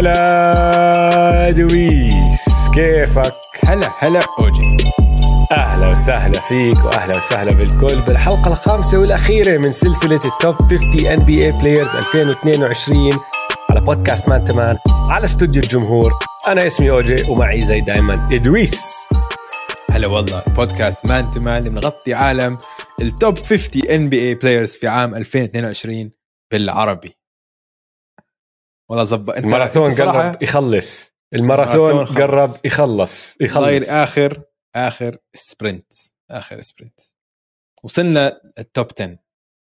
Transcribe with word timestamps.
هلا 0.00 1.50
دويس 1.50 2.70
كيفك؟ 2.74 3.34
هلا 3.64 3.90
هلا. 3.98 4.20
أوجي. 4.40 4.76
أهلا 5.52 5.88
وسهلا 5.90 6.40
فيك 6.40 6.84
وأهلا 6.84 7.16
وسهلا 7.16 7.52
بالكل 7.54 8.00
بالحلقة 8.00 8.52
الخامسة 8.52 8.98
والأخيرة 8.98 9.58
من 9.58 9.72
سلسلة 9.72 10.20
ال 10.24 10.32
top 10.32 10.54
50 10.54 11.06
NBA 11.06 11.44
players 11.44 11.96
2022 11.96 13.12
على 13.70 13.80
بودكاست 13.80 14.28
Man 14.28 14.44
to 14.44 14.58
Man 14.58 14.78
على 14.86 15.24
استوديو 15.24 15.62
الجمهور. 15.62 16.10
أنا 16.48 16.66
اسمي 16.66 16.90
أوجي 16.90 17.30
ومعي 17.30 17.64
زي 17.64 17.80
دائما 17.80 18.28
دويس. 18.32 19.08
هلا 19.90 20.06
والله 20.08 20.42
بودكاست 20.56 21.06
Man 21.06 21.30
to 21.30 21.40
Man 21.40 21.58
اللي 21.58 21.70
بنغطي 21.70 22.14
عالم 22.14 22.58
ال 23.00 23.10
top 23.10 23.38
50 23.38 23.82
NBA 23.90 24.28
players 24.28 24.76
في 24.76 24.88
عام 24.88 25.14
2022 25.14 26.10
بالعربي. 26.52 27.19
والله 28.90 29.04
زبط 29.04 29.34
انت 29.34 29.44
الماراثون 29.44 29.94
قرب 29.94 30.42
يخلص. 30.42 31.12
الماراثون. 31.34 32.04
قرب 32.04 32.50
يخلص. 32.64 33.36
يخلص. 33.40 33.90
اخر 33.90 34.42
آخر 34.76 35.18
sprint 35.34 35.92
آخر 36.30 36.60
sprint 36.60 37.00
وصلنا 37.82 38.40
ال 38.58 38.65
top 38.65 38.86
10 39.00 39.18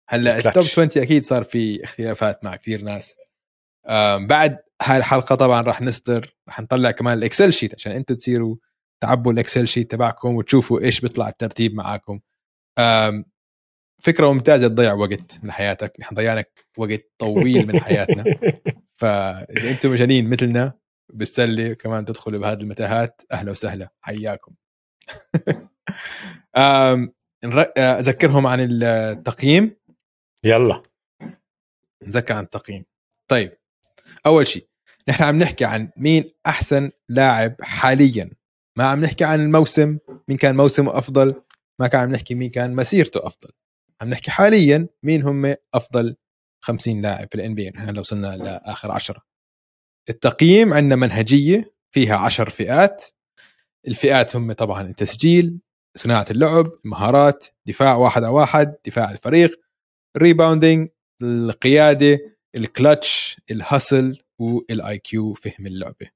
هلا. 0.09 0.37
ال 0.38 0.44
top 0.44 0.63
20 0.63 0.89
أكيد 0.97 1.25
صار 1.25 1.43
في 1.43 1.83
اختلافات 1.83 2.43
مع 2.43 2.55
كثير 2.55 2.81
ناس. 2.81 3.15
بعد 4.20 4.57
هاي 4.81 4.98
الحلقة 4.98 5.35
طبعا 5.35 5.61
راح 5.61 5.81
نصدر 5.81 6.35
راح 6.48 6.59
نطلع 6.59 6.91
كمان 6.91 7.17
ال 7.18 7.23
Excel 7.23 7.54
sheet 7.54 7.73
عشان 7.73 7.91
أنتم 7.91 8.15
تصيروا 8.15 8.55
تعبوا 9.04 9.31
ال 9.32 9.37
Excel 9.37 9.68
sheet 9.68 9.91
تبعكم 9.91 10.35
وتشوفوا 10.35 10.81
إيش 10.81 11.01
بيطلع 11.01 11.29
الترتيب 11.29 11.76
معاكم. 11.76 12.20
فكرة 14.04 14.33
ممتازة 14.33 14.67
تضيع 14.67 14.93
وقت 14.93 15.39
من 15.43 15.51
حياتك 15.51 15.99
نحن 15.99 16.15
ضيعنا 16.15 16.43
وقت 16.77 17.11
طويل 17.17 17.67
من 17.67 17.79
حياتنا. 17.79 18.23
فاذا 18.99 19.71
أنتم 19.71 19.91
مجانين 19.91 20.29
مثلنا 20.29 20.73
بالسلة 21.13 21.73
كمان 21.73 22.05
تدخلوا 22.05 22.39
بهذه 22.39 22.59
المتاهات. 22.59 23.21
أهلا 23.31 23.51
وسهلا. 23.51 23.89
حياكم. 24.01 24.53
أذكرهم 27.77 28.47
عن 28.47 28.67
التقييم. 28.71 29.75
يلا. 30.45 30.83
نذكر 32.03 32.33
عن 32.33 32.43
التقييم. 32.43 32.85
طيب 33.27 33.57
أول 34.25 34.47
شيء 34.47 34.67
نحن 35.09 35.23
عم 35.23 35.39
نحكي 35.39 35.65
عن 35.65 35.91
مين 35.97 36.33
أحسن 36.45 36.91
لاعب 37.09 37.55
حاليا. 37.61 38.31
ما 38.77 38.83
عم 38.83 39.01
نحكي 39.01 39.23
عن 39.23 39.39
الموسم 39.41 39.97
مين 40.27 40.37
كان 40.37 40.55
موسمه 40.55 40.97
أفضل. 40.97 41.41
ما 41.79 41.87
كان 41.87 42.01
عم 42.01 42.09
نحكي 42.11 42.35
مين 42.35 42.49
كان 42.49 42.75
مسيرته 42.75 43.27
أفضل. 43.27 43.49
عم 44.01 44.09
نحكي 44.09 44.31
حاليا 44.31 44.87
مين 45.03 45.23
هم 45.23 45.55
أفضل 45.73 46.15
50 46.62 47.02
لاعب 47.02 47.27
في 47.32 47.35
ال 47.35 47.55
NBA 47.55 47.70
نحن 47.70 47.90
هلا 47.90 47.99
وصلنا 47.99 48.38
لآخر 48.38 48.91
عشرة. 48.91 49.21
التقييم 50.10 50.74
عندنا 50.74 50.96
منهجية 50.96 51.74
فيها 51.91 52.16
عشر 52.18 52.49
فئات. 52.49 53.05
الفئات 53.88 54.35
هم 54.35 54.51
طبعا 54.51 54.82
التسجيل 54.82 55.60
صناعة 55.96 56.26
اللعب 56.32 56.71
المهارات 56.85 57.46
دفاع 57.66 57.96
واحد 57.96 58.24
على 58.24 58.34
واحد 58.34 58.76
دفاع 58.85 59.12
الفريق 59.12 59.60
rebounding 60.18 60.90
القيادة 61.21 62.20
ال 62.55 62.67
clutch 62.67 63.37
ال 63.51 63.61
hustle 63.61 64.18
وال 64.40 64.97
IQ 64.97 65.34
فهم 65.34 65.68
اللعبة. 65.68 66.09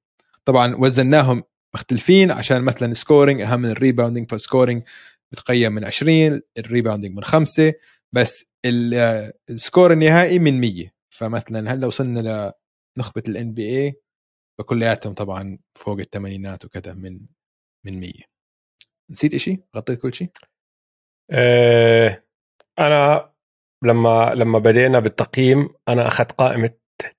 طبعا 0.46 0.76
وزناهم 0.76 1.44
مختلفين 1.76 2.32
عشان 2.32 2.62
مثلا 2.62 2.94
scoring 2.94 3.42
أهم 3.42 3.60
من 3.62 3.70
ال 3.70 3.76
rebounding 3.76 4.32
فال 4.32 4.44
scoring 4.44 4.84
بتقيم 5.32 5.72
من 5.72 5.86
20 5.86 6.42
ال 6.58 6.63
rebounding 6.63 7.16
من 7.16 7.24
5 7.24 7.74
بس 8.16 8.46
ال- 8.66 9.32
ال 9.50 9.57
score 9.57 9.94
النهائي 9.94 10.40
من 10.40 10.62
100 10.62 10.92
فمثلا 11.14 11.74
هلا 11.74 11.88
وصلنا 11.88 12.54
لنخبه 12.98 13.24
ال 13.28 13.54
NBA 13.54 13.94
فكلياتهم 14.60 15.14
طبعا 15.14 15.58
فوق 15.76 16.00
الثمانينات 16.00 16.66
وكذا 16.66 16.94
من 16.94 17.20
من 17.86 18.00
100 18.00 18.12
نسيت 19.10 19.34
إشي؟ 19.34 19.58
غطيت 19.76 20.02
كل 20.02 20.14
شيء 20.14 20.30
آه، 21.32 22.24
أنا 22.80 23.34
لما 23.84 24.34
لما 24.36 24.60
بدينا 24.60 25.00
بالتقييم 25.00 25.70
أنا 25.88 26.08
أخذت 26.08 26.32
قائمة 26.32 26.70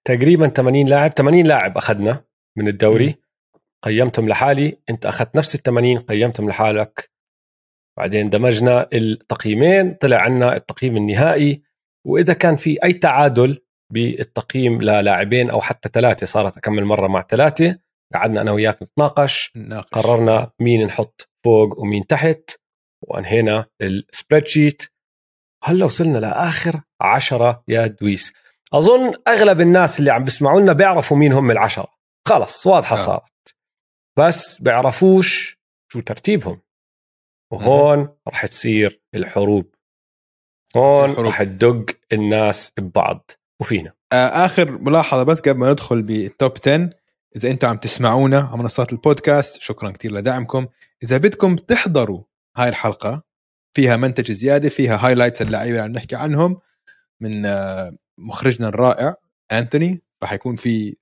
تقريبا 0.05 0.49
80 0.49 0.89
لاعب. 0.89 1.11
80 1.11 1.47
لاعب 1.47 1.77
أخذنا 1.77 2.25
من 2.59 2.69
الدوري. 2.69 3.17
قيمتهم 3.83 4.29
لحالي 4.29 4.79
أنت 4.91 5.07
أخذت 5.07 5.37
نفس 5.37 5.55
ال 5.55 5.63
80 5.63 5.99
قيمتهم 5.99 6.49
لحالك. 6.49 7.11
بعدين 7.99 8.31
دمجنا 8.31 8.89
التقييمين 8.93 9.95
طلع 9.95 10.17
عنا 10.17 10.57
التقييم 10.57 10.97
النهائي 10.97 11.63
وإذا 12.07 12.35
كان 12.35 12.57
في 12.57 12.85
أي 12.85 12.93
تعادل 12.93 13.65
بالتقييم 13.93 14.83
للاعبين 14.83 15.51
أو 15.51 15.61
حتى 15.61 15.89
ثلاثة 15.93 16.27
صارت 16.27 16.57
أكمل 16.57 16.85
مرة 16.85 17.09
مع 17.09 17.21
ثلاثة 17.21 17.79
قعدنا 18.15 18.41
أنا 18.41 18.53
وياك 18.53 18.83
نتناقش. 18.83 19.53
نناقش 19.57 19.89
قررنا 19.93 20.51
مين 20.61 20.87
نحط 20.87 21.29
فوق 21.45 21.79
ومين 21.79 22.07
تحت 22.07 22.51
وأنهينا 23.03 23.67
السبريد 23.83 24.47
شيت 24.47 24.83
هلا 25.65 25.85
وصلنا 25.85 26.19
لآخر 26.19 26.81
عشرة 27.01 27.65
يا 27.69 27.87
دويس؟ 27.87 28.35
أظن 28.73 29.15
أغلب 29.29 29.61
الناس 29.61 30.01
اللي 30.01 30.11
عم 30.11 30.25
بيسمعوا 30.25 30.61
لنا 30.61 30.73
بيعرفوا 30.73 31.17
مين 31.17 31.33
هم 31.33 31.51
العشرة. 31.51 31.89
خلص 32.29 32.67
واضحة 32.67 32.93
آه. 32.93 32.97
صارت. 32.97 33.55
بس 34.19 34.63
بيعرفوش 34.63 35.59
شو 35.93 36.01
ترتيبهم. 36.01 36.61
وهون 37.55 38.09
رح 38.29 38.47
تصير 38.47 39.01
الحروب. 39.15 39.75
هون. 40.77 41.11
رح 41.13 41.43
تدق 41.43 41.85
الناس 42.13 42.73
ببعض 42.79 43.31
وفينا. 43.61 43.93
آه، 44.13 44.45
آخر 44.45 44.79
ملاحظة 44.79 45.23
بس 45.23 45.41
قبل 45.41 45.59
ما 45.59 45.73
ندخل 45.73 46.03
بالتوب 46.03 46.53
10 46.67 46.91
إذا 47.37 47.51
أنتم 47.51 47.69
عم 47.69 47.77
تسمعونا 47.77 48.39
على 48.39 48.59
منصات 48.59 48.93
البودكاست 48.93 49.63
شكرا 49.63 49.91
كثير 49.91 50.13
لدعمكم. 50.13 50.67
إذا 51.03 51.17
بدكم 51.17 51.57
تحضروا 51.57 52.23
هاي 52.57 52.69
الحلقة 52.69 53.23
فيها 53.77 53.97
منتج 53.97 54.33
زيادة 54.33 54.69
فيها 54.69 55.07
highlights 55.07 55.43
اللعيبه 55.43 55.71
اللي 55.71 55.83
عم 55.83 55.93
نحكي 55.93 56.17
عنهم 56.17 56.61
من 57.21 57.47
آه، 57.47 57.97
مخرجنا 58.19 58.69
الرائع 58.69 59.15
انثوني 59.53 60.03
فحيكون 60.21 60.57
في 60.57 60.97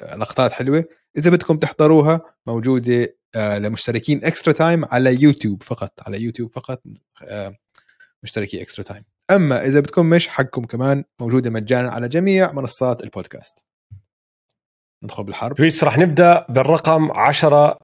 آه، 0.00 0.16
لقطات 0.16 0.52
حلوة. 0.52 0.84
إذا 1.18 1.30
بدكم 1.30 1.56
تحضروها 1.56 2.20
موجودة 2.46 3.16
آه، 3.34 3.58
لمشتركين 3.58 4.24
Extra 4.24 4.52
Time 4.52 4.84
على 4.84 5.22
يوتيوب 5.22 5.62
فقط 5.62 5.92
على 6.06 6.22
يوتيوب 6.22 6.52
فقط 6.52 6.82
آه، 7.22 7.56
مشتركي 8.22 8.62
Extra 8.62 8.84
Time 8.84 9.04
أما 9.30 9.64
إذا 9.64 9.80
بدكم 9.80 10.06
مش 10.06 10.28
حاقكم 10.28 10.64
كمان 10.64 11.04
موجودة 11.20 11.50
مجانا 11.50 11.90
على 11.90 12.08
جميع 12.08 12.52
منصات 12.52 13.02
البودكاست. 13.04 13.64
ندخل 15.04 15.24
بالحرب. 15.24 15.56
دويس 15.56 15.84
رح 15.84 15.98
نبدأ 15.98 16.46
بالرقم 16.48 17.12
عشرة. 17.12 17.78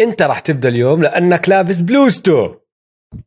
انت 0.00 0.22
رح 0.22 0.40
تبدأ 0.40 0.68
اليوم 0.68 1.02
لأنك 1.02 1.48
لابس 1.48 1.80
بلوزته 1.80 2.54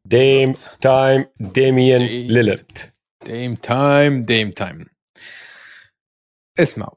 ديم. 0.06 0.52
تايم 0.82 1.26
ديميان 1.40 2.08
ديم. 2.08 2.32
ليلرد 2.32 2.78
Dame 3.26 3.56
Time 3.56 4.24
Dame 4.24 4.52
Time 4.52 4.86
اسمعوا. 6.60 6.96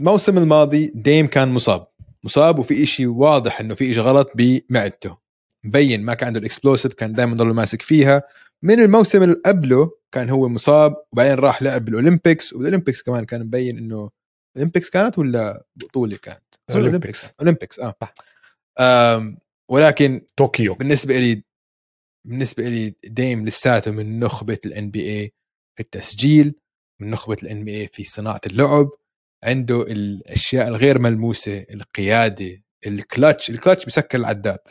الموسم 0.00 0.38
الماضي 0.38 0.92
ديم 0.94 1.26
كان 1.26 1.48
مصاب. 1.48 1.86
مصاب 2.24 2.58
وفي 2.58 2.82
إشي 2.82 3.06
واضح 3.06 3.60
إنه 3.60 3.74
في 3.74 3.90
إشي 3.90 4.00
غلط 4.00 4.30
بمعدته. 4.34 5.18
مبين 5.64 6.02
ما 6.02 6.14
كان 6.14 6.26
عنده 6.26 6.40
ال 6.40 6.45
explosive 6.45 6.92
كان 6.92 7.12
دائما 7.12 7.34
ضل 7.34 7.46
ماسك 7.46 7.82
فيها. 7.82 8.22
من 8.62 8.80
الموسم 8.80 9.22
اللي 9.22 9.40
قبله 9.46 9.90
كان 10.12 10.30
هو 10.30 10.48
مصاب 10.48 10.96
وبعدين 11.12 11.34
راح 11.34 11.62
لعب 11.62 11.84
بال 11.84 11.96
Olympics. 11.96 12.52
وبال 12.52 12.66
Olympics 12.66 13.02
كمان 13.02 13.24
كان 13.24 13.40
مبين 13.40 13.78
إنه 13.78 14.10
ال 14.56 14.60
Olympics 14.60 14.90
كانت 14.90 15.18
ولا 15.18 15.64
بطولة 15.76 16.16
كانت؟ 16.16 16.44
أظن 16.70 16.80
Olympics. 16.80 17.32
Olympics 17.40 17.80
آه. 18.78 19.36
ولكن 19.68 20.26
طوكيو. 20.36 20.74
بالنسبة 20.74 21.18
لي 21.18 21.42
بالنسبة 22.26 22.68
لي 22.68 22.94
ديم 23.04 23.44
لساته 23.44 23.90
من 23.90 24.20
نخبة 24.20 24.58
ال 24.66 24.90
NBA 24.90 25.32
في 25.76 25.82
التسجيل. 25.82 26.54
من 27.00 27.10
نخبة 27.10 27.36
ال 27.42 27.64
NBA 27.64 27.86
في 27.86 28.04
صناعة 28.04 28.40
اللعب 28.46 28.90
عنده 29.44 29.82
الأشياء 29.82 30.68
الغير 30.68 30.98
ملموسة 30.98 31.66
القيادة 31.70 32.62
ال 32.86 32.95
clutch 32.95 33.50
ال 33.50 33.55
clutch 33.55 33.84
بسكر 33.84 34.18
العداد 34.18 34.68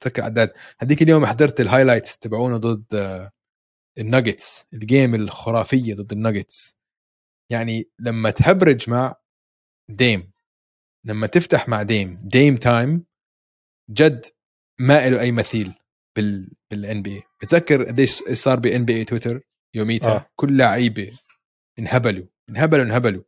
بسكر 0.00 0.22
العداد 0.22 0.52
هذيك 0.78 1.02
اليوم 1.02 1.26
حضرت 1.26 1.60
ال 1.60 1.65
highlights 1.65 2.18
تبعونه 2.18 2.56
ضد 2.56 2.94
آه، 2.94 3.30
الناجتس 3.98 4.66
ال 4.72 4.80
game 4.80 5.14
الخرافية 5.14 5.94
ضد 5.94 6.12
الناجتس 6.12 6.76
يعني 7.50 7.90
لما 7.98 8.30
تهبرج 8.30 8.90
مع 8.90 9.14
ديم 9.90 10.32
لما 11.06 11.26
تفتح 11.26 11.68
مع 11.68 11.82
ديم 11.82 12.20
Dame 12.24 12.54
Time 12.54 13.04
جد 13.90 14.26
ما 14.80 15.08
له 15.08 15.20
أي 15.20 15.32
مثيل 15.32 15.74
بال 16.16 16.50
بال 16.70 17.02
NBA 17.02 17.22
بتذكر 17.42 17.84
قديش 17.84 18.22
صار 18.32 18.58
ب 18.60 18.84
NBA 18.84 18.96
Twitter 18.96 19.40
يوميتها 19.74 20.10
آه. 20.10 20.16
آه. 20.16 20.26
كل 20.36 20.56
لعيبة 20.56 21.18
انهبلوا 21.80 22.26
انهبلوا 22.50 22.84
انهبلوا 22.84 23.22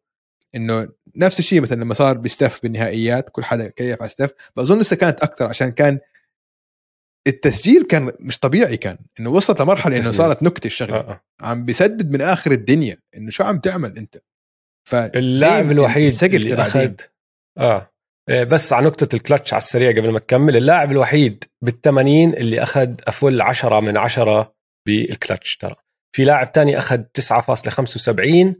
إنه 0.54 0.88
نفس 1.16 1.38
الشيء 1.38 1.60
مثلا 1.60 1.80
لما 1.80 1.94
صار 1.94 2.18
بستف 2.18 2.62
بالنهائيات 2.62 3.30
كل 3.30 3.44
حدا 3.44 3.68
كيف 3.68 4.00
على 4.00 4.08
ستف 4.08 4.30
بظن 4.56 4.78
لسه 4.78 4.96
كانت 4.96 5.22
أكثر 5.22 5.46
عشان 5.46 5.72
كان 5.72 5.98
التسجيل 7.26 7.82
كان 7.82 8.12
مش 8.20 8.38
طبيعي 8.38 8.76
كان 8.76 8.98
إنه 9.20 9.30
وصلت 9.30 9.60
لمرحلة 9.60 9.96
إنه. 9.96 10.12
صارت 10.12 10.42
نكتة 10.42 10.66
الشغلة 10.66 10.96
آه. 10.96 11.10
آه. 11.10 11.46
عم 11.46 11.64
بيسدد 11.64 12.10
من 12.10 12.20
آخر 12.20 12.50
الدنيا 12.50 12.98
إنه 13.16 13.30
شو 13.30 13.44
عم 13.44 13.58
تعمل 13.58 13.98
أنت 13.98 14.16
اللاعب 14.94 15.62
ديم 15.62 15.70
الوحيد 15.70 16.24
اللي 16.24 16.54
اخذ. 16.54 16.94
آه 17.58 17.92
إيه، 18.28 18.44
بس 18.44 18.72
على 18.72 18.86
نقطة 18.86 19.16
الكلتش 19.16 19.52
على 19.54 19.60
السريع 19.60 19.90
قبل 19.90 20.10
ما 20.10 20.18
تكمل 20.18 20.56
اللاعب 20.56 20.90
الوحيد 20.90 21.44
بالثمانين 21.62 22.34
اللي 22.34 22.62
أخذ 22.62 22.94
أفل 23.06 23.40
عشرة 23.40 23.80
من 23.80 23.96
عشرة 23.96 24.54
بالكلتش 24.86 25.56
ترى 25.56 25.74
في 26.14 26.24
لاعب 26.24 26.52
تاني 26.52 26.78
أخذ 26.78 27.02
9.75 27.02 28.54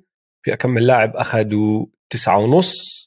في 0.45 0.57
كم 0.57 0.71
من 0.71 0.83
لاعب 0.83 1.17
أخذوا 1.17 1.87
تسعة 2.13 2.39
ونص 2.39 3.03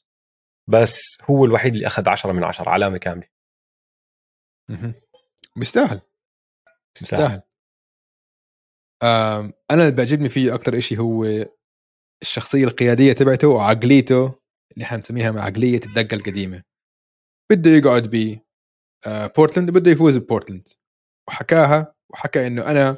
بس 0.68 1.18
هو 1.30 1.44
الوحيد 1.44 1.74
اللي 1.74 1.86
أخذ 1.86 2.08
عشرة 2.08 2.32
من 2.32 2.44
عشرة 2.44 2.68
علامة 2.68 2.98
كاملة. 2.98 3.28
مهم. 4.70 4.94
بيستاهل. 5.56 6.00
بيستاهل. 7.00 7.42
أنا 9.70 9.82
اللي 9.82 9.90
بيعجبني 9.90 10.28
فيه 10.28 10.54
أكثر 10.54 10.80
شيء 10.80 10.98
هو 10.98 11.24
الشخصية 12.22 12.64
القيادية 12.64 13.12
تبعته 13.12 13.48
وعقليته 13.48 14.40
اللي 14.76 15.32
مع 15.32 15.44
عقلية 15.44 15.80
الدقة 15.86 16.14
القديمة. 16.14 16.62
بده 17.52 17.70
يقعد 17.70 18.10
ب 18.10 18.38
آه، 19.06 19.26
بورتلاند 19.26 19.70
بده 19.70 19.90
يفوز 19.90 20.16
ببورتلاند. 20.16 20.68
وحكاها 21.28 21.94
وحكى 22.12 22.46
إنه 22.46 22.70
أنا 22.70 22.96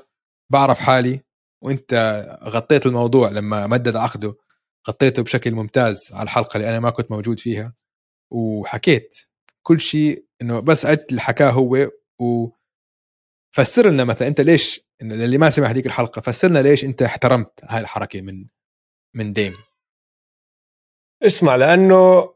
بعرف 0.52 0.78
حالي 0.78 1.27
وانت 1.62 1.94
غطيت 2.44 2.86
الموضوع 2.86 3.28
لما 3.28 3.66
مدد 3.66 3.96
عقده 3.96 4.34
غطيته 4.88 5.22
بشكل 5.22 5.52
ممتاز 5.54 6.12
على 6.12 6.22
الحلقة 6.22 6.56
اللي 6.56 6.68
أنا 6.68 6.80
ما 6.80 6.90
كنت 6.90 7.10
موجود 7.10 7.40
فيها 7.40 7.74
وحكيت 8.30 9.16
كل 9.62 9.80
شيء 9.80 10.24
إنه 10.42 10.60
بس 10.60 10.86
عدت 10.86 11.10
اللي 11.10 11.20
حكاه 11.20 11.50
هو 11.50 11.90
وفسر 12.20 13.88
لنا 13.90 14.04
مثلا 14.04 14.28
أنت 14.28 14.40
ليش 14.40 14.80
اللي 15.02 15.38
ما 15.38 15.50
سمع 15.50 15.66
هذيك 15.66 15.86
الحلقة 15.86 16.20
فسرنا 16.20 16.58
ليش 16.58 16.84
أنت 16.84 17.02
احترمت 17.02 17.50
هاي 17.64 17.80
الحركة 17.80 18.20
من 18.20 18.46
من 19.14 19.32
ديم. 19.32 19.52
اسمع 21.22 21.56
لأنه 21.56 22.34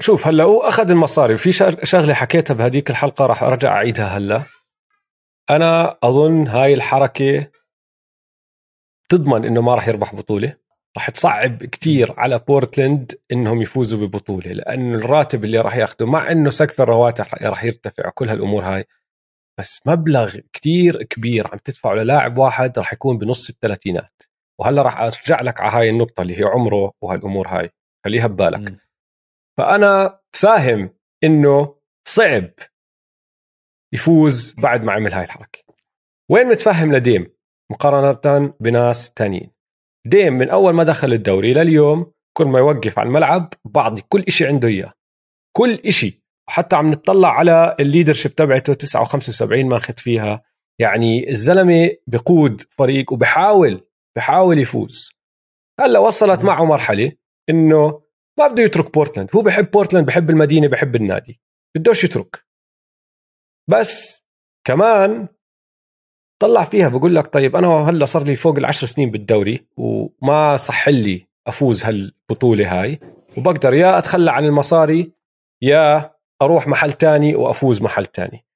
شوف 0.00 0.26
هلأ 0.26 0.44
هو 0.44 0.60
أخذ 0.62 0.90
المصاري 0.90 1.34
وفي 1.34 1.52
شغ- 1.52 1.84
شغلة 1.84 2.14
حكيتها 2.14 2.54
بهديك 2.54 2.90
الحلقة 2.90 3.26
راح 3.26 3.42
أرجع 3.42 3.72
أعيدها 3.76 4.06
هلأ. 4.06 4.44
أنا 5.50 5.98
أظن 6.02 6.46
هاي 6.48 6.74
الحركة 6.74 7.50
تضمن 9.16 9.44
إنه 9.44 9.62
ما 9.62 9.74
راح 9.74 9.88
يربح 9.88 10.14
بطولة 10.14 10.56
راح 10.96 11.10
تصعب 11.10 11.64
كتير 11.64 12.14
على 12.20 12.38
بورتلاند 12.38 13.12
إنهم 13.32 13.62
يفوزوا 13.62 14.06
ببطولة 14.06 14.52
لأنه 14.52 14.98
الراتب 14.98 15.44
اللي 15.44 15.58
راح 15.58 15.76
ياخذه 15.76 16.06
مع 16.06 16.30
إنه 16.30 16.50
سقف 16.50 16.80
الرواتب 16.80 17.24
راح 17.42 17.64
يرتفع 17.64 18.10
كل 18.10 18.28
هالأمور 18.28 18.64
هاي 18.64 18.84
بس 19.58 19.80
مبلغ 19.86 20.36
كتير 20.52 21.02
كبير 21.02 21.46
عم 21.46 21.58
تدفعه 21.58 21.94
للاعب 21.94 22.38
واحد 22.38 22.78
راح 22.78 22.92
يكون 22.92 23.18
بنص 23.18 23.48
الثلاثينات. 23.48 24.22
وهلا 24.60 24.82
راح 24.82 25.00
أرجع 25.00 25.42
لك 25.42 25.60
على 25.60 25.72
هاي 25.72 25.90
النقطة 25.90 26.22
اللي 26.22 26.38
هي 26.40 26.44
عمره 26.44 26.92
وهالأمور 27.02 27.48
هاي 27.48 27.70
خليها 28.04 28.26
ببالك. 28.26 28.78
فأنا 29.58 30.20
فاهم 30.32 30.90
إنه 31.24 31.76
صعب 32.08 32.50
يفوز 33.92 34.54
بعد 34.58 34.84
ما 34.84 34.92
عمل 34.92 35.12
هاي 35.12 35.24
الحركة. 35.24 35.58
وين 36.30 36.46
متفهم 36.46 36.92
لديم؟ 36.92 37.33
مقارنة 37.72 38.54
بناس 38.60 39.10
تانيين. 39.10 39.50
ديم 40.06 40.32
من 40.32 40.50
أول 40.50 40.74
ما 40.74 40.84
دخل 40.84 41.12
الدوري 41.12 41.52
لليوم 41.54 42.12
كل 42.36 42.44
ما 42.44 42.58
يوقف 42.58 42.98
على 42.98 43.06
الملعب 43.06 43.52
بعطي 43.64 44.02
كل 44.08 44.24
إشي 44.28 44.46
عنده 44.46 44.68
إياه. 44.68 44.92
كل 45.56 45.74
إشي. 45.74 46.24
وحتى 46.48 46.76
عم 46.76 46.90
نطلع 46.90 47.28
على 47.28 47.76
ال 47.80 47.85
leadership 47.85 48.34
تبعته 48.34 48.74
79 48.74 49.64
ماخذ 49.64 49.94
فيها. 49.96 50.42
يعني 50.78 51.30
الزلمة 51.30 51.90
بقود 52.06 52.62
فريق 52.62 53.12
وبحاول 53.12 53.88
بحاول 54.16 54.58
يفوز. 54.58 55.10
هلأ 55.80 55.98
وصلت 55.98 56.40
معه 56.40 56.64
مرحلة 56.64 57.12
إنه 57.50 58.02
ما 58.38 58.46
بده 58.46 58.62
يترك 58.62 58.94
بورتلاند. 58.94 59.30
هو 59.36 59.42
بحب 59.42 59.70
بورتلاند 59.70 60.06
بحب 60.06 60.30
المدينة 60.30 60.68
بحب 60.68 60.96
النادي. 60.96 61.40
بدوش 61.76 62.04
يترك. 62.04 62.44
بس 63.70 64.24
كمان 64.66 65.28
طلع 66.42 66.64
فيها 66.64 66.88
بقول 66.88 67.14
لك 67.14 67.26
طيب 67.26 67.56
أنا 67.56 67.68
هلأ 67.68 68.04
صار 68.04 68.22
لي 68.22 68.34
فوق 68.34 68.58
العشر 68.58 68.86
سنين 68.86 69.10
بالدوري 69.10 69.66
وما 69.76 70.56
صح 70.56 70.88
لي 70.88 71.26
أفوز 71.46 71.84
هالبطولة 71.84 72.80
هاي 72.82 73.00
وبقدر 73.38 73.74
يا 73.74 73.98
أتخلى 73.98 74.30
عن 74.30 74.44
المصاري 74.44 75.12
يا 75.62 76.14
أروح 76.42 76.68
محل 76.68 76.92
تاني 76.92 77.34
وأفوز 77.34 77.82
محل 77.82 78.06
تاني. 78.06 78.46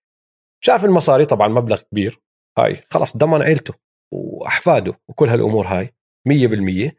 شاف 0.65 0.85
المصاري 0.85 1.25
طبعا 1.25 1.49
مبلغ 1.49 1.81
كبير 1.81 2.21
هاي 2.59 2.83
خلص 2.91 3.17
ضمن 3.17 3.43
عيلته 3.43 3.75
وأحفاده 4.13 5.01
وكل 5.09 5.29
هالأمور 5.29 5.67
هاي 5.67 5.95
100% 6.29 6.93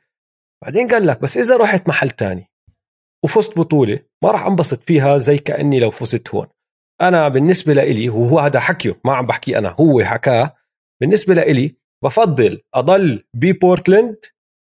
بعدين 0.63 0.87
قال 0.87 1.07
لك 1.07 1.21
بس 1.21 1.37
إذا 1.37 1.57
رحت 1.57 1.87
محل 1.87 2.09
تاني 2.09 2.51
وفزت 3.23 3.59
بطولة 3.59 3.99
ما 4.23 4.31
راح 4.31 4.45
أنبسط 4.45 4.79
فيها 4.83 5.17
زي 5.17 5.37
كأني 5.37 5.79
لو 5.79 5.89
فزت 5.89 6.35
هون. 6.35 6.47
أنا 7.01 7.27
بالنسبة 7.27 7.73
لإلي 7.73 8.09
وهو 8.09 8.39
هذا 8.39 8.59
حكيه 8.59 8.99
ما 9.05 9.13
عم 9.13 9.25
بحكي 9.25 9.57
أنا 9.57 9.75
هو 9.79 10.03
حكاه 10.03 10.55
بالنسبة 11.01 11.33
لإلي 11.33 11.75
بفضل 12.03 12.61
أضل 12.73 13.23
ببورتلاند 13.33 14.17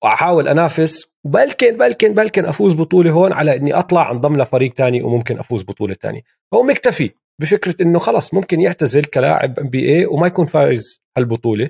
وأحاول 0.03 0.47
أنافس 0.47 1.13
وبلكن 1.25 1.77
بلكن 1.77 2.13
بلكن 2.13 2.45
أفوز 2.45 2.73
بطولة 2.73 3.11
هون 3.11 3.33
على 3.33 3.55
إني 3.55 3.73
أطلع 3.73 4.11
أنضم 4.11 4.41
لفريق 4.41 4.73
تاني 4.73 5.03
وممكن 5.03 5.39
أفوز 5.39 5.63
بطولة 5.63 5.93
تاني 5.93 6.25
هو 6.53 6.63
مكتفي 6.63 7.11
بفكرة 7.41 7.75
إنه 7.81 7.99
خلص 7.99 8.33
ممكن 8.33 8.61
يعتزل 8.61 9.05
كلاعب 9.05 9.59
NBA 9.59 10.05
وما 10.05 10.27
يكون 10.27 10.45
فايز 10.45 11.03
هالبطولة 11.17 11.69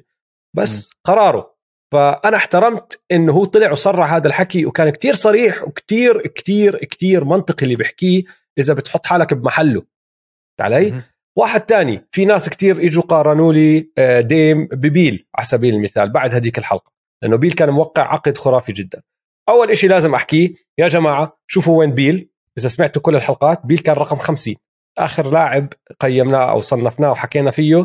بس 0.56 0.90
م. 0.90 0.94
قراره 1.04 1.54
فأنا 1.94 2.38
احترمت 2.38 3.02
إنه 3.12 3.34
هو 3.34 3.46
طلع 3.46 3.72
وصرح 3.72 4.14
هذا 4.14 4.28
الحكي 4.28 4.66
وكان 4.66 4.90
كتير 4.90 5.14
صريح 5.14 5.64
وكتير 5.64 6.28
كتير 6.28 6.78
كتير 6.78 7.24
منطقي 7.26 7.64
اللي 7.64 7.76
بيحكيه 7.76 8.24
إذا 8.58 8.74
بتحط 8.74 9.06
حالك 9.06 9.34
بمحله 9.34 9.84
علي. 10.62 11.02
واحد 11.38 11.62
تاني. 11.62 12.08
في 12.12 12.26
ناس 12.26 12.50
كتير 12.50 12.84
اجوا 12.86 13.04
قارنوا 13.04 13.54
لي 13.54 13.92
آه، 13.98 14.22
ديم 14.22 14.66
ببيل 14.68 15.26
على 15.36 15.46
سبيل 15.46 15.74
المثال 15.76 16.10
بعد 16.12 16.34
هذيك 16.34 16.58
الحلقة 16.58 16.92
لأنه 17.24 17.36
بيل 17.36 17.52
كان 17.52 17.70
موقع 17.70 18.14
عقد 18.14 18.38
خرافي 18.38 18.72
جدا. 18.72 19.02
أول 19.50 19.72
إشي 19.72 19.88
لازم 19.88 20.16
احكيه 20.16 20.54
يا 20.78 20.88
جماعة 20.88 21.38
شوفوا 21.48 21.80
وين 21.80 21.92
بيل. 21.92 22.30
إذا 22.58 22.68
سمعتوا 22.68 23.02
كل 23.02 23.16
الحلقات 23.16 23.66
بيل 23.66 23.78
كان 23.80 23.96
رقم 23.96 24.16
50 24.16 24.56
آخر 24.98 25.32
لاعب 25.32 25.74
قيمناه 26.00 26.52
أو 26.52 26.60
صنفناه 26.60 27.12
وحكينا 27.12 27.52
فيه 27.52 27.76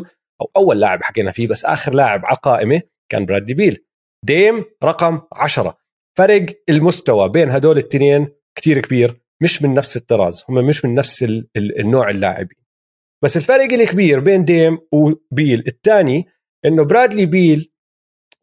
أو 0.41 0.51
أول 0.57 0.79
لاعب 0.79 1.03
حكينا 1.03 1.31
فيه 1.31 1.47
بس 1.47 1.65
آخر 1.65 1.93
لاعب 1.93 2.25
على 2.25 2.35
القائمة 2.35 2.81
كان 3.11 3.25
برادلي 3.25 3.53
بيل. 3.53 3.85
ديم 4.25 4.65
رقم 4.83 5.21
10 5.33 5.77
فرق 6.17 6.45
المستوى 6.69 7.29
بين 7.29 7.49
هدول 7.49 7.77
الاثنين 7.77 8.27
كتير 8.55 8.79
كبير 8.81 9.21
مش 9.41 9.61
من 9.61 9.73
نفس 9.73 9.97
الطراز 9.97 10.43
هم 10.49 10.55
مش 10.67 10.85
من 10.85 10.95
نفس 10.95 11.23
ال- 11.23 11.47
ال- 11.57 11.79
النوع 11.79 12.09
اللاعبين. 12.09 12.58
بس 13.23 13.37
الفرق 13.37 13.73
الكبير 13.73 14.19
بين 14.19 14.45
ديم 14.45 14.77
وبيل. 14.91 15.63
الثاني 15.67 16.25
إنه 16.65 16.83
برادلي 16.83 17.25
بيل 17.25 17.71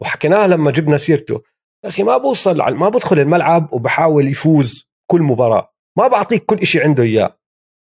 وحكيناها 0.00 0.46
لما 0.46 0.70
جبنا 0.70 0.98
سيرته 0.98 1.42
أخي 1.84 2.02
ما 2.02 2.16
بوصل 2.16 2.56
ما 2.74 2.88
بدخل 2.88 3.18
الملعب 3.18 3.72
وبحاول 3.72 4.26
يفوز 4.28 4.88
كل 5.10 5.22
مباراة 5.22 5.72
ما 5.98 6.08
بعطيك 6.08 6.44
كل 6.44 6.56
إشي 6.58 6.80
عنده 6.80 7.02
إياه. 7.02 7.38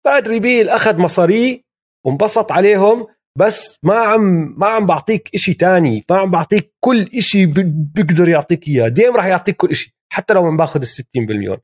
برادلي 0.05 0.41
بيل 0.41 0.69
أخذ 0.69 0.99
مصاريه 0.99 1.63
وانبسط 2.07 2.53
عليهم 2.53 3.07
بس 3.39 3.79
ما 3.83 3.95
عم 3.99 4.55
ما 4.59 4.67
عم 4.67 4.87
بعطيك 4.87 5.31
إشي 5.35 5.55
تاني 5.55 6.05
ما 6.11 6.19
عم 6.19 6.31
بعطيك 6.31 6.75
كل 6.81 7.03
إشي 7.19 7.47
ب- 7.47 7.93
بيقدر 7.95 8.29
يعطيك 8.29 8.69
إياه. 8.69 8.89
ديم 8.89 9.17
راح 9.17 9.27
يعطيك 9.27 9.57
كل 9.57 9.71
إشي 9.71 9.97
حتى 10.13 10.35
لو 10.35 10.47
عم 10.47 10.57
باخذ 10.57 10.81
ال 10.81 10.87
60 10.87 11.27
بالمليون. 11.27 11.59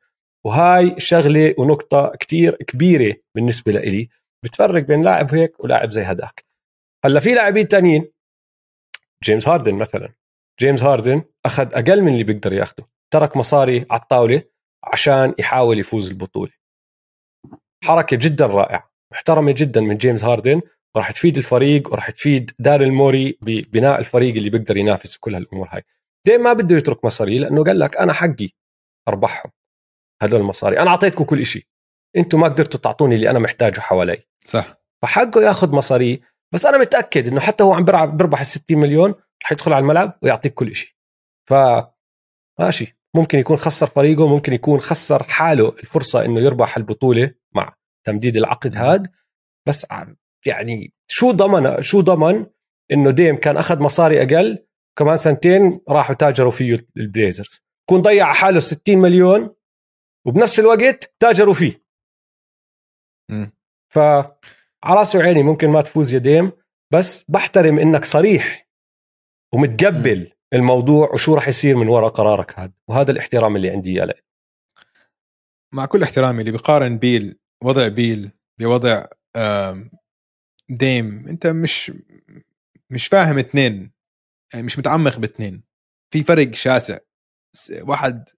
وهاي 0.47 0.94
شغلة 0.99 1.54
ونقطة 1.58 2.12
كتير 2.20 2.56
كبيرة 2.56 3.16
بالنسبة 3.35 3.73
لإلي. 3.73 4.08
بتفرق 4.45 4.83
بين 4.83 5.02
لاعب 5.02 5.35
هيك 5.35 5.61
ولاعب 5.61 5.90
زي 5.90 6.02
هداك. 6.02 6.45
هلأ 7.04 7.21
في 7.21 7.35
لاعبين 7.35 7.68
تانيين 7.68 8.12
جيمس 9.25 9.49
هاردن 9.49 9.75
مثلا. 9.75 10.14
جيمس 10.61 10.83
هاردن 10.83 11.23
أخذ 11.47 11.75
أقل 11.75 12.02
من 12.02 12.12
اللي 12.12 12.25
بيقدر 12.25 12.52
ياخده. 12.52 12.88
ترك 13.12 13.37
مصاري 13.37 13.87
على 13.90 14.00
الطاولة 14.00 14.42
عشان 14.85 15.35
يحاول 15.38 15.78
يفوز 15.78 16.11
البطولة. 16.11 16.52
حركة 17.85 18.16
جدا 18.16 18.47
رائعة 18.47 18.90
محترمة 19.12 19.54
جدا 19.57 19.80
من 19.80 19.97
جيمس 19.97 20.25
هاردن 20.25 20.61
وراح 20.95 21.12
تفيد 21.12 21.37
الفريق 21.37 21.92
وراح 21.92 22.11
تفيد 22.11 22.50
داريل 22.58 22.90
موري 22.90 23.38
ببناء 23.42 23.99
الفريق 23.99 24.35
اللي 24.35 24.50
بيقدر 24.50 24.76
ينافس 24.76 25.16
وكل 25.16 25.35
هالأمور 25.35 25.68
هاي. 25.71 25.83
ديم 26.26 26.42
ما 26.42 26.52
بده 26.52 26.76
يترك 26.76 27.04
مصاري 27.04 27.38
لأنه 27.38 27.64
قال 27.64 27.78
لك 27.78 27.97
أنا 27.97 28.12
حقي 28.12 28.49
أربحهم 29.09 29.52
هدول 30.23 30.40
المصاري. 30.40 30.80
أنا 30.80 30.90
أعطيتكم 30.90 31.25
كل 31.25 31.47
شيء 31.47 31.66
أنتم 32.16 32.40
ما 32.40 32.48
قدرتوا 32.48 32.80
تعطوني 32.80 33.14
اللي 33.14 33.30
أنا 33.30 33.38
محتاجه 33.38 33.80
حوالي. 33.80 34.18
صح. 34.40 34.78
فحقه 35.02 35.42
ياخذ 35.42 35.70
مصاري 35.70 36.20
بس 36.52 36.66
أنا 36.66 36.78
متأكد 36.78 37.28
إنه 37.28 37.40
حتى 37.40 37.64
هو 37.64 37.72
عم 37.72 37.84
بيلعب 37.84 38.16
بيربح 38.16 38.40
ال 38.40 38.46
60 38.46 38.78
مليون 38.78 39.14
رح 39.42 39.52
يدخل 39.52 39.72
على 39.72 39.82
الملعب 39.82 40.18
ويعطيك 40.22 40.54
كل 40.54 40.74
شيء 40.74 40.90
ف 41.48 41.54
ماشي. 42.60 42.98
ممكن 43.16 43.38
يكون 43.38 43.56
خسر 43.56 43.86
فريقه 43.86 44.26
ممكن 44.28 44.52
يكون 44.52 44.80
خسر 44.80 45.22
حاله 45.22 45.68
الفرصة 45.68 46.24
إنه 46.24 46.40
يربح 46.40 46.76
البطولة 46.76 47.34
مع 47.54 47.74
تمديد 48.06 48.36
العقد 48.36 48.76
هاد. 48.76 49.06
بس 49.68 49.86
يعني 50.46 50.94
شو 51.10 51.30
ضمن 51.30 51.82
شو 51.82 52.00
ضمن 52.00 52.46
إنه 52.92 53.10
ديم 53.10 53.36
كان 53.36 53.56
أخذ 53.56 53.78
مصاري 53.80 54.22
أقل 54.22 54.66
كمان 54.98 55.16
سنتين 55.16 55.80
راحوا 55.88 56.14
تاجروا 56.14 56.50
فيه 56.50 56.86
البليزرز. 56.96 57.64
كون 57.88 58.02
ضيع 58.02 58.32
حاله 58.32 58.58
60 58.58 58.98
مليون 58.98 59.54
وبنفس 60.26 60.60
الوقت 60.60 61.14
تاجروا 61.20 61.54
فيه. 61.54 61.88
ف 63.88 63.99
على 64.85 64.99
راسي 64.99 65.18
وعيني 65.18 65.42
ممكن 65.42 65.68
ما 65.68 65.80
تفوز 65.80 66.12
يا 66.12 66.18
ديم 66.18 66.52
بس 66.92 67.25
بحترم 67.28 67.78
إنك 67.78 68.04
صريح 68.04 68.68
ومتقبل 69.54 70.20
م. 70.20 70.56
الموضوع 70.56 71.11
وشو 71.12 71.35
راح 71.35 71.49
يصير 71.49 71.76
من 71.76 71.88
وراء 71.88 72.11
قرارك 72.11 72.58
هذا 72.58 72.73
وهذا 72.88 73.11
الاحترام 73.11 73.56
اللي 73.56 73.70
عندي 73.70 73.90
إياه 73.90 74.14
مع 75.75 75.87
كل 75.87 76.02
احترامي 76.02 76.40
اللي 76.40 76.50
بيقارن 76.50 76.99
بيل 76.99 77.38
وضع 77.64 77.88
بيل 77.88 78.30
بوضع 78.61 79.04
ديم 80.70 81.28
أنت 81.28 81.47
مش 81.47 81.92
مش 82.90 83.06
فاهم 83.06 83.38
اثنين 83.38 83.92
يعني 84.54 84.66
مش 84.66 84.78
متعمق 84.78 85.18
باثنين 85.18 85.62
في 86.12 86.23
فرق 86.23 86.54
شاسع. 86.54 86.99
واحد 87.80 88.28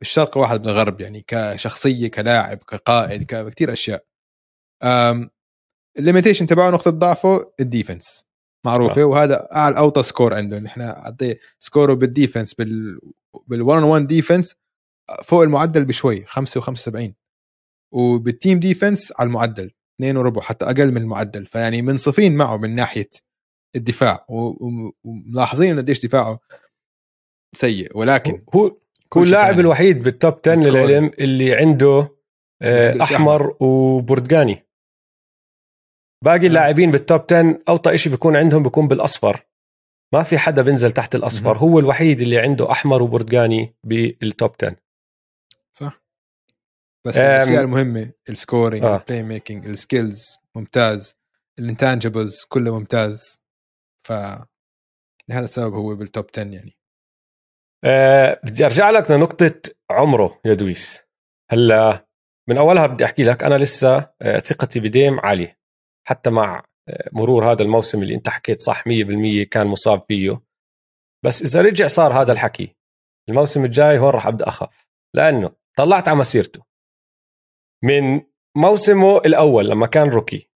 بالشرق 0.00 0.36
واحد 0.36 0.62
بالغرب 0.62 1.00
يعني 1.00 1.24
كشخصية 1.26 2.08
كلاعب 2.08 2.58
كقائد 2.58 3.24
كثير 3.24 3.72
أشياء. 3.72 4.04
ال 5.98 6.02
limitation 6.02 6.46
تبعه 6.46 6.70
نقطة 6.70 6.90
ضعفه 6.90 7.52
ال 7.60 7.67
defense. 7.67 8.26
معروفة 8.66 9.02
آه. 9.02 9.04
وهذا 9.04 9.48
أعلى 9.52 9.78
أوطى 9.78 10.02
score 10.02 10.34
عنده. 10.34 10.66
إحنا 10.66 10.98
اعطيه 10.98 11.38
score 11.58 11.94
ه 11.94 12.00
بال 12.00 12.12
defense 12.12 12.54
بال 12.54 13.00
بال 13.46 13.62
1 13.62 13.82
1 13.82 14.06
defense 14.06 14.54
فوق 15.24 15.42
المعدل 15.42 15.84
بشوي 15.84 16.24
5 16.24 16.60
و75 16.60 17.12
وبال 17.94 18.22
team 18.22 18.60
defense 18.60 19.12
على 19.18 19.26
المعدل 19.26 19.70
2 20.00 20.16
وربع 20.16 20.42
حتى 20.42 20.64
أقل 20.64 20.90
من 20.92 20.96
المعدل. 20.96 21.46
فيعني 21.46 21.82
منصفين 21.82 22.36
معه 22.36 22.56
من 22.56 22.74
ناحية 22.74 23.10
الدفاع 23.76 24.26
وملاحظين 24.28 25.78
قديش 25.78 26.06
دفاعه 26.06 26.40
سيء. 27.54 27.98
ولكن 27.98 28.42
هو 28.54 28.76
هو 29.16 29.22
اللاعب 29.22 29.60
الوحيد 29.60 30.02
بال 30.02 30.16
top 30.16 30.36
10 30.48 30.70
للعلم 30.70 31.10
اللي 31.18 31.54
عنده 31.54 32.16
آه، 32.62 33.02
أحمر 33.02 33.56
وبرتقاني. 33.60 34.66
باقي 36.24 36.46
اللاعبين 36.46 36.90
بال 36.90 37.02
top 37.02 37.20
10 37.30 37.62
أوطى 37.68 37.98
شيء 37.98 38.12
بيكون 38.12 38.36
عندهم 38.36 38.62
بيكون 38.62 38.88
بالأصفر. 38.88 39.46
ما 40.14 40.22
في 40.22 40.38
حدا 40.38 40.62
بينزل 40.62 40.92
تحت 40.92 41.14
الأصفر. 41.14 41.58
هو 41.58 41.78
الوحيد 41.78 42.20
اللي 42.20 42.38
عنده 42.38 42.70
أحمر 42.70 43.02
وبرتقاني 43.02 43.74
بال 43.84 44.12
top 44.12 44.54
10 44.62 44.76
صح. 45.72 46.02
بس 47.06 47.16
الأشياء 47.16 47.62
المهمة 47.62 48.12
ال 48.28 48.35
scoring 48.35 48.84
آه. 48.84 48.96
ال 48.96 49.22
playmaking 49.22 49.66
ال 49.66 49.76
skills 49.76 50.38
ممتاز. 50.56 51.16
ال 51.58 51.65
intangibles 51.65 52.44
كله 52.48 52.78
ممتاز. 52.78 53.40
ف 54.06 54.12
لهذا 55.28 55.44
السبب 55.44 55.74
هو 55.74 55.94
بال 55.94 56.07
top 56.07 56.26
10 56.32 56.42
يعني. 56.42 56.76
أه 57.84 58.40
بدي 58.44 58.64
أرجع 58.64 58.90
لك 58.90 59.10
لنقطة 59.10 59.60
عمره 59.90 60.40
يا 60.44 60.54
دويس. 60.54 61.02
هلأ 61.50 62.06
من 62.48 62.58
أولها 62.58 62.86
بدي 62.86 63.04
أحكي 63.04 63.24
لك 63.24 63.42
أنا 63.44 63.54
لسه 63.54 64.10
آه، 64.22 64.38
ثقتي 64.38 64.80
بديم 64.80 65.20
عالية. 65.20 65.59
حتى 66.08 66.30
مع 66.30 66.64
آه، 66.88 67.10
مرور 67.12 67.52
هذا 67.52 67.62
الموسم 67.62 68.02
اللي 68.02 68.14
انت 68.14 68.28
حكيت 68.28 68.60
صح 68.60 68.84
100% 68.88 69.44
كان 69.50 69.66
مصاب 69.66 70.04
فيه. 70.08 70.40
بس 71.24 71.42
إذا 71.42 71.62
رجع 71.62 71.86
صار 71.86 72.22
هذا 72.22 72.32
الحكي 72.32 72.76
الموسم 73.28 73.64
الجاي 73.64 73.98
هون 73.98 74.10
راح 74.10 74.26
أبدأ 74.26 74.48
أخاف. 74.48 74.88
لأنه 75.16 75.50
طلعت 75.76 76.08
على 76.08 76.18
مسيرته. 76.18 76.62
من 77.84 78.20
موسمه 78.56 79.18
الأول 79.18 79.70
لما 79.70 79.86
كان 79.86 80.08
روكي 80.08 80.50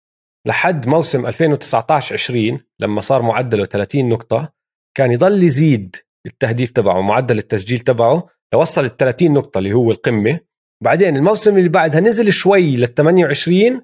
لحد 0.46 0.88
موسم 0.88 1.26
2019 1.26 2.14
20 2.14 2.60
لما 2.80 3.00
صار 3.00 3.22
معدله 3.22 3.64
30 3.64 4.08
نقطة 4.08 4.52
كان 4.96 5.12
يضل 5.12 5.42
يزيد 5.42 5.96
التهديف 6.26 6.70
تبعه 6.70 7.00
معدل 7.00 7.38
التسجيل 7.38 7.78
تبعه 7.78 8.28
لوصل 8.54 8.84
ال 8.84 8.96
30 8.96 9.32
نقطة 9.32 9.58
اللي 9.58 9.72
هو 9.72 9.90
القمة. 9.90 10.40
بعدين 10.82 11.16
الموسم 11.16 11.58
اللي 11.58 11.68
بعدها 11.68 12.00
نزل 12.00 12.32
شوي 12.32 12.76
لل 12.76 12.94
28 12.94 13.82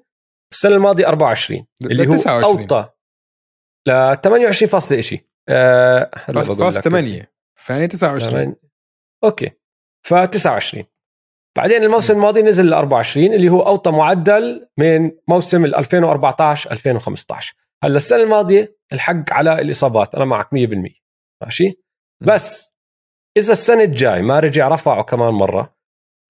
السنة 0.51 0.75
الماضية 0.75 1.07
24 1.07 1.65
اللي 1.85 2.07
هو 2.07 2.11
29. 2.11 2.59
أوطى. 2.59 2.89
ل 3.87 4.15
28 4.23 4.69
فاصلة 4.69 5.01
شيء 5.01 5.25
بس 6.29 6.51
فاص 6.51 6.77
8 6.77 7.31
فيعني 7.55 7.87
29 7.87 8.55
أوكي. 9.23 9.51
ف 10.05 10.13
29 10.13 10.83
بعدين 11.57 11.83
الموسم 11.83 12.13
الماضي 12.13 12.41
نزل 12.41 12.69
ل 12.69 12.73
24 12.73 13.33
اللي 13.33 13.49
هو 13.49 13.61
أوطى 13.61 13.91
معدل 13.91 14.69
من 14.77 15.11
موسم 15.27 15.65
2014 15.65 16.71
2015 16.71 17.55
هلا 17.83 17.95
السنة 17.95 18.23
الماضية 18.23 18.77
الحق 18.93 19.33
على 19.33 19.61
الإصابات 19.61 20.15
أنا 20.15 20.25
معك 20.25 20.47
100% 20.47 20.49
ماشي؟ 21.43 21.81
بس 22.21 22.75
إذا 23.37 23.51
السنة 23.51 23.83
الجاي 23.83 24.21
ما 24.21 24.39
رجع 24.39 24.67
رفعه 24.67 25.03
كمان 25.03 25.33
مرة 25.33 25.75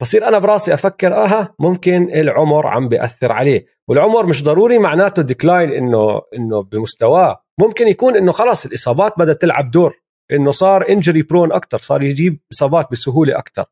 بصير 0.01 0.27
أنا 0.27 0.39
براسي 0.39 0.74
أفكر 0.74 1.13
أها 1.13 1.55
ممكن 1.60 2.12
العمر 2.12 2.67
عم 2.67 2.89
بيأثر 2.89 3.31
عليه. 3.31 3.65
والعمر 3.88 4.25
مش 4.25 4.43
ضروري 4.43 4.77
معناته 4.79 5.22
decline 5.22 5.72
إنه 5.72 6.22
إنه 6.38 6.63
بمستواه. 6.63 7.43
ممكن 7.60 7.88
يكون 7.88 8.15
إنه 8.15 8.31
خلاص 8.31 8.65
الإصابات 8.65 9.13
بدأت 9.20 9.41
تلعب 9.41 9.72
دور 9.72 10.01
إنه 10.31 10.51
صار 10.51 10.89
injury 10.89 11.22
prone 11.22 11.51
أكثر 11.51 11.77
صار 11.77 12.03
يجيب 12.03 12.39
إصابات 12.53 12.91
بسهولة 12.91 13.38
أكثر 13.38 13.65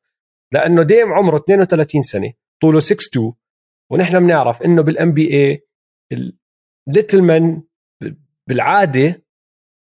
لأنه 0.54 0.84
ديم 0.84 1.14
عمره 1.14 1.38
32 1.38 2.02
سنة 2.02 2.34
طوله 2.62 2.80
6 2.80 3.10
2 3.10 3.34
ونحن 3.92 4.20
بنعرف 4.20 4.64
إنه 4.64 4.82
بال 4.82 5.14
NBA 5.14 5.34
ال 5.34 5.68
little 6.88 7.22
man 7.22 7.64
بالعادة 8.50 9.24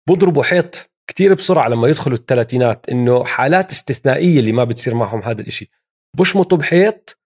بضربوا 0.09 0.43
حيط 0.43 0.91
كتير 1.07 1.35
بسرعة 1.35 1.69
لما 1.69 1.89
يدخلوا 1.89 2.17
الثلاثينات 2.17 2.89
إنه 2.89 3.25
حالات 3.25 3.71
استثنائية 3.71 4.41
اللي 4.41 4.53
ما 4.53 4.65
بتصير 4.65 4.95
معهم 4.95 5.23
هذا 5.23 5.41
الإشي. 5.41 5.71
بشمطوا 6.19 6.59
بحيط 6.59 7.19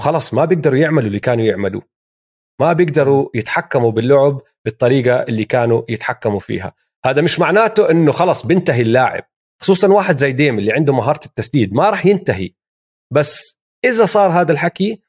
وخلص 0.00 0.34
ما 0.34 0.44
بيقدروا 0.44 0.78
يعملوا 0.78 1.08
اللي 1.08 1.20
كانوا 1.20 1.44
يعملوه 1.44 1.82
ما 2.60 2.72
بيقدروا 2.72 3.28
يتحكموا 3.34 3.90
باللعب 3.90 4.42
بالطريقة 4.64 5.22
اللي 5.22 5.44
كانوا 5.44 5.82
يتحكموا 5.88 6.38
فيها. 6.38 6.74
هذا 7.06 7.22
مش 7.22 7.40
معناته 7.40 7.90
إنه 7.90 8.12
خلص 8.12 8.46
بنتهي 8.46 8.82
اللاعب. 8.82 9.24
خصوصا 9.62 9.88
واحد 9.88 10.14
زي 10.14 10.32
ديم 10.32 10.58
اللي 10.58 10.72
عنده 10.72 10.92
مهارة 10.92 11.20
التسديد 11.26 11.72
ما 11.72 11.90
راح 11.90 12.06
ينتهي. 12.06 12.50
بس 13.12 13.60
إذا 13.84 14.04
صار 14.04 14.30
هذا 14.40 14.52
الحكي 14.52 15.02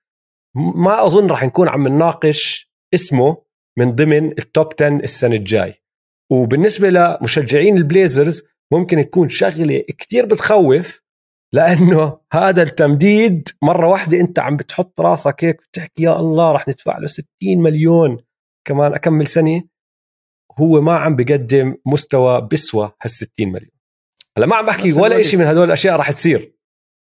ما 0.56 1.06
أظن 1.06 1.28
راح 1.28 1.44
نكون 1.44 1.70
عم 1.70 1.88
نناقش 1.88 2.72
اسمه 2.94 3.44
من 3.78 3.96
ضمن 3.96 4.32
ال 4.32 4.42
top 4.42 4.74
10 4.74 4.88
السنة 4.88 5.36
الجاي. 5.36 5.82
وبالنسبة 6.32 6.90
لمشجعين 6.90 7.78
ال 7.78 7.86
Blazers 7.86 8.48
ممكن 8.72 9.02
تكون 9.02 9.30
شغلة 9.30 9.84
كتير 9.98 10.26
بتخوف 10.26 11.05
لأنه 11.56 12.20
هذا 12.34 12.64
التمديد 12.64 13.50
مرة 13.62 13.88
واحدة 13.88 14.20
أنت 14.20 14.40
عم 14.40 14.58
بتحط 14.58 15.02
راسك 15.02 15.44
هيك 15.44 15.62
بتحكي 15.62 16.04
يا 16.04 16.20
الله 16.20 16.52
راح 16.52 16.68
ندفع 16.68 16.98
له 16.98 17.08
60 17.08 17.26
مليون 17.44 18.18
كمان 18.68 18.94
أكمل 18.94 19.28
سنة. 19.28 19.64
هو 20.60 20.82
ما 20.82 20.98
عم 20.98 21.16
بقدم 21.16 21.76
مستوى 21.86 22.42
بسوى 22.42 22.92
هال 23.02 23.10
60 23.10 23.48
مليون. 23.48 23.72
هلا 24.38 24.46
ما 24.46 24.56
عم 24.56 24.66
بحكي 24.66 24.94
ولا 24.94 25.22
شيء 25.22 25.40
من 25.40 25.46
هدول 25.46 25.64
الأشياء 25.68 25.96
راح 25.96 26.12
تصير. 26.12 26.56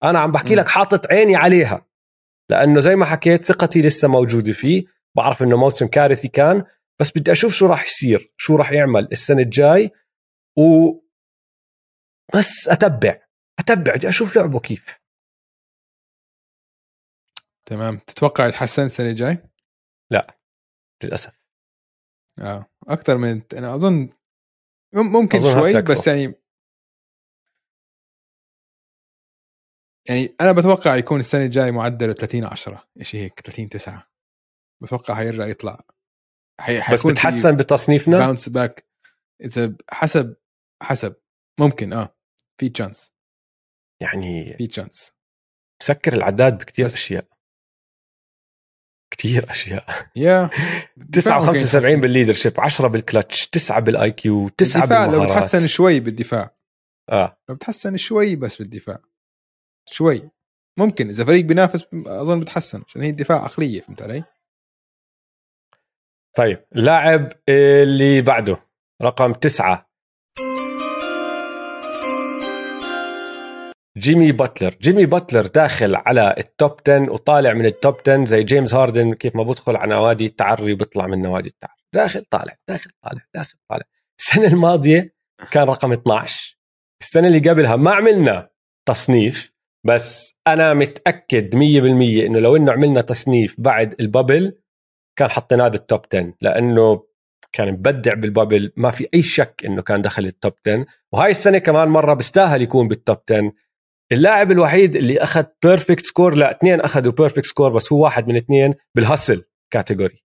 أنا 0.05 0.19
عم 0.19 0.33
بحكي 0.33 0.55
لك 0.55 0.69
حاطط 0.69 1.07
عيني 1.13 1.37
عليها. 1.37 1.87
لأنه 2.51 2.81
زي 2.81 2.97
ما 2.97 3.05
حكيت 3.05 3.45
ثقتي 3.45 3.83
لسه 3.83 4.09
موجودة 4.09 4.53
فيه. 4.53 4.85
بعرف 5.17 5.43
إنه 5.43 5.57
موسم 5.57 5.87
كارثي 5.87 6.29
كان. 6.29 6.65
بس 7.01 7.19
بدي 7.19 7.33
أشوف 7.33 7.55
شو 7.55 7.67
راح 7.67 7.85
يصير 7.85 8.33
شو 8.37 8.57
راح 8.57 8.73
يعمل 8.73 9.09
السنة 9.13 9.43
الجاي. 9.43 9.91
و 10.59 10.93
بس 12.35 12.69
أتبع. 12.69 13.24
أتبع 13.59 13.95
بدي 13.95 14.09
أشوف 14.09 14.37
لعبه 14.37 14.61
كيف. 14.61 14.99
تمام. 17.67 17.99
تتوقع 17.99 18.47
يتحسن 18.47 18.85
السنة 18.85 19.11
الجاي؟ 19.11 19.39
لا 20.11 20.39
للأسف. 21.05 21.45
آه. 22.41 22.67
أكثر 22.89 23.17
من 23.17 23.43
أنا 23.53 23.75
أظن 23.75 24.11
ممكن 24.95 25.39
أظن 25.39 25.69
شوي 25.69 25.83
بس 25.83 26.07
يعني 26.07 26.35
يعني 30.09 30.37
أنا 30.41 30.53
بتوقع 30.53 30.97
يكون 30.97 31.21
السنة 31.21 31.45
الجاي 31.45 31.71
معدله 31.71 32.13
30 32.13 32.45
10 32.45 32.89
شيء 33.03 33.21
هيك 33.21 33.41
30 33.41 33.69
9 33.69 34.11
بتوقع 34.83 35.15
حيرجع 35.15 35.47
يطلع. 35.47 35.81
حي... 36.61 36.93
بس 36.93 37.07
بتحسن 37.07 37.57
بتصنيفنا؟ 37.57 38.19
bounce 38.19 38.49
back 38.49 38.87
إذا 39.41 39.77
حسب 39.91 40.37
حسب. 40.83 41.17
ممكن 41.61 41.93
آه. 41.93 42.17
في 42.61 42.69
chance 42.69 43.14
يعني 44.05 44.57
في 44.57 44.67
chance 44.67 45.13
مسكر 45.83 46.13
العداد 46.13 46.59
بكثير 46.59 46.87
أشياء. 46.87 47.27
كثير 49.11 49.51
أشياء. 49.51 49.87
Yeah. 50.17 50.51
9 51.13 51.41
75 51.41 52.01
بال 52.01 52.11
leadership 52.11 52.61
10 52.61 52.89
بالكلتش 52.89 53.47
9 53.47 53.81
بال 53.81 54.11
IQ 54.11 54.49
9 54.49 54.87
بالمهارات 54.87 55.15
لو 55.15 55.25
بتحسن 55.25 55.67
شوي 55.67 56.01
بالدفاع. 56.01 56.57
آه. 57.11 57.39
لو 57.49 57.55
بتحسن 57.55 57.97
شوي 57.97 58.37
بس 58.37 58.59
بالدفاع. 58.59 58.99
شوي. 59.87 60.31
ممكن 60.79 61.09
إذا 61.09 61.25
فريق 61.25 61.45
بينافس 61.45 61.87
أظن 62.07 62.41
بتحسن 62.41 62.83
عشان 62.87 63.03
هي 63.03 63.11
الدفاع 63.11 63.45
عقلية 63.45 63.81
فهمت 63.81 64.03
علي؟ 64.03 64.25
طيب 66.37 66.65
اللاعب 66.77 67.33
اللي 67.49 68.23
بعده 68.23 68.57
رقم 69.03 69.33
تسعة. 69.33 69.84
جيمي 73.99 74.33
باتلر. 74.33 74.77
جيمي 74.81 75.07
باتلر 75.07 75.47
داخل 75.47 75.95
على 75.97 76.35
ال 76.39 76.49
top 76.49 76.81
10 76.89 77.13
وطالع 77.13 77.53
من 77.53 77.67
ال 77.67 77.74
top 77.74 77.97
10 78.01 78.25
زي 78.25 78.43
جيمس 78.43 78.75
هاردن 78.75 79.15
كيف 79.15 79.37
ما 79.37 79.43
بدخل 79.43 79.77
على 79.77 79.95
نوادي 79.95 80.27
التعري 80.27 80.73
وبيطلع 80.73 81.07
من 81.07 81.23
نوادي 81.23 81.49
التعري. 81.49 81.81
داخل 81.95 82.25
طالع 82.31 82.57
داخل 82.69 82.91
طالع 83.03 83.23
داخل 83.35 83.55
طالع. 83.71 83.85
السنة 84.21 84.47
الماضية 84.47 85.15
كان 85.51 85.69
رقم 85.69 85.93
12 85.93 86.59
السنة 87.03 87.27
اللي 87.27 87.51
قبلها 87.51 87.77
ما 87.77 87.91
عملنا 87.91 88.49
تصنيف 88.89 89.53
بس 89.87 90.39
أنا 90.47 90.75
متأكد 90.75 91.57
100% 91.57 91.59
إنه 92.27 92.39
لو 92.39 92.57
إنه 92.57 92.73
عملنا 92.73 93.01
تصنيف 93.01 93.55
بعد 93.59 93.95
ال 94.01 94.09
bubble 94.09 94.59
كان 95.19 95.31
حطيناه 95.31 95.69
بال 95.69 95.82
top 95.82 96.01
10 96.15 96.35
لأنه 96.41 97.07
كان 97.53 97.73
مبدع 97.73 98.15
بال 98.15 98.28
bubble. 98.28 98.73
ما 98.77 98.91
في 98.91 99.09
أي 99.15 99.23
شك 99.23 99.63
إنه 99.65 99.83
كان 99.83 100.03
دخل 100.03 100.27
ال 100.27 100.33
top 100.33 100.53
10 100.67 100.87
وهاي 101.13 101.31
السنة 101.31 101.59
كمان 101.59 101.89
مرة 101.89 102.15
بيستاهل 102.15 102.63
يكون 102.63 102.89
بال 102.89 103.01
top 103.01 103.19
10 103.31 103.53
اللاعب 104.15 104.51
الوحيد 104.51 104.97
اللي 104.97 105.19
أخذ 105.19 105.45
perfect 105.63 106.07
score 106.07 106.35
لا 106.35 106.57
اثنين 106.57 106.81
أخذوا 106.81 107.13
perfect 107.13 107.47
score 107.47 107.73
بس 107.73 107.93
هو 107.93 108.05
واحد 108.05 108.29
من 108.29 108.37
اثنين 108.37 108.75
بال 108.95 109.07
hustle 109.07 109.45
category 109.71 110.25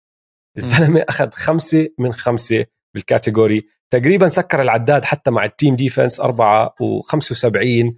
الزلمة 0.57 1.05
أخذ 1.09 1.31
خمسة 1.31 1.89
من 1.99 2.13
خمسة 2.13 2.65
بال 2.93 3.08
category 3.08 3.67
تقريبا 3.89 4.27
سكر 4.27 4.61
العداد 4.61 5.05
حتى 5.05 5.31
مع 5.31 5.45
ال 5.45 5.51
team 5.51 5.75
defense 5.75 6.19
4 6.19 6.75
و75 6.81 7.93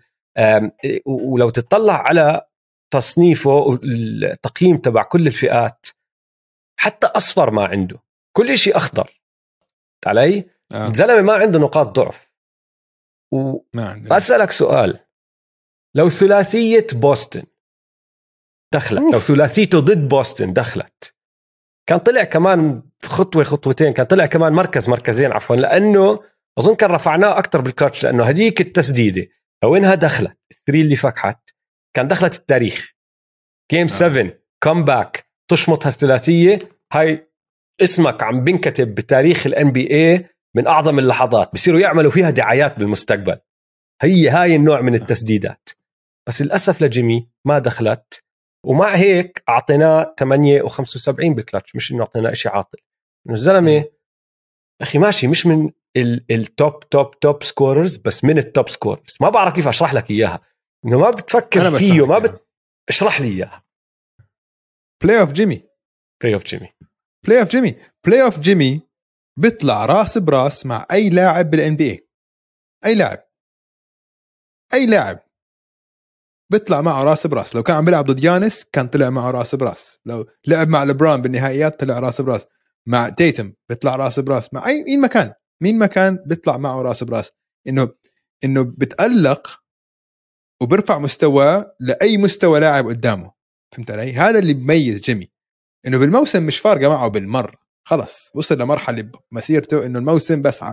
ولو 1.06 1.50
تطلع 1.50 1.94
على 1.94 2.48
تصنيفه 2.94 3.80
التقييم 3.84 4.78
تبع 4.78 5.04
كل 5.04 5.28
الفئات 5.28 5.88
حتى 6.80 7.08
أصفر 7.08 7.52
ما 7.52 7.66
عنده. 7.66 8.00
كل 8.38 8.58
شيء 8.58 8.78
أخضر. 8.78 9.22
علي؟ 10.06 10.50
آه. 10.74 10.88
الزلمة 10.88 11.22
ما 11.22 11.34
عنده 11.34 11.60
نقاط 11.60 12.00
ضعف. 12.00 12.32
وبسالك 13.32 14.52
سؤال. 14.52 15.00
لو 15.98 16.10
ثلاثية 16.10 16.88
بوسطن. 16.94 17.44
دخلت. 18.74 19.02
أوف. 19.02 19.14
لو 19.14 19.20
ثلاثيته 19.20 19.80
ضد 19.80 20.08
بوسطن 20.08 20.54
دخلت. 20.54 21.16
كان 21.90 22.00
طلع 22.00 22.24
كمان 22.24 22.84
خطوة 23.04 23.44
خطوتين 23.44 23.94
كان 23.94 24.06
طلع 24.06 24.26
كمان 24.26 24.54
مركز 24.54 24.90
مركزين 24.90 25.32
عفوا 25.32 25.56
لأنه 25.56 26.24
أظن 26.60 26.76
كان 26.76 26.92
رفعناه 26.92 27.40
أكثر 27.40 27.62
بالكاتش 27.62 28.04
لأنه 28.04 28.24
هذيك 28.24 28.62
التسديدة. 28.62 29.28
لو 29.64 29.76
إنها 29.76 29.96
دخلت 29.96 30.40
ال 30.52 30.57
three 30.57 30.82
اللي 30.82 30.96
فكحت 30.96 31.50
كان 31.96 32.08
دخلت 32.08 32.36
التاريخ. 32.36 32.94
game 33.72 33.88
7 33.88 34.34
comeback 34.62 35.26
تشمط 35.48 35.86
هالثلاثية. 35.86 36.60
هاي 36.94 37.32
اسمك 37.84 38.24
عم 38.24 38.44
بنكتب 38.44 38.96
بتاريخ 38.96 39.48
ال 39.48 39.72
NBA 39.72 40.30
من 40.56 40.68
أعظم 40.68 41.00
اللحظات. 41.00 41.54
بصيروا 41.54 41.80
يعملوا 41.80 42.12
فيها 42.12 42.30
دعايات 42.30 42.80
بالمستقبل. 42.80 43.38
هي 44.02 44.30
هاي 44.30 44.56
النوع 44.56 44.82
من 44.82 44.96
التسديدات. 44.96 45.70
بس 46.28 46.42
للأسف 46.42 46.82
لجيمي 46.82 47.30
ما 47.46 47.60
دخلت 47.60 48.24
ومع 48.66 48.96
هيك 48.96 49.44
أعطيناه 49.50 50.16
8 50.20 50.62
و75 50.62 51.14
بالكلتش 51.36 51.76
مش 51.76 51.92
إنه 51.92 52.00
أعطيناه 52.00 52.34
شيء 52.34 52.52
عاطل. 52.52 52.78
إنه 53.28 53.34
الزلمة 53.36 53.86
أخي 54.82 54.98
ماشي 54.98 55.28
مش 55.28 55.46
من 55.46 55.72
ال 56.32 56.46
top 56.46 56.90
top 56.90 57.20
top 57.20 57.44
scorers 57.44 57.98
بس 57.98 58.24
من 58.24 58.38
ال 58.38 58.46
top 58.46 58.70
scorers 58.70 59.18
ما 59.22 59.30
بعرف 59.30 59.56
كيف 59.56 59.68
أشرح 59.68 59.94
لك 59.94 60.12
إياها. 60.12 60.42
إنه 60.86 60.98
ما 60.98 61.10
بتفكر 61.10 61.78
فيه 61.78 62.06
ما 62.06 62.20
بت... 62.20 62.48
اشرح 62.90 63.22
لي 63.22 63.28
إياها. 63.28 63.64
بلاي 65.04 65.20
اوف 65.20 65.32
جيمي 65.32 65.64
بلاي 66.24 66.34
اوف 66.34 66.44
جيمي 66.44 66.74
بلاي 67.28 67.40
اوف 67.40 67.50
جيمي 67.50 67.76
بلاي 68.06 68.24
اوف 68.24 68.40
جيمي 68.40 68.82
بيطلع 69.40 69.86
راس 69.86 70.18
براس 70.18 70.66
مع 70.66 70.88
أي 70.92 71.10
لاعب 71.10 71.50
بال 71.52 71.76
NBA 71.76 72.08
أي 72.86 72.96
لاعب. 72.96 73.28
أي 74.74 74.86
لاعب. 74.86 75.27
بيطلع 76.50 76.82
معه 76.82 77.04
راس 77.04 77.28
براس. 77.28 77.56
لو 77.56 77.64
كان 77.64 77.76
عم 77.76 77.86
بيلعب 77.86 78.06
ضد 78.06 78.24
يانس 78.24 78.66
كان 78.66 78.88
طلع 78.88 79.10
معه 79.10 79.32
راس 79.32 79.56
براس. 79.56 80.00
لو 80.06 80.26
لعب 80.48 80.68
مع 80.68 80.84
لبران 80.84 81.22
بالنهائيات 81.22 81.80
طلع 81.80 82.00
راس 82.00 82.22
براس. 82.22 82.46
مع 82.86 83.10
تيتم 83.10 83.54
بيطلع 83.70 83.96
راس 83.96 84.20
براس. 84.20 84.54
مع 84.54 84.68
اي 84.68 84.84
مين 84.84 85.02
مكان 85.02 85.34
مين 85.62 85.80
مكان 85.80 86.20
بيطلع 86.26 86.58
معه 86.58 86.82
راس 86.82 87.04
براس. 87.04 87.32
انه 87.68 87.90
إنه 88.44 88.64
بتألق 88.64 89.60
وبرفع 90.62 91.00
مستواه 91.00 91.76
لأي 91.80 92.18
مستوى 92.18 92.60
لاعب 92.60 92.88
قدامه. 92.88 93.32
فهمت 93.76 93.92
علي؟ 93.92 94.14
هذا 94.14 94.40
اللي 94.40 94.54
بميز 94.54 95.02
جيمي. 95.02 95.32
إنه 95.88 95.98
بالموسم 95.98 96.44
مش 96.44 96.60
فارقة 96.60 96.90
معه 96.90 97.08
بالمرة 97.08 97.58
خلص. 97.88 98.32
وصل 98.36 98.58
لمرحلة 98.58 99.10
بمسيرته 99.32 99.86
إنه 99.86 100.00
الموسم 100.00 100.42
بس 100.42 100.64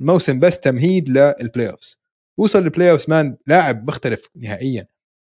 الموسم 0.00 0.38
بس 0.40 0.60
تمهيد 0.60 1.08
لل 1.08 1.70
playoffs 1.70 2.00
وصل 2.38 2.62
لل 2.62 2.90
playoffs 2.90 3.10
man 3.10 3.36
لاعب 3.46 3.88
مختلف 3.88 4.28
نهائيا. 4.36 4.86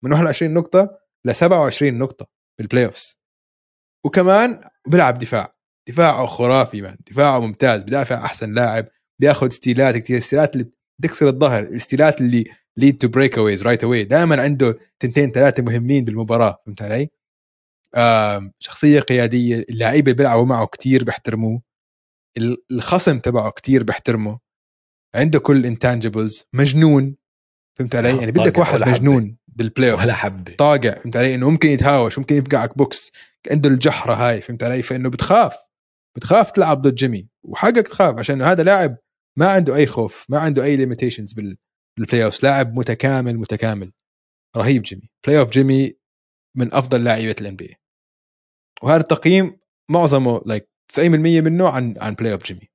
من 0.03 0.11
21 0.11 0.53
نقطة 0.53 0.99
ل 1.25 1.35
27 1.35 1.97
نقطة 1.97 2.27
بال 2.59 2.85
playoffs 2.85 3.19
وكمان 4.05 4.61
بيلعب 4.87 5.19
دفاع. 5.19 5.55
دفاعه 5.89 6.25
خرافي 6.25 6.81
man 6.81 6.97
دفاعه 7.07 7.39
ممتاز. 7.39 7.81
بدافع 7.81 8.25
أحسن 8.25 8.53
لاعب. 8.53 8.87
بياخذ 9.21 9.49
steal 9.49 9.89
ات 9.89 9.97
كثير 9.97 10.19
steal 10.19 10.49
ات 10.49 10.55
اللي 10.55 10.71
بتكسر 10.99 11.27
الظهر. 11.27 11.63
ال 11.63 11.71
steal 11.71 12.13
ات 12.13 12.21
اللي 12.21 12.43
lead 12.77 12.97
to 12.97 13.07
breakaways 13.07 13.63
right 13.63 13.83
away 13.83 14.03
دائما 14.03 14.41
عنده 14.41 14.79
تنتين 14.99 15.31
ثلاثة 15.31 15.63
مهمين 15.63 16.05
بالمباراة. 16.05 16.57
فهمت 16.65 16.81
علي؟ 16.81 17.09
شخصية 18.59 18.99
قيادية. 18.99 19.65
اللعيبة 19.69 20.11
اللي 20.11 20.17
بيلعبوا 20.17 20.45
معه 20.45 20.67
كثير 20.67 21.03
بيحترموه. 21.03 21.61
الخصم 22.71 23.19
تبعه 23.19 23.51
كثير 23.51 23.83
بيحترمه. 23.83 24.39
عنده 25.15 25.39
كل 25.39 25.57
ال 25.57 25.64
intangibles 25.64 26.43
مجنون. 26.53 27.15
فهمت 27.79 27.95
علي؟ 27.95 28.17
يعني 28.17 28.31
بدك 28.31 28.57
واحد 28.57 28.79
مجنون. 28.79 29.37
بال 29.55 29.91
playoff 29.91 30.03
ولا 30.03 30.13
حبه 30.13 30.55
طاقع 30.55 30.99
فهمت 30.99 31.17
علي؟ 31.17 31.35
إنه 31.35 31.49
ممكن 31.49 31.69
يتهاوش 31.69 32.19
ممكن 32.19 32.35
يفقعك 32.35 32.77
بوكس 32.77 33.11
عنده 33.51 33.69
الجحرة 33.69 34.13
هاي 34.13 34.41
فهمت 34.41 34.63
علي؟ 34.63 34.81
فإنه 34.81 35.09
بتخاف. 35.09 35.55
بتخاف 36.15 36.51
تلعب 36.51 36.81
ضد 36.81 36.95
جيمي. 36.95 37.29
وحقك 37.43 37.87
تخاف 37.87 38.19
عشان 38.19 38.41
هذا 38.41 38.63
لاعب 38.63 38.97
ما 39.37 39.51
عنده 39.51 39.75
أي 39.75 39.85
خوف 39.85 40.25
ما 40.29 40.39
عنده 40.39 40.63
أي 40.63 40.75
limitations 40.75 41.33
بال 41.33 42.25
playoff 42.25 42.43
لاعب 42.43 42.73
متكامل 42.73 43.37
متكامل. 43.37 43.91
رهيب 44.57 44.81
جيمي. 44.81 45.09
playoff 45.27 45.49
جيمي 45.49 45.93
من 46.57 46.73
أفضل 46.73 47.03
لاعيبه 47.03 47.35
ال 47.41 47.55
NBA 47.55 47.75
وهذا 48.83 49.01
التقييم 49.01 49.59
معظمه 49.89 50.41
like 50.45 50.63
like 50.63 50.95
90% 50.95 50.99
منه 51.41 51.69
عن 51.69 51.95
عن 51.97 52.13
playoff 52.13 52.43
جيمي. 52.43 52.69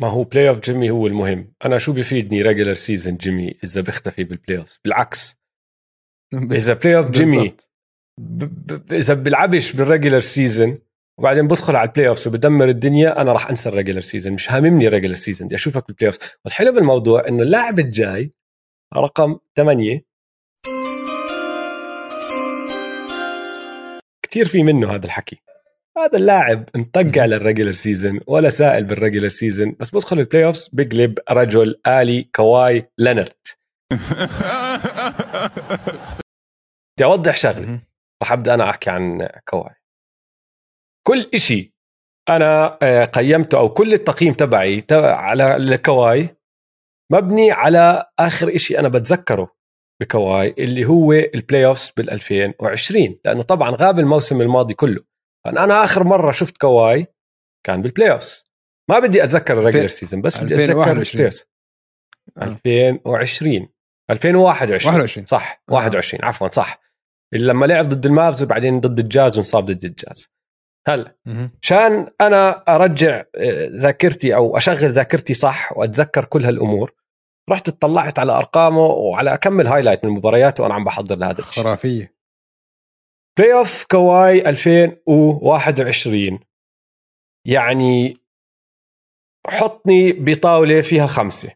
ما 0.00 0.08
هو 0.08 0.24
playoff 0.24 0.58
جيمي 0.58 0.90
هو 0.90 1.06
المهم. 1.06 1.54
أنا 1.64 1.78
شو 1.78 1.92
بيفيدني 1.92 2.42
regular 2.42 2.74
season 2.74 3.16
جيمي 3.16 3.54
إذا 3.64 3.80
بيختفي 3.80 4.24
بال 4.24 4.58
playoff 4.58 4.78
بالعكس. 4.84 5.41
اذا 6.34 6.74
playoff 6.74 7.10
جيمي 7.10 7.54
ب... 8.20 8.44
ب... 8.44 8.92
إذا 8.92 9.14
بيلعبش 9.14 9.72
بال 9.72 9.83
regular 9.83 10.20
season 10.20 10.78
وبعدين 11.18 11.48
بدخل 11.48 11.76
على 11.76 11.88
ال 11.88 12.08
playoff 12.08 12.26
وبدمر 12.26 12.68
الدنيا 12.68 13.20
أنا 13.20 13.32
راح 13.32 13.50
أنسى 13.50 13.68
ال 13.68 13.72
regular 13.72 14.00
season 14.00 14.32
مش 14.32 14.52
هاممني 14.52 14.86
ال 14.86 14.89
regular 14.89 15.14
season 15.14 15.46
بدي 15.46 15.56
أشوفك 15.56 15.86
بال 15.86 16.08
playoff 16.08 16.18
والحلو 16.44 16.72
بالموضوع 16.72 17.28
إنه 17.28 17.42
اللاعب 17.42 17.78
الجاي 17.78 18.32
رقم 18.96 19.38
8 19.56 20.04
كثير 24.22 24.44
في 24.44 24.62
منه 24.62 24.94
هذا 24.94 25.06
الحكي. 25.06 25.42
هذا 25.98 26.18
اللاعب 26.18 26.68
مطقع 26.74 27.24
لل 27.24 27.35
regular 27.35 27.72
season 27.72 28.20
ولا 28.26 28.50
سائل 28.50 28.84
بال 28.84 28.94
regular 28.94 29.28
season 29.28 29.76
بس 29.80 29.90
بدخل 29.90 30.18
ال 30.18 30.44
playoff 30.44 30.68
بقلب 30.72 31.18
رجل 31.30 31.80
آلي 31.86 32.22
كواي 32.22 32.90
لينرد 32.98 33.58
بدي 36.96 37.04
أوضح 37.04 37.36
شغلة. 37.36 37.80
راح 38.22 38.32
أبدأ 38.32 38.54
أنا 38.54 38.70
أحكي 38.70 38.90
عن 38.90 39.28
كواي 39.48 39.74
كل 41.06 41.30
إشي 41.34 41.74
أنا 42.28 42.78
آه، 42.82 43.04
قيمته 43.04 43.58
أو 43.58 43.68
كل 43.68 43.92
التقييم 43.92 44.32
تبعي 44.32 44.84
على 44.92 45.56
الكواي 45.56 46.36
مبني 47.12 47.50
على 47.50 48.10
آخر 48.18 48.54
إشي 48.54 48.78
أنا 48.78 48.88
بتذكره 48.88 49.56
بكواي 50.02 50.54
اللي 50.58 50.84
هو 50.84 51.12
ال 51.12 51.66
playoffs 51.66 51.92
بال 51.96 52.10
2020 52.10 53.18
لأنه 53.24 53.42
طبعا 53.42 53.70
غاب 53.70 53.98
الموسم 53.98 54.40
الماضي 54.40 54.74
كله. 54.74 55.04
فانا 55.44 55.84
آخر 55.84 56.04
مرة 56.04 56.30
شفت 56.30 56.56
كواي 56.56 57.06
كان 57.66 57.82
بال 57.82 58.12
playoffs 58.12 58.52
ما 58.90 58.98
بدي 58.98 59.24
أتذكر 59.24 59.58
ال 59.58 59.62
regular 59.62 59.86
season 59.88 60.22
بس 60.22 60.38
بدي 60.38 60.54
أتذكر 60.54 60.92
ال 60.92 61.24
playoffs 61.24 61.44
2020 62.42 63.68
2021 64.10 64.94
21 64.94 65.26
صح 65.26 65.62
21 65.70 66.22
آه. 66.24 66.26
عفوا 66.26 66.48
صح. 66.48 66.80
لما 67.32 67.66
لعب 67.66 67.88
ضد 67.88 68.06
ال 68.06 68.13
Mavs 68.13 68.42
وبعدين 68.42 68.80
ضد 68.80 68.98
الجاز 68.98 69.36
وانصاب 69.36 69.64
ضد 69.64 69.84
الجاز. 69.84 70.34
هلا 70.88 71.16
عشان 71.60 72.06
أنا 72.20 72.64
أرجع 72.68 73.24
آه، 73.36 73.68
ذاكرتي 73.72 74.34
أو 74.34 74.56
أشغل 74.56 74.90
ذاكرتي 74.90 75.34
صح 75.34 75.78
وأتذكر 75.78 76.24
كل 76.24 76.44
هالأمور 76.44 76.94
رحت 77.50 77.68
اطلعت 77.68 78.18
على 78.18 78.32
أرقامه 78.32 78.86
وعلى 78.86 79.34
اكمن 79.34 79.66
highlight 79.66 80.06
من 80.06 80.12
مبارياته 80.12 80.62
وأنا 80.62 80.74
عم 80.74 80.84
بحضر 80.84 81.16
لهذا 81.16 81.40
الشيء. 81.40 81.64
خرافية. 81.64 82.14
playoff 83.38 83.84
كواي 83.84 84.48
2021 84.48 86.38
يعني 87.46 88.16
حطني 89.46 90.12
بطاولة 90.12 90.80
فيها 90.80 91.06
خمسة. 91.06 91.50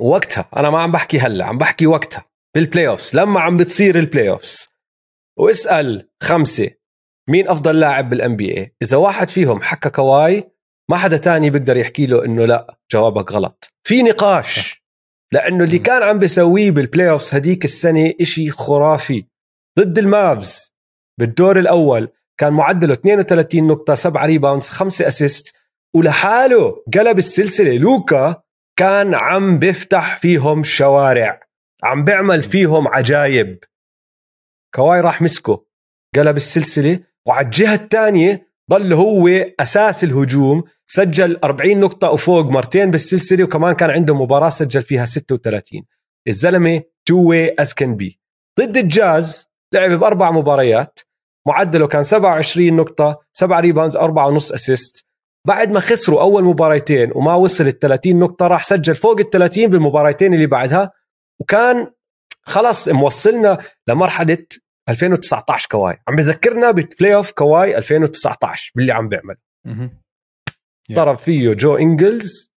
وقتها 0.00 0.48
أنا 0.56 0.70
ما 0.70 0.82
عم 0.82 0.92
بحكي 0.92 1.18
هلأ 1.18 1.44
عم 1.44 1.58
بحكي 1.58 1.86
وقتها 1.86 2.24
بال 2.54 2.88
playoffs 2.88 3.16
لما 3.16 3.40
عم 3.40 3.56
بتصير 3.56 3.98
البلاي 3.98 4.30
اوفز 4.30 4.68
واسأل 5.38 6.08
خمسة 6.22 6.70
مين 7.28 7.48
أفضل 7.48 7.80
لاعب 7.80 8.10
بال 8.10 8.36
NBA 8.36 8.74
إذا 8.82 8.96
واحد 8.96 9.30
فيهم 9.30 9.62
حكى 9.62 9.90
كواي 9.90 10.50
ما 10.90 10.96
حدا 10.96 11.16
تاني 11.16 11.50
بيقدر 11.50 11.76
يحكي 11.76 12.06
له 12.06 12.24
إنه 12.24 12.44
لأ 12.44 12.78
جوابك 12.92 13.32
غلط. 13.32 13.72
في 13.86 14.02
نقاش 14.02 14.84
لأنه 15.32 15.64
اللي 15.64 15.78
كان 15.78 16.02
عم 16.02 16.18
بيسويه 16.18 16.70
بال 16.70 17.10
playoffs 17.10 17.34
هديك 17.34 17.64
السنة 17.64 18.12
إشي 18.20 18.50
خرافي. 18.50 19.24
ضد 19.78 19.98
ال 19.98 20.13
Mavs 20.13 20.74
بالدور 21.20 21.58
الأول 21.58 22.08
كان 22.40 22.52
معدله 22.52 22.92
32 22.92 23.66
نقطة 23.66 23.94
7 23.94 24.26
rebounds 24.26 24.70
5 24.70 25.08
assist 25.08 25.56
ولحاله 25.96 26.84
قلب 26.94 27.18
السلسلة 27.18 27.76
لوكا 27.76 28.42
كان 28.76 29.14
عم 29.14 29.58
بيفتح 29.58 30.18
فيهم 30.18 30.64
شوارع 30.64 31.40
عم 31.84 32.04
بيعمل 32.04 32.42
فيهم 32.42 32.88
عجايب. 32.88 33.64
كواي 34.74 35.00
راح 35.00 35.22
مسكه 35.22 35.64
قلب 36.16 36.36
السلسلة 36.36 37.00
وعلى 37.26 37.44
الجهة 37.44 37.74
الثانية 37.74 38.48
ضل 38.70 38.92
هو 38.92 39.28
أساس 39.60 40.04
الهجوم 40.04 40.64
سجل 40.86 41.38
40 41.44 41.80
نقطة 41.80 42.10
وفوق 42.10 42.44
مرتين 42.46 42.90
بالسلسلة 42.90 43.44
وكمان 43.44 43.74
كان 43.74 43.90
عنده 43.90 44.14
مباراة 44.14 44.48
سجل 44.48 44.82
فيها 44.82 45.04
36 45.04 45.82
الزلمة 46.28 46.82
two-way 47.06 47.28
as 47.28 47.74
can 47.74 47.96
be 47.96 48.20
ضد 48.60 48.76
الجاز 48.76 49.50
لعب 49.72 49.90
بأربع 49.90 50.30
مباريات 50.30 51.00
معدله 51.46 51.86
كان 51.86 52.02
27 52.02 52.76
نقطة 52.76 53.20
7 53.32 53.60
rebounds 53.60 53.96
4 53.96 54.26
ونص 54.26 54.52
assist 54.52 55.06
بعد 55.46 55.70
ما 55.70 55.80
خسروا 55.80 56.20
أول 56.20 56.44
مباريتين 56.44 57.12
وما 57.14 57.34
وصل 57.34 57.66
ال 57.66 57.78
30 57.78 58.18
نقطة 58.18 58.46
راح 58.46 58.64
سجل 58.64 58.94
فوق 58.94 59.20
ال 59.20 59.30
30 59.30 59.66
بالمباريتين 59.66 60.34
اللي 60.34 60.46
بعدها. 60.46 60.92
وكان 61.40 61.92
خلص 62.42 62.88
موصلنا 62.88 63.58
لمرحلة 63.88 64.46
2019 64.88 65.68
كواي. 65.70 66.02
عم 66.08 66.16
بذكرنا 66.16 66.70
ب 66.70 67.14
playoff 67.14 67.32
كواي 67.32 67.78
2019 67.78 68.72
باللي 68.76 68.92
عم 68.92 69.08
بيعمل 69.08 69.36
ضرب 70.92 71.16
فيه 71.16 71.52
جو 71.52 71.76
إنجلز 71.76 72.54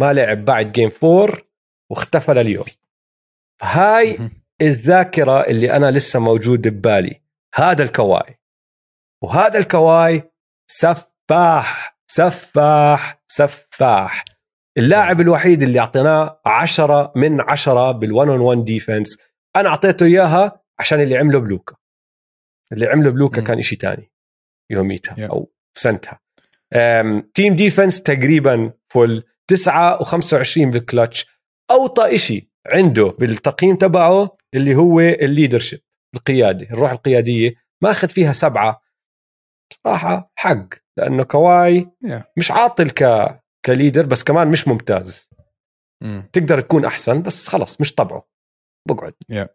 ما 0.00 0.12
لعب 0.12 0.44
بعد 0.44 0.72
game 0.72 0.90
4 1.04 1.38
واختفى 1.90 2.32
لليوم. 2.32 2.66
فهاي 3.60 4.30
الذاكرة 4.60 5.40
اللي 5.40 5.76
أنا 5.76 5.90
لسه 5.90 6.20
موجود 6.20 6.68
ببالي. 6.68 7.22
هذا 7.54 7.82
الكواي. 7.82 8.38
وهذا 9.22 9.58
الكواي 9.58 10.30
سفاح. 10.70 11.97
سفاح 12.10 13.22
سفاح. 13.26 14.24
اللاعب 14.78 15.20
الوحيد 15.20 15.62
اللي 15.62 15.78
أعطيناه 15.78 16.40
عشرة 16.46 17.12
من 17.16 17.40
عشرة 17.40 17.92
بال 17.92 18.06
one 18.06 18.28
on 18.28 18.33
one 18.33 18.40
defense 18.40 19.18
أنا 19.56 19.68
أعطيته 19.68 20.06
إياها 20.06 20.60
عشان 20.78 21.00
اللي 21.00 21.16
عمله 21.16 21.38
بلوكا. 21.38 21.76
اللي 22.72 22.86
عمله 22.86 23.10
بلوكا 23.10 23.40
كان 23.42 23.58
إشي 23.58 23.76
تاني 23.76 24.12
يوميتها 24.70 25.14
yeah. 25.14 25.30
أو 25.30 25.52
سنتها. 25.74 26.20
team 27.34 27.54
defense 27.54 28.02
تقريبا 28.02 28.72
full 28.88 29.22
9 29.48 29.98
و25 29.98 30.58
بالكلتش 30.58 31.26
أوطى 31.70 32.14
إشي 32.14 32.50
عنده 32.66 33.04
بالتقييم 33.18 33.76
تبعه 33.76 34.36
اللي 34.54 34.74
هو 34.74 35.00
ال 35.00 35.07
leadership 35.07 35.80
القيادة 36.14 36.66
الروح 36.66 36.90
القيادية. 36.90 37.54
ماخذ 37.82 38.08
فيها 38.08 38.32
سبعة. 38.32 38.82
صراحة 39.72 40.32
حق. 40.36 40.68
لأنه 40.98 41.22
كواي 41.24 41.90
yeah. 42.06 42.22
مش 42.36 42.50
عاطل 42.50 42.90
ك 42.90 43.28
ك 43.64 43.70
leader 43.70 44.06
بس 44.06 44.24
كمان 44.24 44.48
مش 44.48 44.68
ممتاز. 44.68 45.30
mm. 46.04 46.06
تقدر 46.32 46.60
تكون 46.60 46.84
أحسن 46.84 47.22
بس 47.22 47.48
خلص 47.48 47.80
مش 47.80 47.94
طبعه. 47.94 48.28
بقعد. 48.88 49.14
Yeah. 49.32 49.48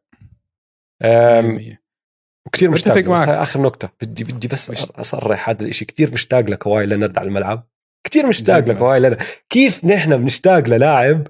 وكثير 2.48 2.70
مشتاق 2.72 3.00
بس 3.00 3.20
هاي 3.20 3.42
آخر 3.42 3.62
نقطة. 3.62 3.94
بدي 4.02 4.24
بدي 4.24 4.48
بس 4.48 4.72
مش... 4.72 4.82
أصرح 4.92 5.50
هذا 5.50 5.66
الشيء 5.66 5.88
كثير 5.88 6.12
مشتاق 6.12 6.40
لكواي 6.40 6.86
لينارد 6.86 7.18
على 7.18 7.28
الملعب. 7.28 7.70
كثير 8.08 8.28
مشتاق 8.28 8.58
لكواي 8.58 9.00
لينارد 9.00 9.24
كيف 9.50 9.86
نحن 9.86 10.18
بنشتاق 10.18 10.70
للاعب؟ 10.70 11.28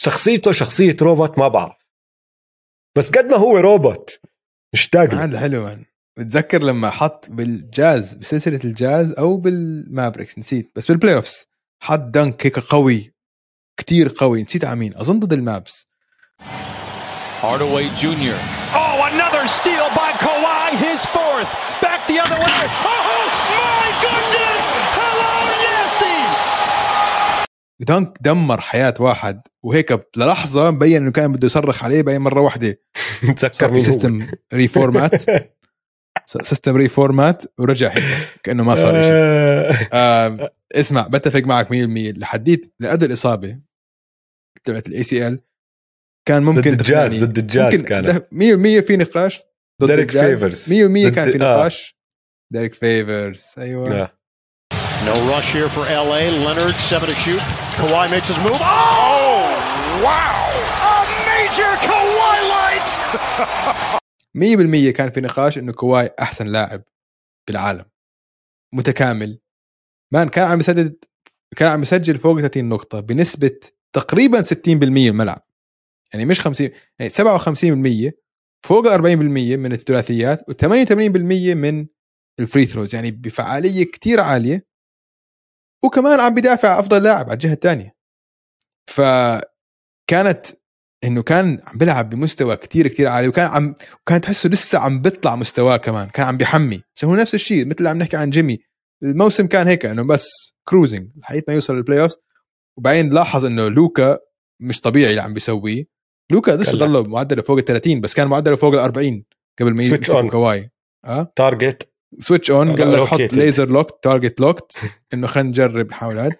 شخصيته 0.00 0.52
شخصية 0.52 0.96
روبوت 1.02 1.38
ما 1.38 1.48
بعرف. 1.48 1.86
بس 2.96 3.10
قد 3.10 3.24
ما 3.24 3.36
هو 3.36 3.56
روبوت 3.56 4.20
مشتاق 4.74 5.14
هذا 5.14 5.40
حلو. 5.40 5.84
بتذكر 6.16 6.62
لما 6.62 6.90
حط 6.90 7.26
بالجاز 7.30 8.14
بسلسلة 8.14 8.60
الجاز 8.64 9.12
أو 9.12 9.36
بال 9.36 9.55
Mavericks 9.55 10.38
نسيت 10.38 10.72
بس 10.76 10.86
بال 10.88 11.14
playoffs 11.14 11.46
حط 11.82 12.00
dunk 12.00 12.46
هيك 12.46 12.58
قوي 12.58 13.14
كتير 13.76 14.14
قوي 14.16 14.42
نسيت 14.42 14.64
على 14.64 14.76
مين 14.76 14.96
أظن 14.96 15.18
ضد 15.18 15.32
ال 15.32 15.43
Mavs 15.43 15.86
Hardaway 17.42 17.86
Jr. 18.02 18.38
Oh, 18.82 18.96
another 19.12 19.44
steal 19.58 19.86
by 20.00 20.10
Kawhi, 20.24 20.66
his 20.86 21.00
fourth. 21.14 21.50
Back 21.84 22.00
the 22.10 22.18
other 22.24 22.38
way. 22.46 22.62
Oh, 22.92 23.24
my 23.62 23.86
goodness! 24.04 24.64
Hello, 24.98 25.34
nasty! 25.66 26.18
دانك 27.80 28.18
دمر 28.20 28.60
حياة 28.60 28.94
واحد 29.00 29.40
وهيك 29.62 30.00
للحظة 30.16 30.70
مبين 30.70 31.02
إنه 31.02 31.12
كان 31.12 31.32
بده 31.32 31.46
يصرخ 31.46 31.84
عليه 31.84 32.02
باين 32.02 32.20
مرة 32.20 32.40
واحدة 32.40 32.78
تذكر 33.36 33.72
في 33.74 33.80
سيستم 33.80 34.26
ريفورمات 34.54 35.22
سيستم 36.26 36.76
ريفورمات 36.76 37.44
ورجع 37.58 37.88
هيك 37.88 38.04
كأنه 38.42 38.64
ما 38.64 38.74
صار 38.74 39.02
شيء 39.02 39.88
آه 39.92 40.50
اسمع 40.72 41.08
بتفق 41.08 41.40
معك 41.40 41.68
100% 41.68 41.70
لحديت 42.18 42.74
لقد 42.80 43.02
الإصابة 43.02 43.58
تبعت 44.64 44.88
الاي 44.88 45.02
سي 45.02 45.28
ال 45.28 45.40
كان 46.28 46.42
ممكن 46.42 46.60
ضد 46.70 46.80
الجاز 46.80 47.24
ضد 47.24 47.38
الجاز 47.38 47.82
كانت 47.82 48.10
100% 48.10 48.86
في 48.86 48.96
نقاش 48.96 49.40
ضد 49.82 49.86
Derrick 49.86 50.10
Favors 50.10 50.72
100% 50.72 50.74
كان 51.14 51.30
في 51.30 51.34
آه. 51.34 51.38
نقاش 51.38 51.88
آه. 51.88 52.58
Derrick 52.58 52.74
Favors 52.74 53.46
أيوه 53.58 54.10
No 55.04 55.12
rush 55.28 55.52
here 55.52 55.68
for 55.68 55.84
LA. 55.84 56.30
Leonard, 56.44 56.76
seven 56.76 57.10
to 57.10 57.14
shoot. 57.14 57.42
Kawhi 57.76 58.10
makes 58.10 58.28
his 58.28 58.38
move. 58.38 58.56
Oh, 58.58 59.44
wow! 60.02 60.48
A 60.92 60.96
major 61.28 61.72
Kawhi 61.86 62.38
light! 62.54 64.00
100% 64.38 64.90
كان 64.90 65.10
في 65.10 65.20
نقاش 65.20 65.58
إنه 65.58 65.72
كواي 65.72 66.10
أحسن 66.20 66.46
لاعب 66.46 66.82
بالعالم. 67.48 67.84
متكامل. 68.74 69.40
man 70.12 70.28
كان 70.28 70.48
عم 70.48 70.60
يسدد 70.60 71.04
كان 71.56 71.68
عم 71.68 71.82
يسجل 71.82 72.18
فوق 72.18 72.40
30 72.40 72.68
نقطة 72.68 73.00
بنسبة 73.00 73.60
تقريبا 73.92 74.42
60% 74.42 75.08
الملعب. 75.08 75.46
يعني 76.12 76.24
مش 76.24 76.40
50 76.40 76.70
يعني 76.98 77.10
57% 78.10 78.12
فوق 78.66 78.94
40% 78.96 79.56
من 79.56 79.72
الثلاثيات 79.72 80.50
و88% 80.50 81.54
من 81.54 81.86
ال 82.40 82.45
free 82.45 82.66
throws 82.66 82.94
يعني 82.94 83.10
بفعالية 83.10 83.84
كتير 83.84 84.20
عالية. 84.20 84.66
وكمان 85.84 86.20
عم 86.20 86.34
بدافع 86.34 86.78
أفضل 86.78 87.02
لاعب 87.02 87.24
على 87.24 87.32
الجهة 87.32 87.52
الثانية 87.52 87.96
فكانت 88.90 90.46
إنه 91.04 91.22
كان 91.22 91.58
عم 91.66 91.78
بيلعب 91.78 92.10
بمستوى 92.10 92.56
كتير 92.56 92.88
كتير 92.88 93.08
عالي 93.08 93.28
وكان 93.28 93.46
عم 93.46 93.74
وكان 94.02 94.20
تحسه 94.20 94.48
لسه 94.48 94.78
عم 94.78 95.02
بيطلع 95.02 95.36
مستواه 95.36 95.76
كمان 95.76 96.08
كان 96.08 96.26
عم 96.26 96.36
بيحمي. 96.36 96.82
هو 97.04 97.14
نفس 97.14 97.34
الشيء 97.34 97.66
مثل 97.66 97.76
اللي 97.78 97.88
عم 97.88 97.98
نحكي 97.98 98.16
عن 98.16 98.30
جيمي. 98.30 98.58
الموسم 99.02 99.46
كان 99.46 99.66
هيك 99.66 99.86
إنه 99.86 100.02
بس 100.02 100.28
cruising 100.68 101.08
لحد 101.16 101.42
ما 101.48 101.54
يوصل 101.54 101.76
لل 101.76 102.00
playoff 102.00 102.12
وبعدين 102.78 103.10
لاحظ 103.10 103.44
إنه 103.44 103.68
لوكا 103.68 104.18
مش 104.62 104.80
طبيعي 104.80 105.10
اللي 105.10 105.22
عم 105.22 105.34
بيسويه. 105.34 105.84
لوكا 106.30 106.50
لسه 106.50 106.78
ضله 106.78 107.02
معدله 107.02 107.42
فوق 107.42 107.58
ال 107.58 107.64
30 107.64 108.00
بس 108.00 108.14
كان 108.14 108.28
معدله 108.28 108.56
فوق 108.56 108.72
ال 108.72 108.78
40 108.78 109.24
قبل 109.60 109.74
ما 109.74 109.82
يمسك 109.82 110.30
كواي. 110.30 110.70
آه؟ 111.04 111.32
تارجت 111.36 111.93
سويتش 112.18 112.50
اون 112.50 112.76
قال 112.76 112.92
لك 112.92 113.08
حط 113.08 113.20
ليزر 113.20 113.68
لوك 113.68 113.98
تارجت 114.02 114.40
لوكت 114.40 114.82
إنه 115.14 115.26
خلينا 115.26 115.48
نجرب 115.48 115.90
نحاول 115.90 116.30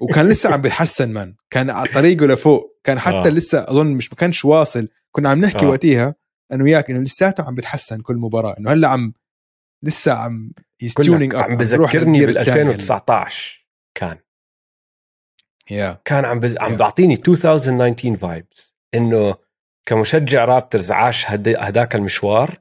وكان 0.00 0.28
لسه 0.28 0.52
عم 0.54 0.62
بيتحسن 0.62 1.12
مان 1.12 1.34
كان 1.50 1.70
على 1.70 1.88
طريقه 1.88 2.26
لفوق. 2.26 2.76
كان 2.84 2.98
حتى 2.98 3.16
آه. 3.16 3.28
لسه 3.28 3.58
أظن 3.58 3.86
مش 3.86 4.12
ما 4.12 4.16
كانش 4.16 4.44
واصل. 4.44 4.88
كنا 5.12 5.30
عم 5.30 5.40
نحكي 5.40 5.66
آه. 5.66 5.68
وقتها 5.68 6.14
أنا 6.52 6.64
وياك 6.64 6.90
إنه 6.90 7.00
لساته 7.00 7.44
عم 7.44 7.54
بيتحسن 7.54 8.00
كل 8.00 8.16
مباراة. 8.16 8.54
إنه 8.58 8.72
هلأ 8.72 8.88
عم 8.88 9.12
لسه 9.82 10.12
عم 10.12 10.52
تيونينج 11.02 11.34
عم 11.34 11.56
بذكرني 11.56 12.26
بال 12.26 12.38
2019 12.38 13.66
كان. 13.94 14.18
يا 15.70 15.92
yeah. 15.92 15.96
كان 16.04 16.24
عم 16.24 16.40
بز... 16.40 16.56
عم 16.56 16.72
yeah. 16.72 16.76
بيعطيني 16.76 17.14
2019 17.14 18.16
vibes 18.16 18.76
إنه 18.94 19.34
كمشجع 19.86 20.44
Raptors 20.44 20.92
عاش 20.92 21.30
هداك 21.30 21.94
المشوار. 21.94 22.58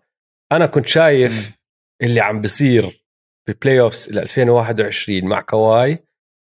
أنا 0.51 0.65
كنت 0.65 0.87
شايف. 0.87 1.57
اللي 2.01 2.21
عم 2.21 2.41
بصير 2.41 3.05
ب 3.47 3.79
playoffs 3.79 4.09
ل 4.09 4.19
2021 4.19 5.25
مع 5.25 5.41
كواي 5.41 6.05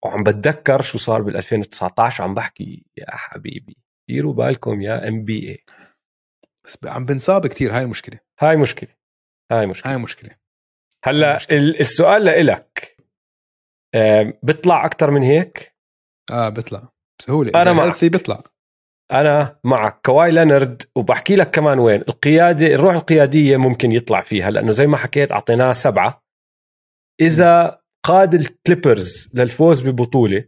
وعم 0.05 0.23
بتذكر 0.23 0.81
شو 0.81 0.97
صار 0.97 1.21
بال 1.21 1.37
2019 1.37 2.23
وعم 2.23 2.33
بحكي 2.33 2.85
يا 2.97 3.15
حبيبي. 3.15 3.77
ديروا 4.09 4.33
بالكم 4.33 4.81
يا 4.81 5.07
NBA 5.07 5.63
بس 6.65 6.77
عم 6.85 7.05
بنصاب 7.05 7.47
كثير 7.47 7.75
هاي 7.77 7.83
المشكلة. 7.83 8.19
هاي 8.39 8.57
مشكلة. 8.57 8.89
هاي 9.51 9.67
مشكلة. 9.67 9.91
هاي 9.91 9.97
مشكلة. 9.97 10.35
هلأ 11.03 11.39
السؤال 11.51 12.25
لإلك. 12.25 12.97
بيطلع 14.43 14.85
أكثر 14.85 15.11
من 15.11 15.23
هيك؟ 15.23 15.75
آه 16.31 16.49
بيطلع. 16.49 16.89
بسهوله 17.19 17.61
أنا. 17.61 17.73
معك. 17.73 18.05
بيطلع. 18.05 18.43
أنا 19.13 19.59
معك. 19.63 20.01
كواي 20.05 20.31
لينرد 20.31 20.83
وبحكي 20.95 21.35
لك 21.35 21.51
كمان 21.51 21.79
وين. 21.79 22.01
القيادة 22.01 22.67
الروح 22.67 22.93
القيادية 22.95 23.57
ممكن 23.57 23.91
يطلع 23.91 24.21
فيها 24.21 24.51
لأنه 24.51 24.71
زي 24.71 24.87
ما 24.87 24.97
حكيت 24.97 25.31
أعطيناه 25.31 25.73
سبعة. 25.73 26.23
إذا 27.21 27.81
قاد 28.05 28.33
ال 28.33 28.44
Clippers 28.44 29.29
للفوز 29.33 29.81
ببطولة 29.89 30.45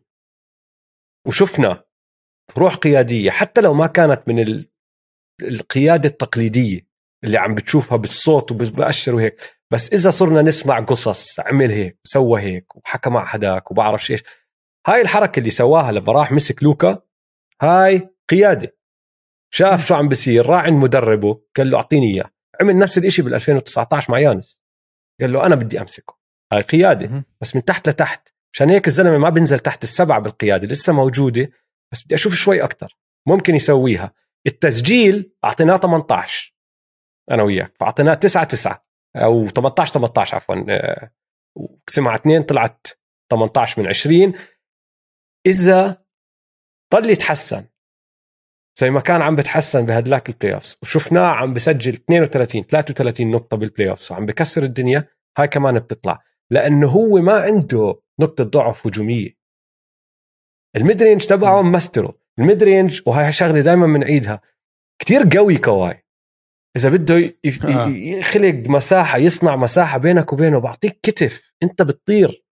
وشفنا 1.28 1.84
روح 2.58 2.76
قيادية 2.76 3.32
حتى 3.32 3.62
لو 3.62 3.74
ما 3.74 3.88
كانت 3.88 4.28
من 4.28 4.40
ال- 4.40 4.70
القيادة 5.42 6.10
التقليدية 6.10 6.88
اللي 7.24 7.38
عم 7.38 7.56
بتشوفها 7.56 7.98
بالصوت 7.98 8.52
وبأشر 8.52 9.16
وهيك. 9.16 9.42
بس 9.74 9.94
إذا 9.94 10.10
صرنا 10.10 10.42
نسمع 10.42 10.80
قصص 10.80 11.40
عمل 11.40 11.72
هيك 11.72 12.00
وسوى 12.06 12.42
هيك 12.42 12.76
وحكى 12.76 13.10
مع 13.10 13.26
حداك 13.26 13.72
وبعرف 13.72 14.12
إيش. 14.12 14.24
هاي 14.88 15.02
الحركة 15.02 15.40
اللي 15.40 15.50
سواها 15.50 15.92
لما 15.92 16.12
راح 16.14 16.32
مسك 16.32 16.64
لوكا 16.64 17.02
هاي 17.62 18.15
قياده 18.30 18.78
شاف 19.54 19.88
شو 19.88 19.96
عم 19.96 20.10
بصير 20.10 20.46
راح 20.46 20.64
عند 20.64 20.84
مدربه 20.84 21.42
قال 21.58 21.72
له 21.72 21.78
أعطيني 21.78 22.14
إياه. 22.14 22.32
عمل 22.62 22.78
نفس 22.78 22.98
الشيء 22.98 23.26
بال 23.26 23.34
2019 23.34 24.12
مع 24.12 24.20
يانس. 24.20 24.62
قال 25.22 25.34
له 25.34 25.46
أنا 25.46 25.56
بدي 25.56 25.82
أمسكه. 25.82 26.18
هاي 26.54 26.62
قياده. 26.62 27.26
بس 27.42 27.56
من 27.56 27.66
تحت 27.66 27.90
لتحت. 27.90 28.30
عشان 28.54 28.70
هيك 28.70 28.88
الزلمة 28.88 29.18
ما 29.18 29.30
بينزل 29.30 29.60
تحت 29.60 29.84
السبعة 29.84 30.20
بالقياده 30.20 30.68
لسه 30.68 30.94
موجودة. 30.94 31.50
بس 31.92 32.04
بدي 32.04 32.16
أشوف 32.16 32.34
شوي 32.34 32.64
أكثر 32.64 32.98
ممكن 33.28 33.56
يسويها. 33.56 34.14
التسجيل 34.48 35.34
أعطيناه 35.46 35.78
18 35.78 36.56
أنا 37.32 37.44
وياك. 37.44 37.74
فأعطيناه 37.80 38.14
9 38.14 38.44
9 38.44 38.86
أو 39.16 39.48
18 39.48 39.94
18 39.94 40.36
عفوا. 40.36 40.56
آه، 40.70 41.12
وقسمها 41.58 42.12
على 42.12 42.20
اثنين 42.20 42.44
طلعت 42.44 42.88
18 43.32 43.82
من 43.82 43.88
20 43.88 44.34
إذا 45.48 46.06
ضل 46.94 47.10
يتحسن. 47.10 47.66
زي 48.78 48.90
ما 48.90 49.00
كان 49.00 49.22
عم 49.22 49.36
بتحسن 49.36 49.86
بهدلاك 49.86 50.30
ال 50.30 50.54
playoffs 50.54 50.78
وشفناه 50.82 51.28
عم 51.28 51.54
بسجل 51.54 51.94
32 51.94 52.64
33 52.64 53.32
نقطة 53.32 53.58
بال 53.58 53.90
playoffs 53.90 54.12
وعم 54.12 54.26
بكسر 54.26 54.64
الدنيا. 54.64 55.08
هاي 55.38 55.48
كمان 55.48 55.80
بتطلع. 55.80 56.24
لأنه 56.52 56.88
هو 56.90 57.18
ما 57.18 57.40
عنده 57.40 58.02
نقطة 58.22 58.44
ضعف 58.44 58.88
هجومية. 58.88 59.30
ال 60.76 61.04
mid-range 61.04 61.26
تبعه 61.26 61.62
مستره. 61.62 62.18
ال 62.40 62.64
mid-range 62.64 63.02
وهي 63.06 63.32
شغلة 63.32 63.62
دائما 63.62 63.86
بنعيدها 63.88 64.42
كتير 65.02 65.30
قوي 65.38 65.58
كواي. 65.58 66.06
إذا 66.78 66.90
بده. 66.90 67.34
يخلق 67.90 68.70
مساحة 68.70 69.18
يصنع 69.18 69.56
مساحة 69.56 69.98
بينك 69.98 70.34
وبينه 70.34 70.60
بعطيك 70.60 71.00
كتف. 71.04 71.54
أنت 71.64 71.82
بتطير. 71.82 72.46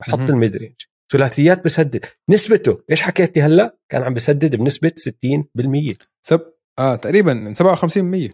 بحط. 0.00 0.18
ال 0.18 0.56
mid-range 0.56 0.80
ثلاثيات 1.12 1.64
بسدد. 1.64 2.04
نسبته 2.30 2.82
إيش 2.90 3.02
حكيت 3.02 3.36
لي 3.36 3.42
هلأ؟ 3.42 3.78
كان 3.88 4.02
عم 4.02 4.14
بسدد 4.14 4.56
بنسبة 4.56 4.92
60% 4.98 5.96
سب 6.26 6.52
آه 6.78 6.96
تقريبا 6.96 7.54
57% 7.54 8.30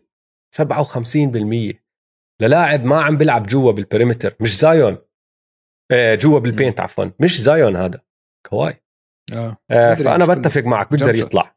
57% 1.72 1.74
للاعب 2.42 2.84
ما 2.84 3.02
عم 3.02 3.16
بيلعب 3.16 3.46
جوا 3.46 3.72
بال 3.72 3.84
perimeter 3.84 4.36
مش 4.40 4.58
زايون. 4.58 4.98
آه 5.92 6.14
جوا 6.14 6.38
بال 6.38 6.50
paint 6.50 6.80
عفوا. 6.80 7.04
مش 7.20 7.40
زايون 7.40 7.76
هذا. 7.76 8.00
كواي. 8.46 8.82
آه 9.32 9.56
آه 9.70 9.92
مدري، 9.92 10.04
فأنا. 10.04 10.34
بتفق 10.34 10.62
معك 10.62 10.90
بيقدر. 10.92 11.14
يطلع. 11.14 11.56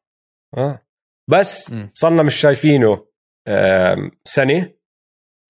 آه. 0.58 0.82
بس. 1.30 1.76
صرنا 1.94 2.24
مش 2.24 2.36
شايفينه 2.36 3.08
آم، 3.48 4.12
سنة 4.26 4.72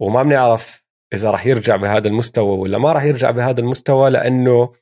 وما 0.02 0.24
بنعرف 0.24 0.86
إذا 1.14 1.32
راح 1.32 1.46
يرجع 1.46 1.76
بهذا 1.76 2.08
المستوى 2.08 2.58
ولا 2.58 2.78
ما 2.78 2.92
راح 2.94 3.04
يرجع 3.04 3.32
بهذا 3.32 3.60
المستوى 3.60 4.10
لأنه 4.10 4.74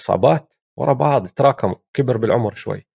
إصابات 0.00 0.54
ورا 0.76 0.92
بعض 0.92 1.26
تراكموا 1.26 1.76
كبر 1.94 2.16
بالعمر 2.16 2.54
شوي. 2.54 2.86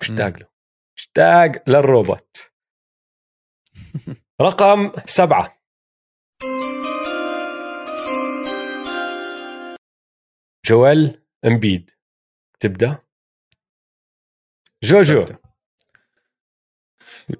مشتاق 0.00 0.38
له 0.38 0.48
مشتاق 0.96 1.68
للروبوت. 1.68 2.52
رقم 4.40 4.92
سبعة. 5.06 5.62
جويل 10.66 11.22
إمبيد. 11.44 11.90
تبدأ؟ 12.60 12.98
جوجو. 14.82 15.26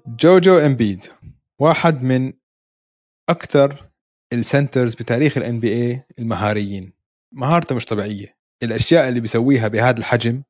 جوجو 0.07 0.57
إمبيد. 0.57 1.05
واحد 1.59 2.01
من 2.01 2.33
أكثر 3.29 3.91
ال 4.33 4.41
centers 4.41 4.95
بتاريخ 4.95 5.37
ال 5.37 5.59
NBA 5.59 6.03
المهاريين. 6.19 6.93
مهارته 7.31 7.75
مش 7.75 7.85
طبيعية. 7.85 8.42
الأشياء 8.63 9.09
اللي 9.09 9.19
بيسويها 9.19 9.67
بهذا 9.67 9.97
الحجم 9.97 10.43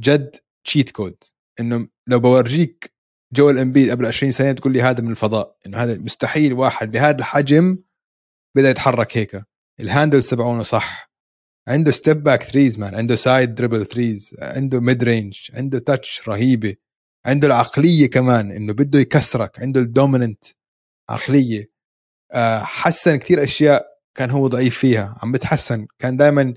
جد 0.00 0.36
cheat 0.64 0.90
code 0.90 1.24
إنه 1.60 1.88
لو 2.06 2.20
بورجيك 2.20 2.98
جويل 3.34 3.58
امبيد 3.58 3.90
قبل 3.90 4.06
20 4.06 4.32
سنة 4.32 4.52
تقول 4.52 4.72
لي 4.72 4.82
هذا 4.82 5.00
من 5.00 5.10
الفضاء. 5.10 5.56
إنه 5.66 5.78
هذا 5.78 5.98
مستحيل 5.98 6.52
واحد 6.52 6.90
بهذا 6.90 7.18
الحجم 7.18 7.78
بدأ 8.56 8.70
يتحرك 8.70 9.16
هيك. 9.16 9.42
ال 9.80 9.86
handles 9.86 10.28
تبعونه 10.28 10.62
صح. 10.62 11.10
عنده 11.68 11.90
step 11.90 12.22
back 12.22 12.42
threes 12.42 12.78
man 12.78 12.94
عنده 12.94 13.16
side 13.16 13.54
dribble 13.54 13.86
threes 13.86 14.36
عنده 14.38 14.80
mid-range 14.80 15.38
عنده 15.54 15.78
touch 15.78 16.28
رهيبة. 16.28 16.76
عنده 17.26 17.46
العقلية 17.46 18.10
كمان 18.10 18.50
إنه 18.50 18.72
بده 18.72 18.98
يكسرك. 18.98 19.60
عنده 19.60 19.80
ال 19.80 19.87
dominant 19.87 20.44
عقلية. 21.08 21.70
آه، 22.32 22.62
حسن 22.62 23.16
كثير 23.16 23.42
أشياء 23.42 23.86
كان 24.14 24.30
هو 24.30 24.48
ضعيف 24.48 24.78
فيها. 24.78 25.18
عم 25.22 25.32
بتحسن. 25.32 25.86
كان 25.98 26.16
دائما 26.16 26.54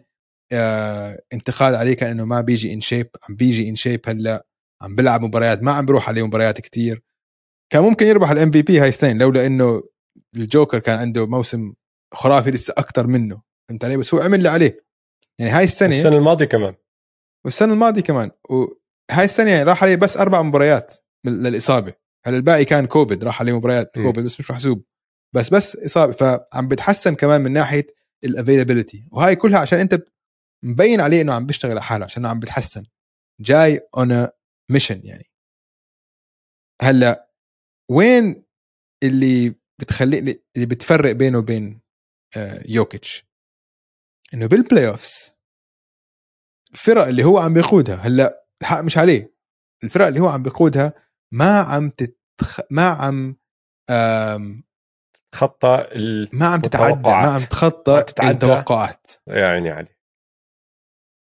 انتقاد 1.33 1.73
عليه 1.73 1.93
كان 1.93 2.11
إنه 2.11 2.25
ما 2.25 2.41
بيجي 2.41 2.73
in 2.73 2.81
shape 2.81 3.09
عم 3.29 3.35
بيجي 3.35 3.69
in 3.69 3.75
shape 3.75 4.01
هلأ 4.09 4.45
عم 4.81 4.95
بيلعب 4.95 5.21
مباريات 5.21 5.63
ما 5.63 5.71
عم 5.71 5.85
بيروح 5.85 6.09
عليه 6.09 6.27
مباريات 6.27 6.61
كتير. 6.61 7.03
كان 7.73 7.83
ممكن 7.83 8.07
يربح 8.07 8.29
ال 8.31 8.51
MVP 8.51 8.79
هاي 8.79 8.89
السنة 8.89 9.13
لولا 9.13 9.45
إنه 9.45 9.83
الجوكر 10.35 10.79
كان 10.79 10.99
عنده 10.99 11.27
موسم 11.27 11.73
خرافي 12.13 12.51
لسه 12.51 12.73
أكثر 12.77 13.07
منه. 13.07 13.41
فهمت 13.69 13.85
علي؟ 13.85 13.97
بس 13.97 14.13
هو 14.13 14.21
عمل 14.21 14.37
اللي 14.37 14.49
عليه. 14.49 14.77
يعني 15.39 15.51
هاي 15.51 15.63
السنة 15.63 15.89
السنة 15.89 16.17
الماضية 16.17 16.45
كمان. 16.45 16.75
والسنة 17.45 17.73
الماضية 17.73 18.01
كمان. 18.01 18.31
وهاي 18.49 19.25
السنة 19.25 19.51
يعني 19.51 19.63
راح 19.63 19.83
عليه 19.83 19.95
بس 19.95 20.17
أربع 20.17 20.41
مباريات 20.41 20.93
للإصابة. 21.25 21.93
هلأ 22.25 22.37
الباقي 22.37 22.65
كان 22.65 22.85
كوفيد 22.85 23.23
راح 23.23 23.41
عليه 23.41 23.57
مباريات 23.57 23.99
م. 23.99 24.03
كوفيد 24.03 24.25
بس 24.25 24.39
مش 24.39 24.51
محسوب 24.51 24.83
بس 25.35 25.49
بس 25.49 25.75
إصابة. 25.75 26.11
فعم 26.11 26.67
بتحسن 26.67 27.15
كمان 27.15 27.41
من 27.41 27.51
ناحية 27.53 27.87
ال 28.23 28.30
availability 28.30 29.05
وهاي 29.11 29.35
كلها 29.35 29.59
عشان 29.59 29.79
أنت 29.79 30.01
مبين 30.63 31.01
عليه 31.01 31.21
إنه 31.21 31.33
عم 31.33 31.45
بيشتغل 31.45 31.71
على 31.71 31.81
حاله 31.81 32.05
عشان 32.05 32.25
عم 32.25 32.39
بتحسن. 32.39 32.83
جاي 33.41 33.87
on 33.97 34.27
mission 34.71 35.01
يعني. 35.03 35.31
هلأ 36.81 37.31
وين 37.91 38.45
اللي 39.03 39.55
بتخلي 39.81 40.19
اللي 40.55 40.65
بتفرق 40.65 41.11
بينه 41.11 41.37
وبين 41.37 41.81
آه، 42.37 42.63
يوكيتش 42.67 43.25
إنه 44.33 44.45
بال 44.45 44.87
playoffs 44.87 45.37
الفرق 46.71 47.05
اللي 47.07 47.23
هو 47.23 47.37
عم 47.37 47.53
بيقودها 47.53 47.95
هلأ 47.95 48.45
الحق 48.61 48.81
مش 48.81 48.97
عليه. 48.97 49.33
الفرق 49.83 50.05
اللي 50.07 50.19
هو 50.19 50.29
عم 50.29 50.43
بيقودها 50.43 50.93
ما 51.33 51.59
عم 51.59 51.89
تتخ... 51.89 52.59
ما 52.71 52.87
عم 52.87 53.35
ال... 55.95 56.29
ما 56.33 56.45
عم 56.47 56.61
تتعدى. 56.61 57.09
ما 57.09 57.15
عم 57.15 57.37
تخطى. 57.37 58.05
التوقعات. 58.23 59.07
يا 59.27 59.47
عيني 59.47 59.69
علي 59.69 59.95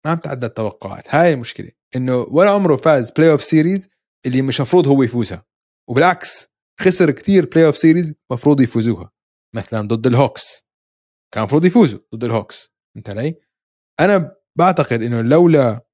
ما 0.08 0.12
عم 0.12 0.18
تتعدى 0.18 0.46
التوقعات. 0.46 1.16
هاي 1.16 1.34
المشكلة 1.34 1.72
إنه 1.96 2.18
ولا 2.18 2.50
عمره 2.50 2.76
فاز 2.76 3.12
playoff 3.12 3.44
series 3.44 3.90
اللي 4.26 4.42
مش 4.42 4.62
مفروض 4.62 4.88
هو 4.88 5.04
يفوزها. 5.04 5.46
وبالعكس 5.90 6.48
خسر 6.82 7.12
كتير 7.12 7.46
playoff 7.46 7.78
series 7.78 8.14
مفروض 8.32 8.62
يفوزوها. 8.62 9.12
مثلا 9.56 9.82
ضد 9.82 10.08
ال 10.08 10.18
Hawks 10.18 10.68
كان 11.34 11.44
مفروض 11.44 11.66
يفوزوا 11.66 12.00
ضد 12.16 12.24
ال 12.24 12.31
Hawks 12.31 12.70
فهمت 12.98 13.10
علي؟ 13.10 13.36
أنا 14.00 14.36
بعتقد 14.58 15.02
إنه 15.02 15.22
لولا 15.22 15.88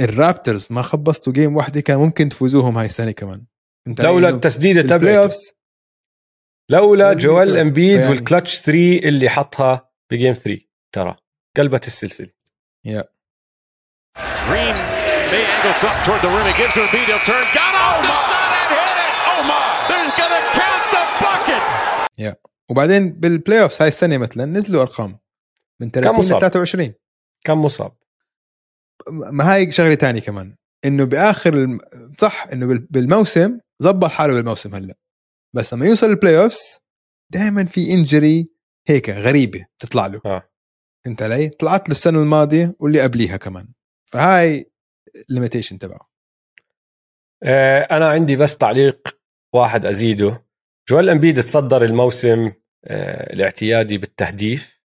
ال 0.00 0.09
Raptors 0.09 0.68
ما 0.70 0.82
خبصتوا 0.82 1.32
game 1.32 1.56
واحدة 1.56 1.80
كان 1.80 1.98
ممكن 1.98 2.28
تفوزوهم 2.28 2.78
هاي 2.78 2.86
السنة 2.86 3.10
كمان. 3.10 3.46
علي؟ 4.00 4.08
لولا 4.08 4.30
تبعته 4.82 5.22
اوفز 5.22 5.52
لولا 6.70 7.14
تبعته. 7.14 7.60
إمبيد 7.60 7.96
يعني- 8.00 8.08
والكلتش 8.10 8.58
3 8.60 8.98
اللي 9.08 9.28
حطها 9.28 9.90
بجيم 10.12 10.32
3 10.32 10.60
ترى. 10.94 11.16
قلبت 11.56 11.86
السلسلة 12.88 13.08
Green 14.48 14.76
may 15.30 15.44
angle 15.54 15.74
something 15.82 16.04
toward 16.06 16.20
the 16.24 16.30
rim. 16.34 16.46
He 16.50 16.54
gives 16.62 16.74
to 16.74 16.80
Embiid. 16.86 17.06
He'll 17.10 17.24
turn. 17.30 17.44
Got 17.60 17.74
off 17.84 17.98
the 18.08 18.16
side 18.28 18.52
and 18.58 18.68
hit 18.74 18.96
it. 19.04 19.12
Oh 19.32 19.40
my! 19.50 19.62
There's 19.90 20.12
gonna 20.20 20.42
count 20.60 20.84
the 20.94 21.02
bucket. 21.24 21.62
وبعدين 22.70 23.12
بالبلاي 23.12 23.62
اوفز 23.62 23.76
هاي 23.82 23.88
السنة 23.88 24.18
مثلا 24.18 24.44
نزلوا 24.44 24.82
أرقام 24.82 25.18
من 25.80 25.90
30 25.90 26.12
ل 26.14 26.18
مصاب؟ 26.18 26.38
23 26.40 26.94
كم 27.44 27.62
مصاب 27.64 27.92
ما 29.32 29.54
هاي 29.54 29.72
شغلة 29.72 29.94
تانية 29.94 30.20
كمان 30.20 30.56
إنه 30.84 31.04
بآخر 31.04 31.54
الم... 31.54 31.80
صح 32.18 32.46
إنه 32.52 32.66
بال- 32.66 32.86
بالموسم 32.90 33.58
زبط 33.78 34.10
حاله 34.10 34.34
بالموسم 34.34 34.74
هلأ 34.74 34.94
بس 35.54 35.74
لما 35.74 35.86
يوصل 35.86 36.06
ال 36.06 36.38
playoffs 36.42 36.80
دائما 37.30 37.64
في 37.64 37.92
injury 37.92 38.52
هيك 38.88 39.10
غريبة 39.10 39.66
تطلع 39.78 40.06
له 40.06 40.20
آه. 40.26 40.42
فهمت 41.08 41.22
علي؟ 41.22 41.48
طلعت 41.48 41.88
له 41.88 41.92
السنة 41.92 42.18
الماضية 42.18 42.74
واللي 42.80 43.00
قبليها 43.00 43.36
كمان. 43.36 43.68
فهاي 44.12 44.70
ال 45.30 45.34
limitation 45.34 45.78
تبعه. 45.78 46.10
آه، 47.42 47.80
أنا 47.80 48.08
عندي 48.08 48.36
بس 48.36 48.56
تعليق 48.56 49.18
واحد 49.54 49.86
أزيده. 49.86 50.44
جويل 50.88 51.08
امبيد 51.08 51.36
تصدر 51.36 51.84
الموسم 51.84 52.52
آه، 52.84 53.32
الاعتيادي 53.32 53.98
بالتهديف. 53.98 54.80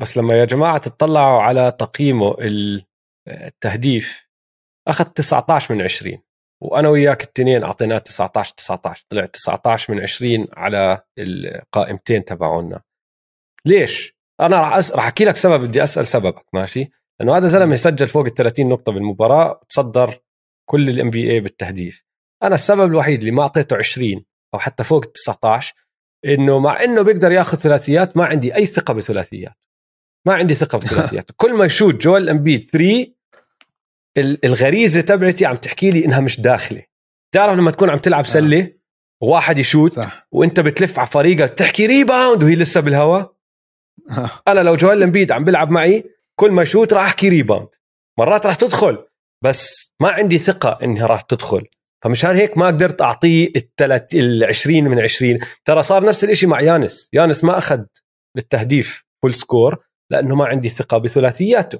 بس 0.00 0.16
لما 0.16 0.34
يا 0.34 0.44
جماعة 0.44 0.78
تطلعوا 0.78 1.42
على 1.42 1.72
تقييمه 1.78 2.36
التهديف 3.28 4.30
أخذ 4.88 5.04
19 5.04 5.74
من 5.74 5.82
20 5.82 6.22
وأنا 6.62 6.88
وياك 6.88 7.22
الاثنين 7.22 7.62
أعطيناه 7.62 7.98
19 7.98 8.54
19 8.54 9.06
طلع 9.08 9.24
19 9.24 9.94
من 9.94 10.00
20 10.00 10.46
على 10.52 11.02
القائمتين 11.18 12.24
تبعونا. 12.24 12.82
ليش؟ 13.66 14.19
أنا 14.40 14.60
راح 14.60 14.72
أس... 14.72 14.92
راح 14.92 15.04
أحكي 15.04 15.24
لك 15.24 15.36
سبب 15.36 15.64
بدي 15.64 15.82
أسأل 15.82 16.06
سببك 16.06 16.44
ماشي؟ 16.52 16.90
لأنه 17.20 17.36
هذا 17.36 17.46
زلمة 17.46 17.76
سجل 17.76 18.08
فوق 18.08 18.24
ال 18.24 18.34
30 18.34 18.68
نقطة 18.68 18.92
بالمباراة 18.92 19.60
تصدر 19.68 20.20
كل 20.68 20.88
الام 20.88 21.10
بي 21.10 21.30
اي 21.30 21.40
بالتهديف 21.40 22.04
أنا 22.42 22.54
السبب 22.54 22.84
الوحيد 22.84 23.18
اللي 23.18 23.30
ما 23.30 23.42
أعطيته 23.42 23.76
20 23.76 24.24
أو 24.54 24.58
حتى 24.58 24.84
فوق 24.84 25.04
ال 25.04 25.12
19 25.12 25.74
إنه 26.24 26.58
مع 26.58 26.84
إنه 26.84 27.02
بيقدر 27.02 27.32
ياخذ 27.32 27.58
ثلاثيات 27.58 28.16
ما 28.16 28.24
عندي 28.24 28.54
أي 28.54 28.66
ثقة 28.66 28.94
بثلاثيات 28.94 29.54
ما 30.26 30.34
عندي 30.34 30.54
ثقة 30.54 30.78
بثلاثيات 30.78 31.30
كل 31.40 31.54
ما 31.54 31.64
يشوت 31.64 31.94
جوال 31.94 32.28
امبيد 32.28 32.62
3 32.62 33.06
الغريزة 34.18 35.00
تبعتي 35.00 35.46
عم 35.46 35.56
تحكي 35.56 35.90
لي 35.90 36.04
إنها 36.04 36.20
مش 36.20 36.40
داخلة 36.40 36.82
تعرف 37.34 37.58
لما 37.58 37.70
تكون 37.70 37.90
عم 37.90 37.98
تلعب 37.98 38.24
آه. 38.24 38.28
سلة 38.28 38.72
وواحد 39.22 39.58
يشوت 39.58 39.92
صح. 39.92 40.28
وإنت 40.32 40.60
بتلف 40.60 40.98
على 40.98 41.08
فريقك 41.08 41.50
تحكي 41.50 41.86
rebound 41.86 42.42
وهي 42.42 42.54
لسه 42.54 42.80
بالهواء. 42.80 43.39
أنا 44.48 44.60
لو 44.60 44.76
جوال 44.76 45.02
امبيد 45.02 45.32
عم 45.32 45.44
بيلعب 45.44 45.70
معي 45.70 46.04
كل 46.40 46.50
ما 46.50 46.62
يشوت 46.62 46.92
راح 46.92 47.04
أحكي 47.04 47.28
rebound 47.28 47.68
مرات 48.18 48.46
راح 48.46 48.54
تدخل 48.54 49.04
بس 49.44 49.92
ما 50.00 50.08
عندي 50.08 50.38
ثقة 50.38 50.78
إنها 50.82 51.06
راح 51.06 51.20
تدخل. 51.20 51.66
فمشان 52.04 52.36
هيك 52.36 52.58
ما 52.58 52.66
قدرت 52.66 53.02
أعطيه 53.02 53.52
الثلاث 53.56 54.14
ال 54.14 54.44
20 54.44 54.84
من 54.84 55.00
20 55.00 55.38
ترى 55.64 55.82
صار 55.82 56.04
نفس 56.04 56.24
الشيء 56.24 56.48
مع 56.48 56.60
يانس. 56.60 57.10
يانس 57.12 57.44
ما 57.44 57.58
أخذ 57.58 57.84
بالتهديف 58.36 59.04
full 59.22 59.34
score 59.34 59.84
لأنه 60.10 60.34
ما 60.34 60.44
عندي 60.44 60.68
ثقة 60.68 60.98
بثلاثياته. 60.98 61.78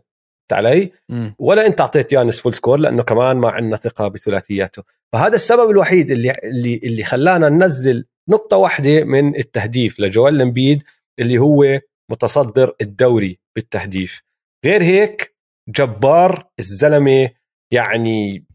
علي؟ 0.52 0.92
ولا 1.38 1.66
أنت 1.66 1.80
أعطيت 1.80 2.12
يانس 2.12 2.40
full 2.40 2.54
score 2.54 2.78
لأنه 2.78 3.02
كمان 3.02 3.36
ما 3.36 3.50
عندنا 3.50 3.76
ثقة 3.76 4.08
بثلاثياته. 4.08 4.82
فهذا 5.12 5.34
السبب 5.34 5.70
الوحيد 5.70 6.10
اللي 6.10 6.32
اللي 6.44 6.80
اللي 6.84 7.04
خلانا 7.04 7.48
ننزل 7.48 8.04
نقطة 8.28 8.56
واحدة 8.56 9.04
من 9.04 9.36
التهديف 9.36 10.00
لجوال 10.00 10.42
امبيد 10.42 10.82
اللي 11.18 11.38
هو 11.38 11.80
متصدر 12.10 12.76
الدوري 12.80 13.40
بالتهديف. 13.56 14.22
غير 14.64 14.82
هيك 14.82 15.36
جبار 15.68 16.50
الزلمة 16.58 17.30
يعني 17.72 18.46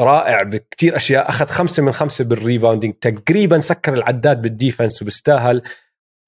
رائع 0.00 0.42
بكتير 0.42 0.96
أشياء. 0.96 1.28
أخذ 1.28 1.46
خمسة 1.46 1.82
من 1.82 1.92
خمسة 1.92 2.24
بال 2.24 2.35
rebounding. 2.35 2.94
تقريبا 2.94 3.58
سكر 3.58 3.94
العداد 3.94 4.42
بال 4.42 4.55
defense 4.55 5.02
وبيستاهل. 5.02 5.62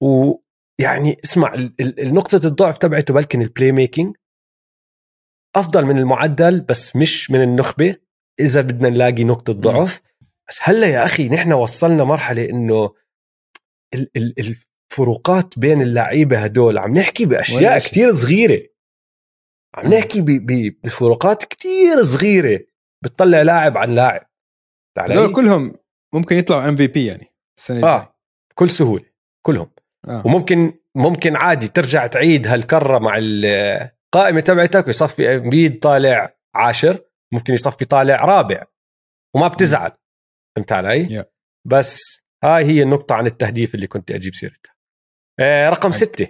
ويعني 0.01 1.17
اسمع 1.23 1.53
النقطة 1.79 2.47
الضعف 2.47 2.77
تبعته 2.77 3.13
بلكن 3.13 3.41
ال 3.41 3.71
playmaking 3.71 4.15
أفضل 5.55 5.85
من 5.85 5.97
المعدل 5.97 6.61
بس 6.61 6.95
مش 6.95 7.31
من 7.31 7.41
النخبة 7.41 7.95
إذا 8.39 8.61
بدنا 8.61 8.89
نلاقي 8.89 9.23
نقطة 9.23 9.53
ضعف. 9.53 10.01
بس 10.49 10.59
هلأ 10.61 10.87
يا 10.87 11.05
أخي 11.05 11.29
نحن 11.29 11.53
وصلنا 11.53 12.03
مرحلة 12.03 12.49
إنه 12.49 12.93
الفروقات 14.91 15.59
بين 15.59 15.81
اللعيبة 15.81 16.43
هدول. 16.43 16.77
عم 16.77 16.91
نحكي 16.91 17.25
بأشياء 17.25 17.79
كتير 17.79 18.11
صغيرة. 18.11 18.67
عم 19.75 19.93
نحكي 19.93 20.21
بفروقات 20.83 21.43
كتير 21.43 22.03
صغيرة. 22.03 22.59
بتطلع 23.03 23.41
لاعب 23.41 23.77
عن 23.77 23.95
لاعب. 23.95 24.29
هذول 24.99 25.33
كلهم 25.33 25.73
ممكن 26.13 26.37
يطلعوا 26.37 26.69
ام 26.69 26.75
في 26.75 26.87
بي 26.87 27.05
يعني 27.05 27.33
السنة 27.57 27.87
آه 27.87 28.15
بكل 28.51 28.69
سهولة. 28.69 29.05
كلهم. 29.45 29.71
آه. 30.07 30.23
وممكن 30.25 30.73
ممكن 30.95 31.35
عادي 31.35 31.67
ترجع 31.67 32.07
تعيد 32.07 32.47
هالكرة 32.47 32.99
مع 32.99 33.17
القائمة 33.21 34.39
تبعتك 34.39 34.87
ويصفي 34.87 35.35
إمبيد 35.35 35.79
طالع 35.79 36.37
عاشر. 36.55 37.03
ممكن 37.33 37.53
يصفي 37.53 37.85
طالع 37.85 38.15
رابع. 38.15 38.63
وما 39.35 39.47
بتزعل. 39.47 39.91
فهمت 40.55 40.71
علي؟ 40.71 41.05
yeah. 41.05 41.25
بس 41.67 42.23
هاي 42.43 42.65
هي 42.65 42.83
النقطة 42.83 43.15
عن 43.15 43.25
التهديف 43.25 43.75
اللي 43.75 43.87
كنت 43.87 44.11
أجيب 44.11 44.35
سيرتها. 44.35 44.76
رقم 45.41 45.91
ستة. 45.91 46.27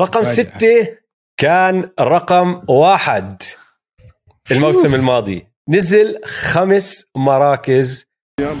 رقم 0.00 0.22
ستة 0.22 0.98
كان 1.36 1.90
رقم 2.00 2.62
واحد 2.68 3.42
الموسم 4.50 4.94
الماضي. 4.94 5.46
نزل 5.68 6.24
خمس 6.24 7.06
مراكز. 7.16 8.06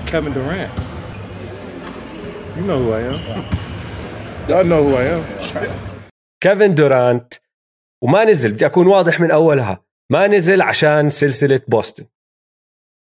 كيفن 0.06 0.32
دورانت 0.32 0.78
You 2.56 2.64
know 2.64 2.78
who 2.82 2.92
I 2.92 3.02
am. 3.10 3.18
Y'all 4.48 4.64
know 4.64 4.82
who 4.84 4.96
I 4.96 5.06
am. 5.06 5.70
كيفن 6.40 6.74
دورانت 6.74 7.34
وما 8.02 8.24
نزل. 8.24 8.52
بدي 8.52 8.66
أكون 8.66 8.86
واضح 8.86 9.20
من 9.20 9.30
أولها. 9.30 9.84
ما 10.12 10.26
نزل 10.26 10.62
عشان 10.62 11.08
سلسلة 11.08 11.60
بوسطن 11.68 12.06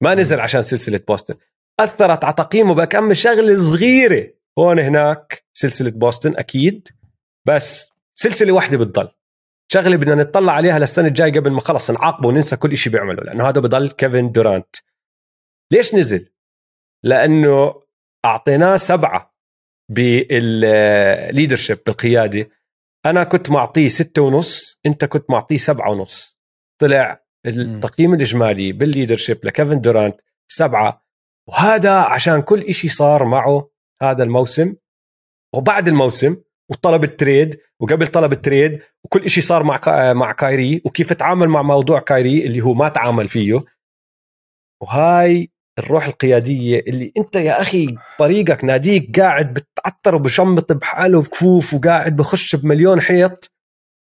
ما 0.03 0.15
نزل 0.15 0.39
عشان 0.39 0.61
سلسلة 0.61 0.99
بوسطن. 1.07 1.35
أثرت 1.79 2.23
على 2.23 2.33
تقييمه 2.33 2.75
بكم 2.75 3.13
شغلة 3.13 3.57
صغيرة. 3.57 4.33
هون 4.59 4.79
هناك 4.79 5.45
سلسلة 5.53 5.91
بوسطن 5.91 6.37
أكيد. 6.37 6.87
بس 7.47 7.91
سلسلة 8.17 8.51
واحدة 8.51 8.77
بتضل. 8.77 9.09
شغلة 9.71 9.95
بدنا 9.95 10.15
نطلع 10.15 10.53
عليها 10.53 10.79
للسنة 10.79 11.07
الجاية 11.07 11.31
قبل 11.31 11.51
ما 11.51 11.61
خلص 11.61 11.91
نعاقبه 11.91 12.27
وننسى 12.27 12.55
كل 12.55 12.77
شيء 12.77 12.93
بيعمله 12.93 13.23
لأنه 13.23 13.49
هذا 13.49 13.61
بضل 13.61 13.91
كيفن 13.91 14.31
دورانت. 14.31 14.75
ليش 15.71 15.95
نزل؟ 15.95 16.29
لأنه 17.03 17.83
أعطيناه 18.25 18.75
سبعة 18.75 19.35
بالليدرشيب 19.91 21.79
بالقيادة. 21.85 22.49
أنا 23.05 23.23
كنت 23.23 23.49
معطيه 23.49 23.87
ستة 23.87 24.21
ونص 24.21 24.79
أنت 24.85 25.05
كنت 25.05 25.29
معطيه 25.29 25.57
سبعة 25.57 25.91
ونص. 25.91 26.39
طلع 26.81 27.22
التقييم 27.45 28.13
الإجمالي 28.13 28.71
بال 28.71 28.83
leadership 28.83 29.39
لكيفن 29.43 29.81
دورانت 29.81 30.21
سبعة. 30.47 31.03
وهذا 31.49 31.91
عشان 31.91 32.41
كل 32.41 32.73
شيء 32.73 32.89
صار 32.91 33.25
معه 33.25 33.69
هذا 34.01 34.23
الموسم 34.23 34.75
وبعد 35.55 35.87
الموسم 35.87 36.37
وطلب 36.69 37.03
ال 37.03 37.13
trade 37.13 37.59
وقبل 37.79 38.07
طلب 38.07 38.33
ال 38.33 38.41
trade 38.41 38.81
وكل 39.03 39.29
شيء 39.29 39.43
صار 39.43 39.63
مع 39.63 39.79
مع 40.13 40.31
كايري 40.31 40.81
وكيف 40.85 41.13
تعامل 41.13 41.47
مع 41.47 41.61
موضوع 41.61 41.99
كايري 41.99 42.45
اللي 42.45 42.61
هو 42.61 42.73
ما 42.73 42.89
تعامل 42.89 43.27
فيه. 43.27 43.65
وهاي 44.81 45.49
الروح 45.79 46.05
القيادية 46.05 46.79
اللي 46.79 47.11
أنت 47.17 47.35
يا 47.35 47.61
أخي 47.61 47.95
طريقك 48.19 48.63
ناديك 48.63 49.19
قاعد 49.19 49.53
بتعتر 49.53 50.15
وبشمط 50.15 50.73
بحاله 50.73 51.21
بكفوف 51.21 51.73
وقاعد 51.73 52.15
بخش 52.15 52.55
بمليون 52.55 53.01
حيط. 53.01 53.51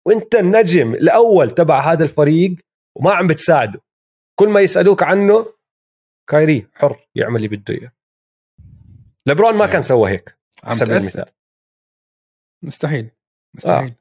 وأنت 0.07 0.35
النجم 0.35 0.93
الأول 0.93 1.49
تبع 1.49 1.91
هذا 1.91 2.03
الفريق. 2.03 2.55
وما 2.99 3.13
عم 3.13 3.27
بتساعده 3.27 3.81
كل 4.39 4.49
ما 4.49 4.61
يسألوك 4.61 5.03
عنه 5.03 5.53
كايري 6.29 6.67
حر 6.73 7.07
يعمل 7.15 7.35
اللي 7.35 7.47
بده 7.47 7.73
إياه 7.73 7.91
لبرون 9.25 9.55
ما 9.55 9.67
كان 9.67 9.81
سوى 9.81 10.11
هيك 10.11 10.37
على 10.63 10.75
سبيل 10.75 10.97
المثال 10.97 11.31
مستحيل 12.63 13.11
مستحيل 13.55 13.89
آه. 13.89 13.95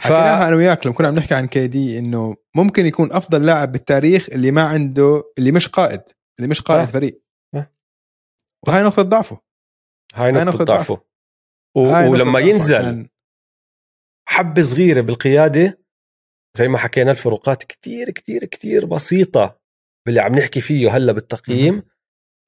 حكيناها 0.00 0.38
ف... 0.38 0.42
أنا 0.42 0.56
وياك 0.56 0.86
لما 0.86 0.94
كنا 0.94 1.08
عم 1.08 1.14
نحكي 1.14 1.34
عن 1.34 1.46
كي 1.46 1.66
دي 1.66 1.98
إنه 1.98 2.36
ممكن 2.56 2.86
يكون 2.86 3.12
أفضل 3.12 3.46
لاعب 3.46 3.72
بالتاريخ 3.72 4.28
اللي 4.30 4.50
ما 4.50 4.62
عنده 4.62 5.32
اللي 5.38 5.52
مش 5.52 5.68
قائد 5.68 6.02
اللي 6.38 6.50
مش 6.50 6.60
قائد 6.60 6.88
آه. 6.88 6.92
فريق 6.92 7.22
آه. 7.54 7.72
وهاي 8.66 8.82
نقطة 8.82 9.02
ضعفه 9.02 9.40
هاي 10.14 10.30
نقطة, 10.30 10.44
نقطة 10.44 10.64
ضعفه, 10.64 10.94
ضعفه. 10.94 12.08
و... 12.08 12.12
ولما 12.12 12.40
ينزل 12.40 12.74
عشان... 12.74 13.08
حبة 14.28 14.62
صغيرة 14.62 15.00
بالقيادة 15.00 15.87
زي 16.56 16.68
ما 16.68 16.78
حكينا 16.78 17.10
الفروقات 17.10 17.64
كتير 17.64 18.10
كتير 18.10 18.44
كتير 18.44 18.86
بسيطة 18.86 19.60
باللي 20.06 20.20
عم 20.20 20.32
نحكي 20.32 20.60
فيه 20.60 20.96
هلأ 20.96 21.12
بالتقييم. 21.12 21.82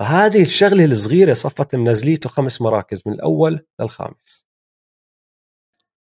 فهذه 0.01 0.43
الشغلة 0.43 0.85
الصغيرة 0.85 1.35
صفت 1.35 1.75
منزليته 1.75 2.29
خمس 2.29 2.63
مراكز 2.63 3.03
من 3.07 3.13
الأول 3.13 3.67
للخامس. 3.81 4.47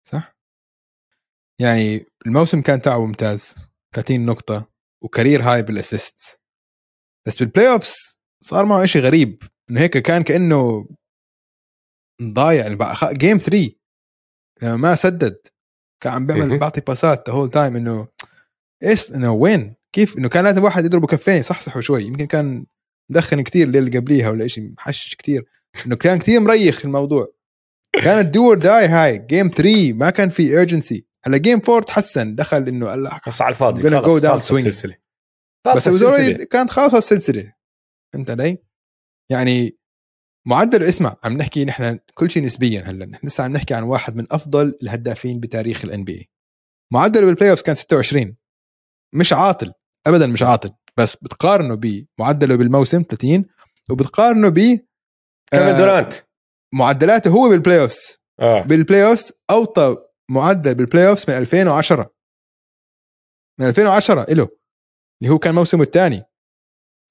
صح؟ 0.08 0.36
يعني 1.62 2.06
الموسم 2.26 2.62
كان 2.62 2.82
تاعه 2.82 3.06
ممتاز 3.06 3.56
30 3.96 4.26
نقطة 4.26 4.70
و 5.04 5.09
career 5.09 5.42
high 5.42 5.62
بال 5.62 5.82
assist 5.82 6.42
بس 7.28 7.40
بال 7.40 7.50
play 7.50 7.72
offs 7.72 8.20
صار 8.44 8.66
معه 8.66 8.86
شيء 8.86 9.02
غريب 9.02 9.44
إنه 9.70 9.82
هيك 9.82 9.98
كان 9.98 10.24
كأنه 10.24 10.88
ضايع 12.22 12.66
يعني 12.66 12.78
game 13.14 13.38
3 13.38 13.76
ما 14.64 14.96
سدد. 14.96 15.48
كان 16.04 16.14
عم 16.14 16.26
بيعمل 16.26 16.60
بعطي 16.60 16.82
باسات 16.82 17.30
the 17.30 17.36
whole 17.36 17.50
time 17.50 17.76
إنه 17.76 18.08
إيش 18.84 19.12
إنه 19.12 19.34
وين؟ 19.34 19.76
كيف؟ 19.94 20.18
إنه 20.18 20.30
كان 20.30 20.44
لازم 20.44 20.64
واحد 20.64 20.86
يضربه 20.86 21.08
كفين 21.08 21.42
صحصحوا 21.44 21.82
شوي. 21.82 22.04
يمكن 22.04 22.26
كان 22.26 22.66
مدخن 23.10 23.42
كتير 23.42 23.68
الليلة 23.68 23.88
اللي 23.88 24.00
قبليها 24.00 24.30
ولا 24.30 24.48
شيء 24.48 24.74
محشش 24.78 25.16
كتير. 25.16 25.46
إنه 25.86 25.96
كان 25.96 26.20
كتير 26.20 26.40
مريب 26.40 26.86
الموضوع. 26.86 27.34
كانت 28.04 28.34
do 28.34 28.46
or 28.46 28.58
die 28.58 28.88
هاي 28.88 29.18
game 29.18 29.50
3 29.50 29.94
ما 29.94 30.10
كان 30.10 30.30
في 30.30 30.60
urgency 30.60 31.06
هلأ 31.24 31.38
game 31.38 31.62
4 31.70 31.84
تحسن. 31.84 32.36
دخل 32.36 32.68
إنه 32.68 32.94
الله 32.94 33.20
بس 33.28 33.42
على 33.42 33.50
الفاضي. 33.50 33.90
خلص 33.90 34.24
خلص. 34.24 34.52
السلسلة. 34.52 34.96
بس 35.76 35.90
خلص 35.90 36.18
كانت 36.52 36.70
خلاص 36.70 36.94
السلسلة. 36.94 37.54
فهمت 38.14 38.30
علي؟ 38.30 38.58
يعني 39.30 39.78
معدل 40.48 40.84
اسمع 40.84 41.18
عم 41.24 41.34
نحكي 41.38 41.66
نحن 41.66 42.00
كل 42.14 42.30
شيء 42.30 42.44
نسبيا 42.44 42.82
هلأ 42.82 43.06
نحن 43.06 43.28
لسه 43.28 43.44
عم 43.44 43.52
نحكي 43.52 43.74
عن 43.74 43.84
واحد 43.84 44.16
من 44.16 44.28
أفضل 44.32 44.78
الهدافين 44.84 45.40
بتاريخ 45.40 45.86
ال 45.86 46.04
NBA 46.04 46.30
معدله 46.94 47.26
بال 47.26 47.50
playoff 47.52 47.62
كان 47.62 47.76
26 47.76 48.36
مش 49.14 49.34
عاطل 49.34 49.74
ابدا 50.08 50.28
مش 50.28 50.44
عاطل 50.44 50.70
بس 50.98 51.16
بتقارنه 51.16 51.76
بمعدله 51.76 52.56
بالموسم 52.56 53.04
30 53.10 53.46
وبتقارنه 53.92 54.50
ب 54.50 54.56
كيفن 55.52 55.64
آه، 55.64 55.78
دورانت. 55.78 56.14
معدلاته 56.74 57.30
هو 57.30 57.50
بال 57.50 57.82
playoff 57.82 58.18
آه. 58.40 58.62
بال 58.62 59.06
playoff 59.10 59.32
أوطى 59.50 59.98
معدل 60.30 60.76
بال 60.76 61.08
playoff 61.10 61.30
من 61.30 61.38
2010 61.38 62.14
من 63.60 63.68
2010 63.68 64.34
له 64.34 64.48
اللي 65.22 65.34
هو 65.34 65.38
كان 65.40 65.56
موسمه 65.56 65.84
الثاني 65.84 66.24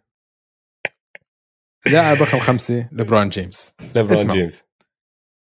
لاعب 1.86 2.18
رقم 2.22 2.40
خمسة 2.40 2.90
لبرون 2.92 3.30
جيمس. 3.30 3.74
ليبرون 3.96 4.18
اسمع. 4.18 4.34
جيمس. 4.34 4.64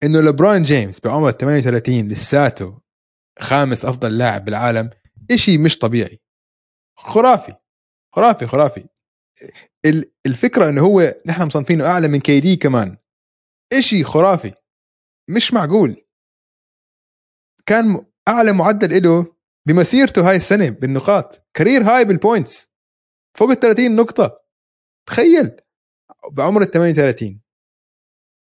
إنه 0.03 0.19
لبرون 0.19 0.61
جيمس 0.61 0.99
بعمر 0.99 1.31
38 1.31 2.07
لساته 2.07 2.81
خامس 3.39 3.85
أفضل 3.85 4.17
لاعب 4.17 4.45
بالعالم 4.45 4.89
إشي 5.31 5.57
مش 5.57 5.77
طبيعي. 5.77 6.19
خرافي. 6.99 7.55
خرافي 8.15 8.47
خرافي. 8.47 8.85
ال- 9.85 10.11
الفكرة 10.25 10.69
إنه 10.69 10.81
هو 10.81 11.15
نحن 11.25 11.43
مصنفينه 11.43 11.85
أعلى 11.85 12.07
من 12.07 12.19
KD 12.19 12.55
كمان. 12.55 12.97
إشي 13.73 14.03
خرافي. 14.03 14.53
مش 15.29 15.53
معقول. 15.53 16.05
كان 17.65 18.05
أعلى 18.27 18.53
معدل 18.53 19.03
له 19.03 19.32
بمسيرته 19.67 20.29
هاي 20.29 20.35
السنة 20.35 20.69
بالنقاط. 20.69 21.47
career 21.53 21.83
high 21.83 22.05
بال 22.05 22.21
points 22.21 22.69
فوق 23.37 23.49
ال 23.49 23.59
30 23.59 23.95
نقطة. 23.95 24.39
تخيل. 25.09 25.61
بعمر 26.31 26.61
ال 26.61 26.71
38 26.71 27.41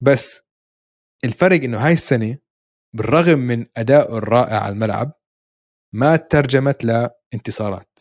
بس 0.03 0.41
الفرق 1.26 1.64
إنه 1.64 1.86
هاي 1.86 1.93
السنة 1.93 2.38
بالرغم 2.95 3.39
من 3.39 3.66
ادائه 3.78 4.18
الرائع 4.18 4.59
على 4.59 4.74
الملعب 4.74 5.14
ما 5.93 6.16
ترجمت 6.16 6.86
لانتصارات. 6.86 7.99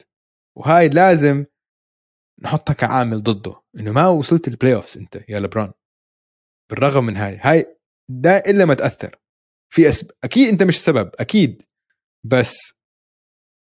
وهاي 0.58 0.88
لازم 0.88 1.44
نحطها 2.42 2.72
كعامل 2.72 3.22
ضده. 3.22 3.62
إنه 3.78 3.92
ما 3.92 4.08
وصلت 4.08 4.48
ال 4.48 4.74
playoffs 4.74 4.98
أنت 4.98 5.24
يا 5.28 5.40
لبرون 5.40 5.72
بالرغم 6.70 7.04
من 7.04 7.16
هاي. 7.16 7.38
هاي 7.42 7.76
دا 8.10 8.38
إلا 8.38 8.64
ما 8.64 8.74
تأثر. 8.74 9.16
في 9.72 9.88
أسب... 9.88 10.10
أكيد 10.24 10.48
أنت 10.48 10.62
مش 10.62 10.76
السبب 10.76 11.10
أكيد. 11.20 11.62
بس 12.26 12.79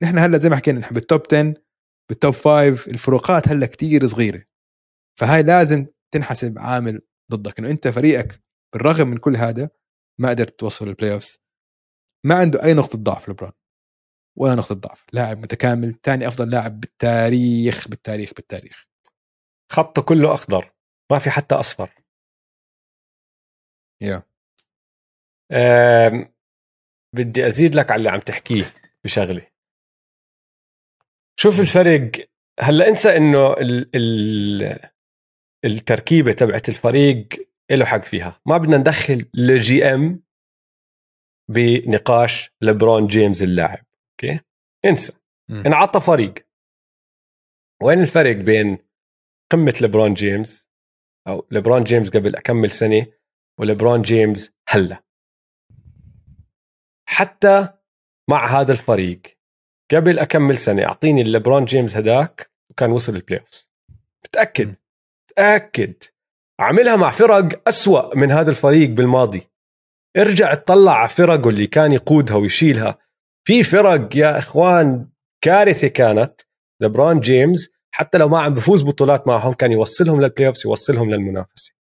نحن 0.03 0.17
هلا 0.17 0.37
زي 0.37 0.49
ما 0.49 0.55
حكينا 0.55 0.79
نحن 0.79 0.95
بال 0.95 1.06
top 1.06 1.21
10 1.33 1.53
بال 2.09 2.19
top 2.19 2.33
5 2.33 2.91
الفروقات 2.91 3.47
هلا 3.47 3.65
كتير 3.65 4.05
صغيرة. 4.07 4.43
فهاي 5.19 5.43
لازم 5.43 5.87
تنحسب 6.13 6.59
عامل 6.59 7.01
ضدك 7.31 7.59
إنه 7.59 7.69
أنت 7.69 7.87
فريقك 7.87 8.43
بالرغم 8.73 9.07
من 9.07 9.17
كل 9.17 9.35
هذا 9.35 9.69
ما 10.19 10.29
قدرت 10.29 10.59
توصل 10.59 10.87
ال 10.87 11.13
playoffs 11.13 11.39
ما 12.25 12.35
عنده 12.35 12.63
أي 12.63 12.73
نقطة 12.73 12.97
ضعف 12.97 13.29
لبرون 13.29 13.51
ولا 14.37 14.55
نقطة 14.55 14.75
ضعف 14.75 15.05
لاعب 15.13 15.37
متكامل 15.37 15.99
ثاني 16.03 16.27
أفضل 16.27 16.49
لاعب 16.49 16.79
بالتاريخ 16.79 17.87
بالتاريخ 17.87 18.33
بالتاريخ. 18.33 18.85
خطه 19.71 20.01
كله 20.01 20.33
أخضر 20.33 20.73
ما 21.11 21.19
في 21.19 21.29
حتى 21.29 21.55
أصفر. 21.55 21.89
يا 24.01 24.23
أم، 25.51 26.33
بدي 27.15 27.47
أزيد 27.47 27.75
لك 27.75 27.91
على 27.91 27.99
اللي 27.99 28.09
عم 28.09 28.19
تحكيه 28.19 28.65
بشغلة. 29.03 29.50
شوف 31.41 31.59
الفرق. 31.59 32.11
هلأ 32.59 32.87
انسى 32.87 33.17
إنه 33.17 33.53
ال 33.53 33.95
ال 33.95 34.89
التركيبة 35.65 36.31
تبعت 36.31 36.69
الفريق 36.69 37.27
له 37.71 37.85
حق 37.85 38.03
فيها. 38.03 38.41
ما 38.45 38.57
بدنا 38.57 38.77
ندخل 38.77 39.29
ال 39.35 39.85
GM 39.85 40.23
بنقاش 41.49 42.51
لبرون 42.61 43.07
جيمس 43.07 43.43
اللاعب. 43.43 43.85
okay؟ 44.11 44.39
انسى. 44.85 45.13
انعطى 45.49 45.99
فريق. 45.99 46.33
وين 47.83 47.99
الفرق 47.99 48.35
بين 48.35 48.77
قمة 49.51 49.73
لبرون 49.81 50.13
جيمس 50.13 50.69
أو 51.27 51.47
لبرون 51.51 51.83
جيمس 51.83 52.09
قبل 52.09 52.35
أكم 52.35 52.71
سنة 52.71 53.05
ولبرون 53.59 54.01
جيمس 54.01 54.55
هلأ؟ 54.67 55.03
حتى 57.09 57.69
مع 58.29 58.61
هذا 58.61 58.71
الفريق 58.71 59.40
قبل 59.93 60.19
أكم 60.19 60.57
سنة 60.57 60.83
أعطيني 60.83 61.23
لبرون 61.23 61.65
جيمس 61.65 61.97
هداك 61.97 62.51
وكان 62.69 62.91
وصل 62.91 63.15
ال 63.15 63.39
playoff 63.39 63.67
متاكد. 64.25 64.75
متاكد 65.31 65.93
عملها 66.59 66.95
مع 66.95 67.11
فرق 67.11 67.67
أسوأ 67.67 68.15
من 68.15 68.31
هذا 68.31 68.49
الفريق 68.49 68.89
بالماضي. 68.89 69.47
ارجع 70.17 70.53
اطلع 70.53 70.93
على 70.97 71.09
فرقه 71.09 71.49
اللي 71.49 71.67
كان 71.67 71.91
يقودها 71.91 72.35
ويشيلها. 72.35 72.97
في 73.47 73.63
فرق 73.63 74.15
يا 74.15 74.37
إخوان 74.37 75.09
كارثة 75.41 75.87
كانت. 75.87 76.41
لبرون 76.81 77.19
جيمس 77.19 77.69
حتى 77.91 78.17
لو 78.17 78.29
ما 78.29 78.41
عم 78.41 78.53
بفوز 78.53 78.83
بطولات 78.83 79.27
معهم 79.27 79.53
كان 79.53 79.71
يوصلهم 79.71 80.21
لل 80.21 80.47
playoff 80.47 80.65
يوصلهم 80.65 81.11
للمنافسة. 81.11 81.73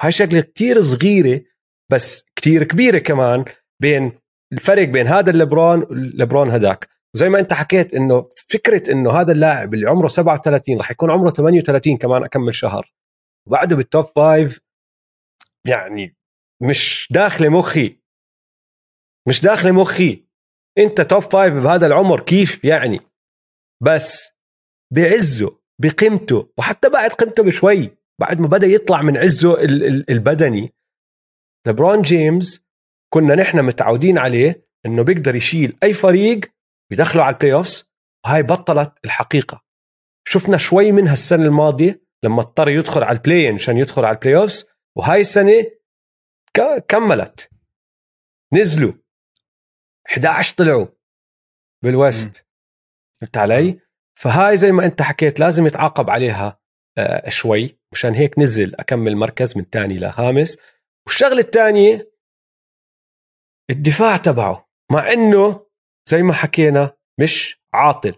هاي 0.00 0.12
شغلة 0.12 0.40
كتير 0.40 0.82
صغيرة 0.82 1.40
بس 1.90 2.24
كتير 2.36 2.64
كبيرة 2.64 2.98
كمان 2.98 3.44
بين 3.80 4.12
الفرق 4.52 4.84
بين 4.88 5.06
هذا 5.06 5.30
اللبرون 5.30 5.82
واللبرون 5.82 6.50
هداك. 6.50 6.88
وزي 7.14 7.28
ما 7.28 7.40
انت 7.40 7.52
حكيت 7.52 7.94
إنه 7.94 8.28
فكرة 8.50 8.92
إنه 8.92 9.10
هذا 9.20 9.32
اللاعب 9.32 9.74
اللي 9.74 9.86
عمره 9.90 10.08
37 10.08 10.76
راح 10.78 10.90
يكون 10.90 11.10
عمره 11.10 11.30
38 11.30 11.96
كمان 11.96 12.24
أكم 12.24 12.54
شهر 12.54 12.92
وبعده 13.48 13.76
بال 13.76 13.87
top 13.87 14.04
five 14.04 14.60
يعني 15.66 16.16
مش 16.62 17.08
داخله 17.10 17.48
مخي 17.48 17.98
مش 19.28 19.40
داخله 19.40 19.72
مخي. 19.72 20.26
أنت 20.78 21.00
top 21.00 21.22
five 21.22 21.54
بهذا 21.54 21.86
العمر 21.86 22.20
كيف 22.20 22.64
يعني؟ 22.64 23.00
بس 23.82 24.30
بعزه 24.94 25.58
بقيمته 25.80 26.52
وحتى 26.58 26.88
بعد 26.88 27.10
قيمته 27.10 27.42
بشوي 27.42 27.90
بعد 28.20 28.40
ما 28.40 28.46
بدأ 28.46 28.66
يطلع 28.66 29.02
من 29.02 29.16
عزه 29.16 29.54
ال- 29.64 29.84
ال- 29.84 30.10
البدني. 30.10 30.72
لبرون 31.66 32.02
جيمس 32.02 32.66
كنا 33.12 33.34
نحن 33.34 33.64
متعودين 33.64 34.18
عليه 34.18 34.66
إنه 34.86 35.02
بيقدر 35.02 35.34
يشيل 35.36 35.78
أي 35.82 35.92
فريق 35.92 36.40
ويدخله 36.92 37.22
على 37.22 37.34
ال 37.34 37.54
playoffs 37.54 37.90
وهاي 38.24 38.42
بطلت 38.42 38.98
الحقيقة. 39.04 39.64
شفنا 40.24 40.56
شوي 40.56 40.92
منها 40.92 41.12
السنة 41.12 41.44
الماضية 41.44 42.02
لما 42.22 42.40
اضطر 42.40 42.68
يدخل 42.68 43.02
على 43.02 43.16
ال 43.18 43.22
play-in 43.22 43.48
عشان 43.48 43.76
يدخل 43.76 44.04
على 44.04 44.14
ال 44.14 44.36
playoffs 44.36 44.66
وهاي 44.96 45.20
السنة 45.20 45.70
كملت. 46.88 47.50
نزلوا. 48.52 48.92
11 50.06 50.54
طلعوا 50.56 50.86
بال 51.82 52.03
West 52.03 52.46
فهمت 53.20 53.36
علي؟ 53.36 53.80
فهاي 54.14 54.56
زي 54.56 54.72
ما 54.72 54.84
انت 54.86 55.02
حكيت 55.02 55.40
لازم 55.40 55.66
يتعاقب 55.66 56.10
عليها 56.10 56.60
آه 56.98 57.28
شوي. 57.28 57.78
مشان 57.92 58.14
هيك 58.14 58.38
نزل 58.38 58.74
أكم 58.74 59.16
مركز 59.16 59.58
من 59.58 59.64
ثاني 59.64 59.98
لخامس 59.98 60.58
والشغلة 61.06 61.40
الثانية 61.40 62.12
الدفاع 63.70 64.16
تبعه. 64.16 64.68
مع 64.90 65.12
إنه 65.12 65.71
زي 66.08 66.22
ما 66.22 66.32
حكينا 66.32 66.96
مش 67.20 67.60
عاطل 67.74 68.14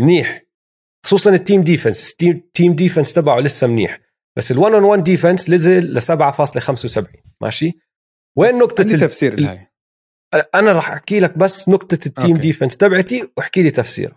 منيح. 0.00 0.42
خصوصا 1.06 1.34
ال 1.34 1.40
team 1.40 1.62
defense 1.62 2.16
ال 2.22 2.32
team 2.32 2.74
defense 2.74 3.12
تبعه 3.12 3.40
لسه 3.40 3.66
منيح. 3.66 4.00
بس 4.36 4.52
ال1 4.52 4.58
on 4.58 4.84
1 4.84 5.02
defense 5.02 5.50
نزل 5.50 5.94
ل 5.94 6.02
7.75 6.02 7.06
ماشي؟ 7.42 7.72
وين 8.38 8.58
نقطة 8.58 8.82
عندي 8.82 8.96
تفسير 8.96 9.34
الهاي 9.34 9.66
أنا 10.54 10.72
راح 10.72 10.90
أحكي 10.90 11.20
لك 11.20 11.38
بس 11.38 11.68
نقطة 11.68 11.98
ال 12.06 12.11
team 12.11 12.30
okay. 12.30 12.40
defense 12.40 12.76
تبعتي 12.76 13.32
واحكي 13.36 13.62
لي 13.62 13.70
تفسيرك 13.70 14.16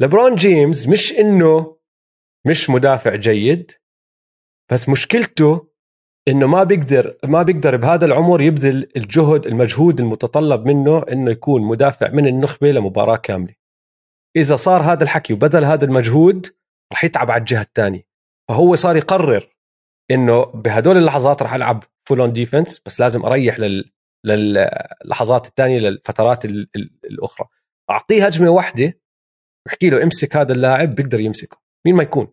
لبرون 0.00 0.34
جيمس 0.34 0.88
مش 0.88 1.12
إنه 1.12 1.78
مش 2.46 2.70
مدافع 2.70 3.14
جيد 3.14 3.72
بس 4.72 4.88
مشكلته 4.88 5.68
إنه 6.28 6.46
ما 6.46 6.64
بيقدر 6.64 7.16
ما 7.24 7.42
بيقدر 7.42 7.76
بهذا 7.76 8.04
العمر 8.04 8.40
يبذل 8.40 8.88
الجهد 8.96 9.46
المجهود 9.46 10.00
المتطلب 10.00 10.66
منه 10.66 11.02
إنه 11.02 11.30
يكون 11.30 11.62
مدافع 11.62 12.10
من 12.10 12.26
النخبة 12.26 12.72
لمباراة 12.72 13.16
كاملة. 13.16 13.54
إذا 14.36 14.56
صار 14.56 14.82
هذا 14.82 15.04
الحكي 15.04 15.32
وبذل 15.32 15.64
هذا 15.64 15.84
المجهود 15.84 16.46
رح 16.92 17.04
يتعب 17.04 17.30
على 17.30 17.40
الجهة 17.40 17.62
الثانية 17.62 18.06
فهو 18.48 18.74
صار 18.74 18.96
يقرر 18.96 19.48
إنه 20.10 20.44
بهدول 20.44 20.96
اللحظات 20.96 21.42
رح 21.42 21.54
ألعب 21.54 21.84
full 22.08 22.20
on 22.20 22.32
defense 22.32 22.82
بس 22.86 23.00
لازم 23.00 23.24
أريح 23.26 23.58
لل 23.58 23.90
للحظات 24.24 25.46
الثانية 25.46 25.78
للفترات 25.78 26.44
ال... 26.44 26.68
ال... 26.76 26.90
الأخرى. 27.04 27.48
أعطيه 27.90 28.26
هجمة 28.26 28.50
واحدة 28.50 29.00
واحكي 29.66 29.90
له 29.90 30.02
امسك 30.02 30.36
هذا 30.36 30.52
اللاعب 30.52 30.94
بيقدر 30.94 31.20
يمسكه. 31.20 31.56
مين 31.86 31.94
ما 31.94 32.02
يكون. 32.02 32.28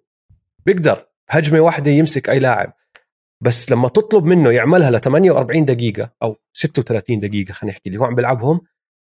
بيقدر. 0.65 1.07
هجمة 1.29 1.59
واحدة 1.59 1.91
يمسك 1.91 2.29
أي 2.29 2.39
لاعب. 2.39 2.73
بس 3.43 3.71
لما 3.71 3.89
تطلب 3.89 4.23
منه 4.23 4.51
يعملها 4.51 4.91
ل 4.91 4.99
48 4.99 5.65
دقيقة 5.65 6.13
أو 6.23 6.35
36 6.53 7.19
دقيقة 7.19 7.53
خلينا 7.53 7.73
نحكي 7.73 7.89
اللي 7.89 7.99
هو 7.99 8.05
عم 8.05 8.15
بيلعبهم 8.15 8.61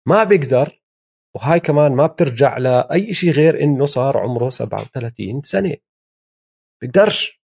ما 0.09 0.25
بيقدر 0.25 0.83
وهاي 1.37 1.61
كمان 1.61 1.93
ما 1.93 2.07
بترجع 2.07 2.59
لأي 2.59 3.15
شيء 3.15 3.31
غير 3.31 3.63
إنه 3.63 3.87
صار 3.87 4.19
عمره 4.19 4.51
37 4.51 5.43
سنة. 5.43 5.77
بيقدرش. 6.83 7.41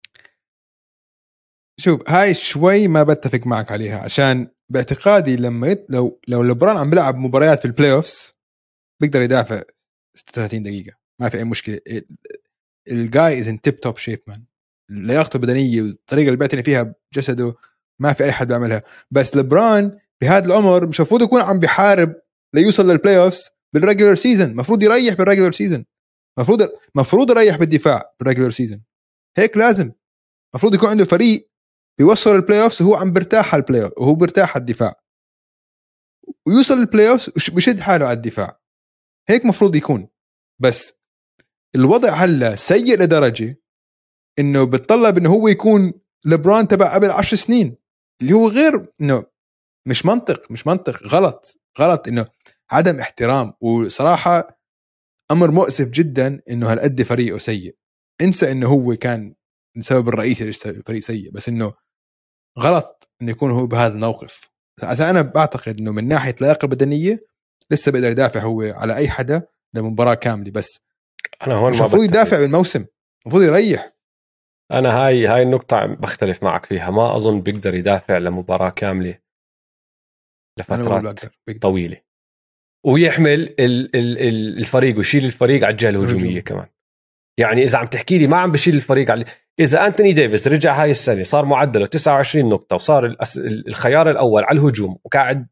شوف 1.81 2.11
هاي 2.11 2.35
شوي 2.35 2.89
ما 2.89 3.03
بتفق 3.03 3.47
معك 3.47 3.73
عليها 3.73 3.99
عشان 3.99 4.49
باعتقادي 4.69 5.37
لما 5.37 5.69
يت... 5.69 5.91
لو 5.91 6.21
لو 6.29 6.43
لبرون 6.43 6.77
عم 6.77 6.91
بيلعب 6.91 7.15
مباريات 7.17 7.59
في 7.59 7.65
ال 7.65 7.93
playoffs 7.93 8.35
بيقدر 9.01 9.23
يدافع 9.23 9.63
36 10.15 10.63
دقيقة. 10.63 10.97
ما 11.21 11.29
في 11.29 11.39
أي 11.39 11.45
مشكلة. 11.45 11.81
ال 12.91 13.03
guy 13.03 13.39
is 13.39 13.49
in 13.49 13.61
tip 13.61 13.81
top 13.81 13.97
shape 13.97 14.23
man 14.27 14.45
لياقته 14.91 15.37
البدنية 15.37 15.83
والطريقة 15.83 16.27
اللي 16.27 16.37
بيعتني 16.37 16.63
فيها 16.63 16.95
بجسده 17.13 17.55
ما 18.01 18.13
في 18.13 18.25
أي 18.25 18.33
حد 18.33 18.49
بيعملها 18.49 18.81
بس 19.11 19.37
لبرون 19.37 19.99
بهذا 20.23 20.47
العمر 20.47 20.87
مش 20.87 21.01
المفروض 21.01 21.23
يكون 21.23 21.41
عم 21.41 21.59
بيحارب 21.59 22.15
ليوصل 22.55 22.91
لل 22.91 23.19
playoffs 23.19 23.51
بال 23.75 23.84
regular 23.84 24.15
season 24.15 24.51
المفروض 24.51 24.83
يريح 24.83 25.15
بال 25.15 25.23
regular 25.23 25.53
season 25.53 25.85
المفروض 26.39 26.69
المفروض 26.97 27.31
يريح 27.31 27.57
بالدفاع 27.57 28.15
بال 28.21 28.27
regular 28.27 28.51
season 28.51 28.83
هيك 29.39 29.57
لازم. 29.57 29.93
المفروض 30.55 30.75
يكون 30.75 30.89
عنده 30.89 31.05
فريق 31.05 31.51
بيوصل 31.99 32.31
ال 32.31 32.63
playoffs 32.63 32.83
وهو 32.83 32.95
عم 32.95 33.13
برتاح 33.13 33.55
على 33.55 33.61
ال 33.63 33.68
play 33.68 33.91
وهو 33.97 34.15
برتاح 34.15 34.57
على 34.57 34.61
الدفاع. 34.61 35.01
ويوصل 36.47 36.75
ال 36.75 37.09
playoffs 37.11 37.51
بشد 37.51 37.81
حاله 37.81 38.07
على 38.07 38.17
الدفاع. 38.17 38.61
هيك 39.29 39.45
مفروض 39.45 39.77
يكون. 39.77 40.09
بس 40.63 40.95
الوضع 41.77 42.15
هلا 42.15 42.57
سيء 42.57 42.99
لدرجة 42.99 43.61
إنه 44.39 44.65
بتطلب 44.65 45.19
إنه 45.19 45.31
هو 45.31 45.49
يكون 45.49 45.93
لبرون 46.27 46.69
تبع 46.69 46.95
قبل 46.95 47.11
عشر 47.11 47.37
سنين 47.37 47.77
اللي 48.21 48.33
هو 48.33 48.49
غير 48.49 48.87
إنه 49.01 49.25
مش 49.87 50.07
منطق 50.07 50.51
مش 50.51 50.67
منطق 50.67 51.03
غلط 51.07 51.57
غلط 51.81 52.09
إنه 52.09 52.27
عدم 52.71 52.99
احترام. 52.99 53.53
وصراحة 53.61 54.61
أمر 55.31 55.51
مؤسف 55.51 55.89
جدا 55.89 56.41
إنه 56.51 56.73
هالقد 56.73 57.03
فريقه 57.03 57.39
سيء. 57.39 57.77
انسى 58.21 58.53
إنه 58.53 58.69
هو 58.69 58.97
كان 58.97 59.35
السبب 59.77 60.09
الرئيسي 60.09 60.45
ليش 60.45 60.67
الفريق 60.67 61.03
سيء 61.03 61.31
بس 61.31 61.49
إنه 61.49 61.73
غلط 62.59 63.09
إنه 63.23 63.31
يكون 63.31 63.51
هو 63.51 63.67
بهذا 63.67 63.95
الموقف. 63.95 64.51
عشان 64.83 65.07
أنا 65.07 65.23
بعتقد 65.23 65.79
إنه 65.79 65.93
من 65.93 66.09
ناحية 66.09 66.35
اللياقه 66.41 66.65
البدنيه 66.65 67.27
لسه 67.71 67.93
بيقدر 67.93 68.11
يدافع 68.11 68.41
هو 68.41 68.63
على 68.63 68.97
أي 68.97 69.09
حدا 69.09 69.43
لمباراة 69.75 70.15
كاملة 70.15 70.51
بس 70.51 70.81
أنا 71.47 71.55
هون 71.55 71.75
المفروض. 71.75 72.03
يدافع 72.05 72.39
بالموسم 72.39 72.87
المفروض 73.27 73.45
يريح. 73.45 73.89
أنا 74.73 75.07
هاي 75.07 75.27
هاي 75.27 75.43
النقطة 75.43 75.87
بختلف 75.87 76.43
معك 76.43 76.67
فيها 76.67 76.91
ما 76.91 77.17
أظن 77.17 77.41
بيقدر 77.41 77.75
يدافع 77.75 78.19
لمباراة 78.19 78.71
كاملة 78.71 79.19
أنا 80.71 80.83
بقول 80.83 80.97
لفترات. 80.97 81.21
طويلة 81.61 82.01
ويحمل 82.87 83.31
ال 83.31 83.97
ال 83.97 84.19
ال 84.19 84.59
الفريق 84.59 84.97
ويشيل 84.97 85.25
الفريق 85.25 85.65
على 85.65 85.73
الجهة 85.73 85.89
الهجومية 85.89 86.31
هجوم. 86.31 86.41
كمان 86.41 86.67
يعني 87.41 87.63
إذا 87.63 87.79
عم 87.79 87.87
تحكي 87.87 88.19
لي 88.19 88.27
ما 88.27 88.37
عم 88.37 88.53
بشيل 88.53 88.75
الفريق 88.75 89.11
على 89.11 89.25
إذا 89.61 89.87
أنتوني 89.87 90.13
ديفيس 90.13 90.49
رجع 90.49 90.83
هاي 90.83 90.91
السنة 90.91 91.23
صار 91.23 91.45
معدله 91.45 91.87
29 91.87 92.49
نقطة 92.49 92.75
وصار 92.75 93.17
الخيار 93.37 94.11
الأول 94.11 94.45
على 94.45 94.59
الهجوم 94.59 94.99
وقاعد 95.05 95.47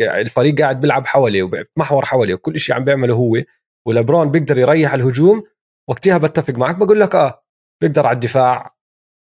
الفريق 0.00 0.60
قاعد 0.60 0.80
بيلعب 0.80 1.06
حواليه 1.06 1.42
ومحور 1.76 2.04
حواليه 2.04 2.34
وكل 2.34 2.60
شيء 2.60 2.76
عم 2.76 2.84
بيعمله 2.84 3.14
هو 3.14 3.42
ولبرون 3.86 4.30
بيقدر 4.30 4.58
يريح 4.58 4.94
الهجوم 4.94 5.44
وقتها 5.90 6.18
بتفق 6.18 6.54
معك 6.54 6.76
بقول 6.76 7.00
لك 7.00 7.14
آه 7.14 7.41
بيقدر 7.82 8.06
على 8.06 8.14
الدفاع 8.14 8.74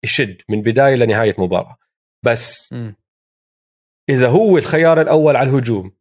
يشد 0.05 0.41
من 0.49 0.61
بداية 0.61 0.95
لنهاية 0.95 1.35
مباراة. 1.37 1.77
بس 2.25 2.73
مم. 2.73 2.95
إذا 4.09 4.29
هو 4.29 4.57
الخيار 4.57 5.01
الأول 5.01 5.35
على 5.35 5.49
الهجوم 5.49 5.91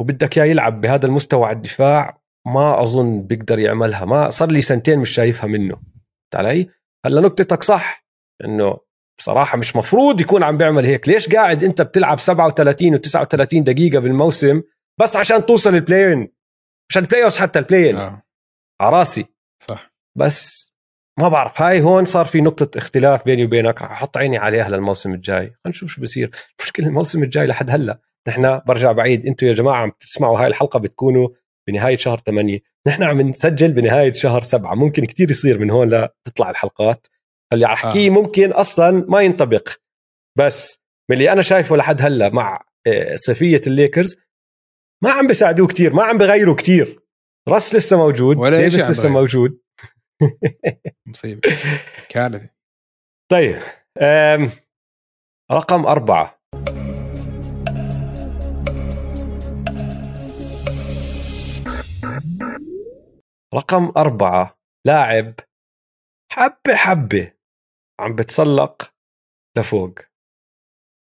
وبدك 0.00 0.38
إياه 0.38 0.46
يلعب 0.46 0.80
بهذا 0.80 1.06
المستوى 1.06 1.46
على 1.46 1.56
الدفاع 1.56 2.20
ما 2.46 2.82
أظن 2.82 3.22
بيقدر 3.22 3.58
يعملها. 3.58 4.04
ما 4.04 4.28
صار 4.28 4.50
لي 4.50 4.60
سنتين 4.60 4.98
مش 4.98 5.10
شايفها 5.10 5.46
منه. 5.46 5.76
علي؟ 6.34 6.70
هلا 7.06 7.20
نقطتك 7.20 7.62
صح 7.62 8.06
إنه 8.44 8.76
بصراحة 9.18 9.58
مش 9.58 9.76
مفروض 9.76 10.20
يكون 10.20 10.42
عم 10.42 10.56
بيعمل 10.56 10.84
هيك. 10.84 11.08
ليش 11.08 11.28
قاعد 11.28 11.64
أنت 11.64 11.82
بتلعب 11.82 12.18
37 12.18 12.96
و39 12.98 13.62
دقيقة 13.62 13.98
بالموسم 13.98 14.62
بس 15.00 15.16
عشان 15.16 15.46
توصل 15.46 15.74
ال 15.74 15.81
play-in 15.81 16.32
عشان 16.90 17.02
ال 17.02 17.08
play 17.08 17.30
حتى 17.30 17.58
ال 17.58 17.63
play-in 17.63 17.96
آه. 17.96 18.22
على 18.80 18.96
راسي. 18.96 19.26
صح. 19.62 19.94
بس 20.18 20.73
ما 21.20 21.28
بعرف. 21.28 21.62
هاي 21.62 21.80
هون 21.80 22.04
صار 22.04 22.24
في 22.24 22.40
نقطة 22.40 22.78
اختلاف 22.78 23.24
بيني 23.24 23.44
وبينك. 23.44 23.82
رح 23.82 23.90
أحط 23.90 24.16
عيني 24.16 24.38
عليها 24.38 24.68
للموسم 24.68 25.14
الجاي. 25.14 25.38
خلينا 25.38 25.56
نشوف 25.66 25.90
شو 25.90 26.02
بصير. 26.02 26.30
المشكلة 26.60 26.86
الموسم 26.86 27.22
الجاي 27.22 27.46
لحد 27.46 27.70
هلأ. 27.70 28.00
نحن 28.28 28.60
برجع 28.66 28.92
بعيد. 28.92 29.26
أنتم 29.26 29.46
يا 29.46 29.52
جماعة 29.52 29.76
عم 29.82 29.90
تسمعوا 30.00 30.40
هاي 30.40 30.46
الحلقة 30.46 30.78
بتكونوا 30.78 31.28
بنهاية 31.68 31.96
شهر 31.96 32.18
8 32.18 32.60
نحن 32.86 33.02
عم 33.02 33.20
نسجل 33.20 33.72
بنهاية 33.72 34.12
شهر 34.12 34.42
7 34.42 34.74
ممكن 34.74 35.04
كتير 35.04 35.30
يصير 35.30 35.58
من 35.58 35.70
هون 35.70 35.88
لتطلع 35.88 36.50
الحلقات. 36.50 37.06
اللي 37.52 37.66
احكيه 37.66 38.08
آه. 38.08 38.12
ممكن 38.12 38.52
أصلا 38.52 39.04
ما 39.08 39.20
ينطبق. 39.20 39.68
بس 40.38 40.82
من 41.10 41.16
اللي 41.16 41.32
أنا 41.32 41.42
شايفه 41.42 41.76
لحد 41.76 42.02
هلأ 42.02 42.28
مع 42.28 42.60
آه، 42.86 43.14
صيفية 43.14 43.60
الليكرز 43.66 44.16
ما 45.02 45.10
عم 45.10 45.26
بيساعدوه 45.26 45.66
كتير. 45.66 45.94
ما 45.94 46.02
عم 46.02 46.18
بغيروا 46.18 46.54
كتير. 46.54 47.00
راس 47.48 47.74
لسه 47.74 47.96
موجود. 47.96 48.36
ولا 48.36 48.60
ديفيس 48.60 48.84
عم 48.84 48.90
لسه. 48.90 49.08
موجود. 49.08 49.58
مصيبة. 51.06 51.40
كارثه 52.08 52.50
طيب 53.30 53.62
أم 53.98 54.50
رقم 55.52 55.86
أربعة. 55.86 56.40
رقم 63.54 63.92
أربعة 63.96 64.58
لاعب 64.86 65.34
حبة 66.32 66.74
حبة 66.74 67.32
عم 68.00 68.14
بتسلق 68.14 68.92
لفوق. 69.56 69.98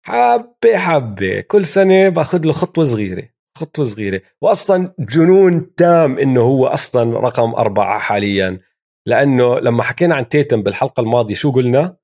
حبة 0.07 0.79
حبة 0.79 1.41
كل 1.41 1.65
سنة 1.65 2.09
باخذ 2.09 2.47
له 2.47 2.53
خطوة 2.53 2.85
صغيرة 2.85 3.29
خطوة 3.59 3.85
صغيرة. 3.85 4.23
وأصلا 4.41 4.95
جنون 4.99 5.75
تام 5.75 6.19
إنه 6.19 6.41
هو 6.41 6.67
أصلا 6.67 7.21
رقم 7.21 7.55
أربعة 7.55 7.99
حاليا. 7.99 8.61
لأنه 9.07 9.59
لما 9.59 9.83
حكينا 9.83 10.15
عن 10.15 10.29
تيتم 10.29 10.63
بالحلقة 10.63 11.01
الماضية 11.01 11.35
شو 11.35 11.53
قلنا؟ 11.53 11.97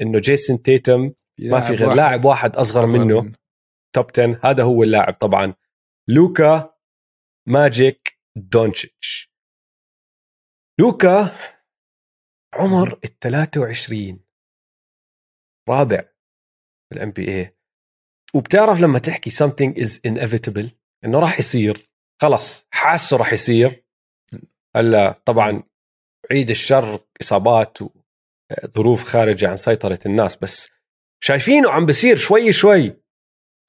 إنه 0.00 0.18
جيسون 0.18 0.62
تيتم 0.62 1.12
ما 1.40 1.60
في 1.60 1.72
غير 1.72 1.94
لاعب 1.94 2.24
واحد 2.24 2.56
أصغر 2.56 2.86
منه. 2.86 3.32
top 3.94 4.10
10 4.10 4.40
هذا 4.44 4.62
هو 4.62 4.82
اللاعب 4.82 5.14
طبعا. 5.14 5.54
لوكا 6.08 6.74
ماجيك 7.48 8.18
دونتشيتش 8.36 9.32
لوكا 10.80 11.36
عمر 12.54 13.00
ال 13.04 13.18
23 13.18 14.20
رابع 15.68 16.02
في 16.88 16.96
الام 16.96 17.10
بي 17.10 17.28
اي 17.28 17.56
وبتعرف 18.34 18.80
لما 18.80 18.98
تحكي 18.98 19.30
something 19.30 19.74
is 19.84 20.00
inevitable 20.08 20.68
إنه 21.04 21.18
راح 21.18 21.38
يصير. 21.38 21.90
خلص 22.22 22.66
حاسه 22.70 23.16
راح 23.16 23.32
يصير. 23.32 23.84
هلا 24.76 25.22
طبعا 25.24 25.62
عيد 26.30 26.50
الشر 26.50 27.00
إصابات 27.20 27.78
وظروف 27.82 29.04
خارجة 29.04 29.48
عن 29.48 29.56
سيطرة 29.56 29.98
الناس 30.06 30.36
بس 30.36 30.70
شايفينه 31.20 31.70
عم 31.70 31.86
بصير 31.86 32.16
شوي 32.16 32.52
شوي. 32.52 32.96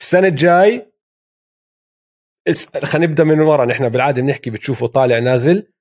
السنة 0.02 0.28
الجاي 0.28 0.92
خلينا 2.84 3.08
نبدأ 3.08 3.24
من 3.24 3.40
ورا. 3.40 3.66
نحن 3.66 3.90
بالعادة 3.90 4.22
بنحكي 4.22 4.50
بتشوفه 4.50 4.88
طالع 4.88 5.20
نازل. 5.20 5.74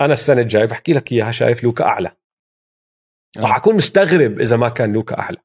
أنا 0.00 0.12
السنة 0.12 0.40
الجاي 0.40 0.66
بحكي 0.66 0.92
لك 0.92 1.12
إياها 1.12 1.30
شايف 1.30 1.64
لوكا 1.64 1.84
أعلى. 1.84 2.16
راح 3.38 3.56
أكون 3.56 3.74
مستغرب 3.74 4.40
إذا 4.40 4.56
ما 4.56 4.68
كان 4.68 4.92
لوكا 4.92 5.18
أعلى. 5.18 5.38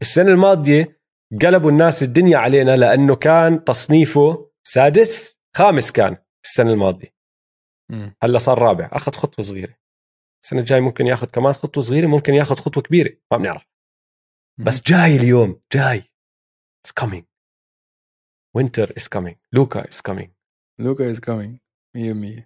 السنة 0.00 0.30
الماضية 0.30 1.00
قلبوا 1.42 1.70
الناس 1.70 2.02
الدنيا 2.02 2.38
علينا 2.38 2.76
لأنه 2.76 3.16
كان 3.16 3.64
تصنيفه 3.64 4.50
سادس 4.66 5.40
خامس 5.56 5.92
كان 5.92 6.16
السنة 6.44 6.70
الماضية. 6.70 7.13
هلا 8.22 8.38
صار 8.38 8.58
رابع 8.58 8.90
أخذ 8.92 9.12
خطوة 9.12 9.44
صغيرة. 9.44 9.76
السنة 10.44 10.60
الجاي 10.60 10.80
ممكن 10.80 11.06
ياخذ 11.06 11.26
كمان 11.26 11.52
خطوة 11.52 11.82
صغيرة 11.82 12.06
ممكن 12.06 12.34
ياخذ 12.34 12.54
خطوة 12.54 12.82
كبيرة 12.82 13.16
ما 13.32 13.38
بنعرف. 13.38 13.66
بس 14.66 14.82
جاي 14.82 15.16
اليوم 15.16 15.60
جاي. 15.72 16.00
It's 16.86 17.04
coming. 17.04 17.24
Winter 18.58 18.86
is 18.86 19.08
coming. 19.08 19.36
لوكا 19.52 19.82
is 19.82 20.00
coming. 20.10 20.28
لوكا 20.78 21.14
is 21.14 21.18
coming. 21.18 21.58
100% 21.96 22.44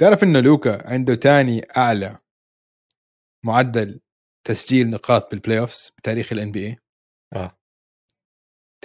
تعرف 0.00 0.22
إنه 0.22 0.40
لوكا 0.40 0.92
عنده 0.92 1.14
تاني 1.14 1.60
أعلى 1.76 2.18
معدل 3.44 4.00
تسجيل 4.46 4.90
نقاط 4.90 5.30
بال 5.30 5.58
playoffs 5.58 5.90
بتاريخ 5.98 6.32
ال 6.32 6.52
NBA 6.52 6.76
آه. 7.32 7.58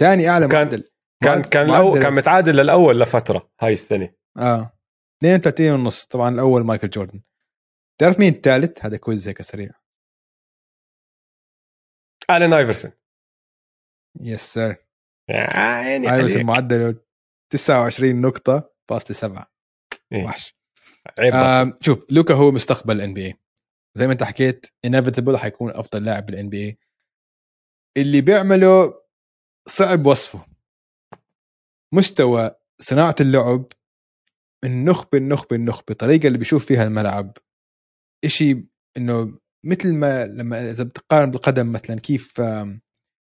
ثاني 0.00 0.28
أعلى 0.28 0.48
كان 0.48 0.64
معدل. 0.64 0.90
كان 1.22 1.42
كان 1.42 1.66
الأول 1.66 2.02
كان 2.02 2.14
متعادل 2.14 2.56
للأول 2.56 3.00
لفترة 3.00 3.50
هاي 3.60 3.72
السنة. 3.72 4.14
آه. 4.38 4.75
32 5.22 5.70
ونص. 5.72 6.06
طبعا 6.06 6.28
الأول 6.28 6.64
مايكل 6.64 6.90
جوردن. 6.90 7.22
تعرف 8.00 8.20
مين 8.20 8.32
الثالث؟ 8.34 8.84
هذا 8.84 8.96
quiz 8.96 9.28
هيك 9.28 9.42
سريع 9.42 9.70
آلين 12.30 12.52
آيفرسون. 12.52 12.92
yes 14.20 14.40
sir 14.40 14.76
يعني 15.28 16.14
آيفرسون 16.14 16.46
معدله 16.46 17.00
29 17.52 18.20
نقطة 18.20 18.74
فاصلة 18.88 19.16
سبعة 19.16 19.52
إيه. 20.12 20.24
وحش. 20.24 20.56
عيب 21.20 21.82
شوف 21.82 22.06
لوكا 22.10 22.34
هو 22.34 22.50
مستقبل 22.50 22.96
ال 22.96 23.14
NBA 23.14 23.34
زي 23.94 24.06
ما 24.06 24.12
انت 24.12 24.22
حكيت 24.22 24.66
inevitable 24.84 25.36
حيكون 25.36 25.70
أفضل 25.70 26.04
لاعب 26.04 26.26
بال 26.26 26.48
NBA 26.48 26.78
اللي 27.96 28.20
بيعمله 28.20 29.02
صعب 29.68 30.06
وصفه. 30.06 30.46
مستوى 31.94 32.50
صناعة 32.80 33.14
اللعب 33.20 33.66
النخبه 34.66 35.18
النخبه 35.18 35.56
النخبه 35.56 35.84
الطريقة 35.90 36.26
اللي 36.26 36.38
بيشوف 36.38 36.66
فيها 36.66 36.84
الملعب. 36.84 37.36
إشي 38.24 38.66
إنه 38.96 39.38
مثل 39.64 39.94
ما 39.94 40.26
لما 40.26 40.70
إذا 40.70 40.84
بتقارن 40.84 41.30
بالقدم 41.30 41.72
مثلا 41.72 42.00
كيف 42.00 42.42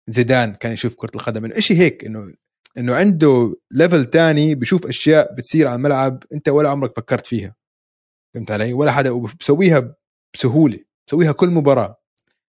زيدان 0.08 0.54
كان 0.54 0.72
يشوف 0.72 0.94
كرة 0.94 1.10
القدم 1.14 1.44
إنه 1.44 1.60
شيء 1.60 1.76
هيك 1.76 2.04
إنه 2.04 2.34
إنه 2.78 2.94
عنده 2.94 3.56
ليفل 3.72 4.06
تاني 4.06 4.54
بشوف 4.54 4.86
أشياء 4.86 5.34
بتصير 5.34 5.68
على 5.68 5.76
الملعب 5.76 6.24
أنت 6.32 6.48
ولا 6.48 6.68
عمرك 6.68 6.96
فكرت 6.96 7.26
فيها. 7.26 7.54
فهمت 8.34 8.50
علي؟ 8.50 8.72
ولا 8.72 8.92
حدا 8.92 9.10
وبسويها 9.10 9.94
بسهولة 10.34 10.78
بسويها 11.06 11.32
كل 11.32 11.48
مباراة. 11.48 12.00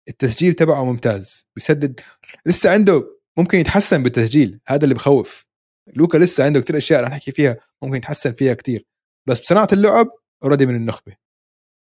التسجيل 0.07 0.53
تبعه 0.53 0.85
ممتاز 0.85 1.47
بيسدد. 1.55 1.99
لسه 2.45 2.71
عنده 2.71 3.19
ممكن 3.37 3.57
يتحسن 3.57 4.03
بالتسجيل 4.03 4.59
هذا 4.67 4.83
اللي 4.83 4.95
بخوف. 4.95 5.45
لوكا 5.95 6.17
لسه 6.17 6.43
عنده 6.43 6.61
كتير 6.61 6.77
أشياء 6.77 7.03
رح 7.03 7.09
نحكي 7.09 7.31
فيها. 7.31 7.57
ممكن 7.83 7.95
يتحسن 7.95 8.33
فيها 8.33 8.53
كتير. 8.53 8.85
بس 9.27 9.39
بصناعة 9.39 9.67
اللعب 9.73 10.07
already 10.43 10.65
من 10.65 10.75
النخبة. 10.75 11.15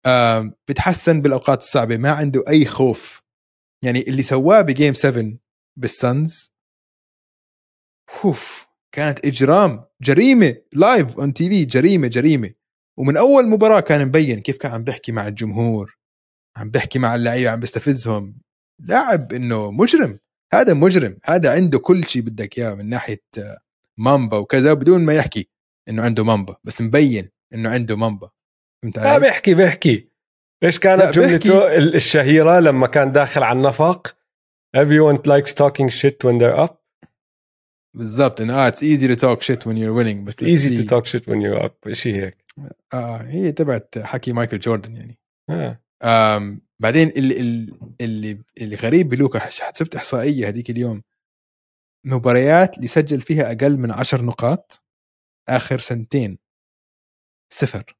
آه 0.06 0.52
بتحسن 0.68 1.22
بالأوقات 1.22 1.58
الصعبة 1.58 1.96
ما 1.96 2.10
عنده 2.10 2.44
أي 2.48 2.64
خوف. 2.64 3.22
يعني 3.84 4.00
اللي 4.00 4.22
سواه 4.22 4.60
ب 4.60 4.67
game 4.67 4.94
7 4.94 5.38
بال 5.78 6.03
Suns 6.03 6.52
off 8.24 8.66
كانت 8.94 9.26
إجرام 9.26 9.84
جريمة 10.02 10.56
live 10.72 11.18
on 11.18 11.34
TV 11.34 11.64
جريمة 11.64 12.08
جريمة. 12.08 12.50
ومن 12.98 13.16
أول 13.16 13.48
مباراة 13.48 13.80
كان 13.80 14.06
مبين 14.06 14.40
كيف 14.40 14.56
كان 14.56 14.72
عم 14.72 14.84
بيحكي 14.84 15.12
مع 15.12 15.28
الجمهور 15.28 15.98
عم 16.56 16.70
بيحكي 16.70 16.98
مع 16.98 17.14
اللعيبة 17.14 17.50
عم 17.50 17.60
بيستفزهم. 17.60 18.40
لاعب 18.80 19.32
إنه 19.32 19.70
مجرم. 19.70 20.18
هذا 20.52 20.74
مجرم. 20.74 21.18
هذا 21.24 21.52
عنده 21.52 21.78
كل 21.78 22.04
شيء 22.04 22.22
بدك 22.22 22.58
إياه 22.58 22.74
من 22.74 22.88
ناحية 22.88 23.22
مامبا 23.98 24.36
وكذا 24.36 24.72
بدون 24.74 25.04
ما 25.04 25.14
يحكي. 25.14 25.50
إنه 25.90 26.02
عنده 26.02 26.24
مامبا 26.24 26.56
بس 26.64 26.80
مبين 26.80 27.30
إنه 27.54 27.70
عنده 27.70 27.96
مامبا 27.96 28.30
فهمت 28.82 28.98
علي؟ 28.98 29.10
لا 29.10 29.18
بيحكي 29.18 29.54
بيحكي. 29.54 30.10
إيش 30.64 30.78
كانت 30.78 31.18
جملته؟ 31.18 31.76
الشهيرة 31.76 32.60
لما 32.60 32.86
كان 32.86 33.12
داخل 33.12 33.42
على 33.42 33.58
النفق 33.58 34.16
everyone 34.76 35.18
likes 35.18 35.54
talking 35.54 35.88
shit 35.88 36.24
when 36.24 36.38
they're 36.38 36.68
up. 36.68 36.80
بالضبط 37.96 38.40
إنه 38.40 38.54
آه 38.54 38.70
it's 38.70 38.82
easy 38.82 39.08
to 39.08 39.20
talk 39.20 39.42
shit 39.42 39.66
when 39.66 39.76
you're 39.76 39.94
winning 39.94 40.24
but 40.24 40.42
easy 40.42 40.76
to 40.76 40.84
talk 40.86 41.06
shit 41.06 41.26
when 41.26 41.40
you're 41.40 41.64
up 41.64 41.92
شيء 41.92 42.14
هيك. 42.14 42.44
آه 42.94 43.16
هي 43.16 43.52
تبعت 43.52 43.98
حكي 43.98 44.32
مايكل 44.32 44.58
جوردن 44.58 44.96
يعني. 44.96 45.18
آه. 45.50 45.80
آم 46.02 46.60
بعدين 46.80 47.08
اللي 47.08 47.40
اللي 48.00 48.38
اللي 48.60 48.76
غريب 48.76 49.08
بلوكا 49.08 49.48
شفت 49.48 49.96
إحصائية 49.96 50.48
هذيك 50.48 50.70
اليوم؟ 50.70 51.02
مباريات 52.06 52.76
اللي 52.76 52.88
سجل 52.88 53.20
فيها 53.20 53.52
أقل 53.52 53.76
من 53.78 53.90
عشر 53.90 54.22
نقاط. 54.22 54.82
آخر 55.50 55.78
سنتين. 55.78 56.38
صفر. 57.52 57.96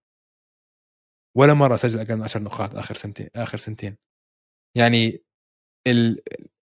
ولا 1.37 1.55
مرة 1.55 1.77
سجل 1.77 1.99
أقل 1.99 2.17
من 2.17 2.23
عشر 2.23 2.43
نقاط 2.43 2.75
آخر 2.75 2.95
سنتين 2.95 3.29
آخر 3.37 3.59
سنتين. 3.59 3.97
يعني 4.77 5.25
ال... 5.87 6.23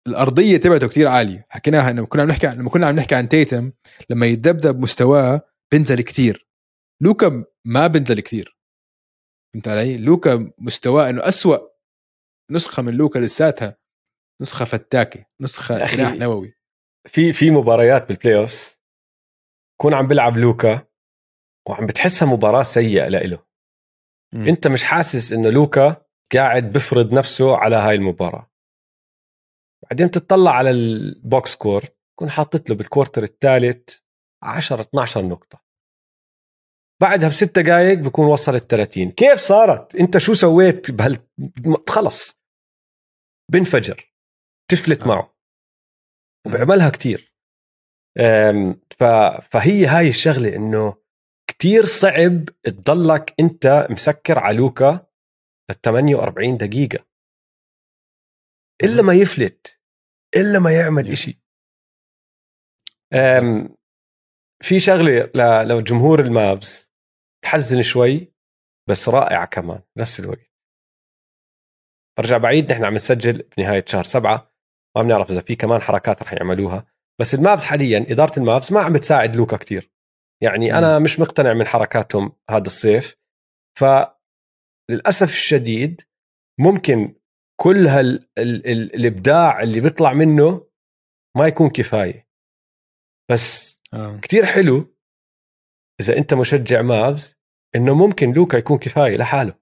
الأرضية 0.08 0.58
تبعته 0.58 0.88
كتير 0.88 1.08
عالية. 1.08 1.46
حكيناها 1.50 1.92
إنه 1.92 2.06
كنا 2.06 2.22
عم 2.22 2.28
نحكي 2.28 2.48
لما 2.48 2.70
كنا 2.70 2.88
عم 2.88 2.96
نحكي 2.96 3.16
عن 3.16 3.30
تيتم 3.30 3.72
لما 4.10 4.26
يتذبذب 4.26 4.80
مستواه 4.80 5.42
بنزل 5.74 6.02
كتير. 6.02 6.48
لوكا 7.04 7.46
ما 7.66 7.88
بنزل 7.88 8.20
كتير. 8.20 8.58
فهمت 9.54 9.68
علي؟ 9.68 9.98
لوكا 9.98 10.52
مستواه 10.58 11.10
إنه 11.10 11.28
أسوأ 11.28 11.58
نسخة 12.52 12.84
من 12.84 12.94
لوكا 12.94 13.20
لساتها. 13.20 13.78
نسخة 14.42 14.66
فتاكة 14.66 15.26
نسخة 15.42 15.86
سلاح 15.86 16.14
نووي. 16.14 16.54
في 17.08 17.34
في 17.34 17.52
مباريات 17.52 18.08
بال 18.08 18.38
playoff 18.38 18.79
كون 19.82 19.94
عم 19.94 20.08
بيلعب 20.08 20.38
لوكا 20.38 20.88
وعم 21.70 21.86
بتحسها 21.86 22.28
مباراة 22.28 22.64
سيئة 22.64 23.08
لإله. 23.08 23.46
م. 24.34 24.48
أنت 24.48 24.68
مش 24.68 24.84
حاسس 24.84 25.34
إنه 25.34 25.50
لوكا 25.50 26.06
قاعد 26.34 26.72
بفرض 26.72 27.14
نفسه 27.14 27.58
على 27.58 27.76
هاي 27.76 27.96
المباراة. 27.96 28.52
بعدين 29.84 30.12
تطلع 30.12 30.52
على 30.52 30.70
ال 30.70 30.91
box 30.91 31.56
score 31.56 31.84
كون 32.20 32.30
حاطط 32.30 32.70
له 32.70 32.76
بال 32.76 32.86
quarter 32.86 33.24
الثالث 33.24 34.00
10 34.44 34.82
12 34.82 35.26
نقطة. 35.26 35.64
بعدها 37.02 37.30
بست 37.30 37.60
دقائق 37.60 37.98
بكون 37.98 38.26
وصل 38.26 38.56
ال 38.56 38.68
30 38.68 39.12
كيف 39.12 39.40
صارت؟ 39.40 39.96
أنت 39.96 40.18
شو 40.18 40.34
سويت 40.34 40.92
بهال؟ 40.92 41.18
خلص. 41.90 42.42
بنفجر. 43.52 44.14
تفلت 44.72 45.02
آه. 45.02 45.08
معه. 45.08 45.38
وبعملها 46.48 46.90
كتير. 46.90 47.29
فهي 49.52 49.86
هاي 49.86 50.10
الشغلة 50.10 50.56
إنه 50.56 50.96
كتير 51.50 51.86
صعب 51.86 52.46
تضلك 52.64 53.36
أنت 53.40 53.88
مسكر 53.90 54.40
على 54.40 54.58
لوكا 54.58 55.08
لل 55.70 55.82
48 55.82 56.58
دقيقة. 56.58 57.06
إلا 58.84 59.02
ما 59.02 59.14
يفلت 59.14 59.82
إلا 60.36 60.60
ما 60.60 60.72
يعمل 60.80 61.12
إشي. 61.12 61.42
في 64.64 64.80
شغلة 64.80 65.32
لجمهور 65.64 66.20
المابس 66.20 66.92
تحزن 67.46 67.82
شوي 67.82 68.34
بس 68.90 69.10
رائعة 69.10 69.46
كمان 69.46 69.82
نفس 69.98 70.20
الوقت. 70.20 70.52
برجع 72.18 72.38
بعيد 72.38 72.72
نحن 72.72 72.86
عم 72.86 72.94
نسجل 72.94 73.44
بنهايه 73.58 73.86
شهر 73.88 74.04
سبعة 74.04 74.54
ما 74.96 75.02
بنعرف 75.04 75.32
إذا 75.32 75.42
في 75.42 75.56
كمان 75.56 75.82
حركات 75.82 76.24
رح 76.24 76.34
يعملوها. 76.34 76.92
بس 77.20 77.36
المابس 77.36 77.64
حاليا 77.64 78.06
إدارة 78.10 78.40
المابس 78.40 78.72
ما 78.72 78.82
عم 78.82 78.94
بتساعد 78.94 79.36
لوكا 79.36 79.58
كتير. 79.58 79.92
يعني 80.44 80.78
أنا 80.78 81.00
مش 81.00 81.20
مقتنع 81.20 81.54
من 81.54 81.68
حركاتهم 81.68 82.32
هذا 82.50 82.66
الصيف. 82.66 83.16
فللاسف 83.80 85.30
الشديد 85.30 86.02
ممكن 86.60 87.16
كل 87.62 87.88
هال 87.88 88.30
ال 88.38 88.68
ال 88.68 88.96
الإبداع 88.96 89.62
اللي 89.62 89.80
بيطلع 89.80 90.14
منه 90.14 90.68
ما 91.38 91.48
يكون 91.48 91.70
كفاية. 91.70 92.30
بس 93.32 93.82
آه. 93.94 94.18
كتير 94.18 94.46
حلو 94.46 94.96
إذا 96.02 96.18
أنت 96.18 96.34
مشجع 96.34 96.82
مافز 96.82 97.36
إنه 97.76 97.94
ممكن 97.94 98.32
لوكا 98.34 98.58
يكون 98.58 98.78
كفاية 98.78 99.18
لحاله. 99.18 99.54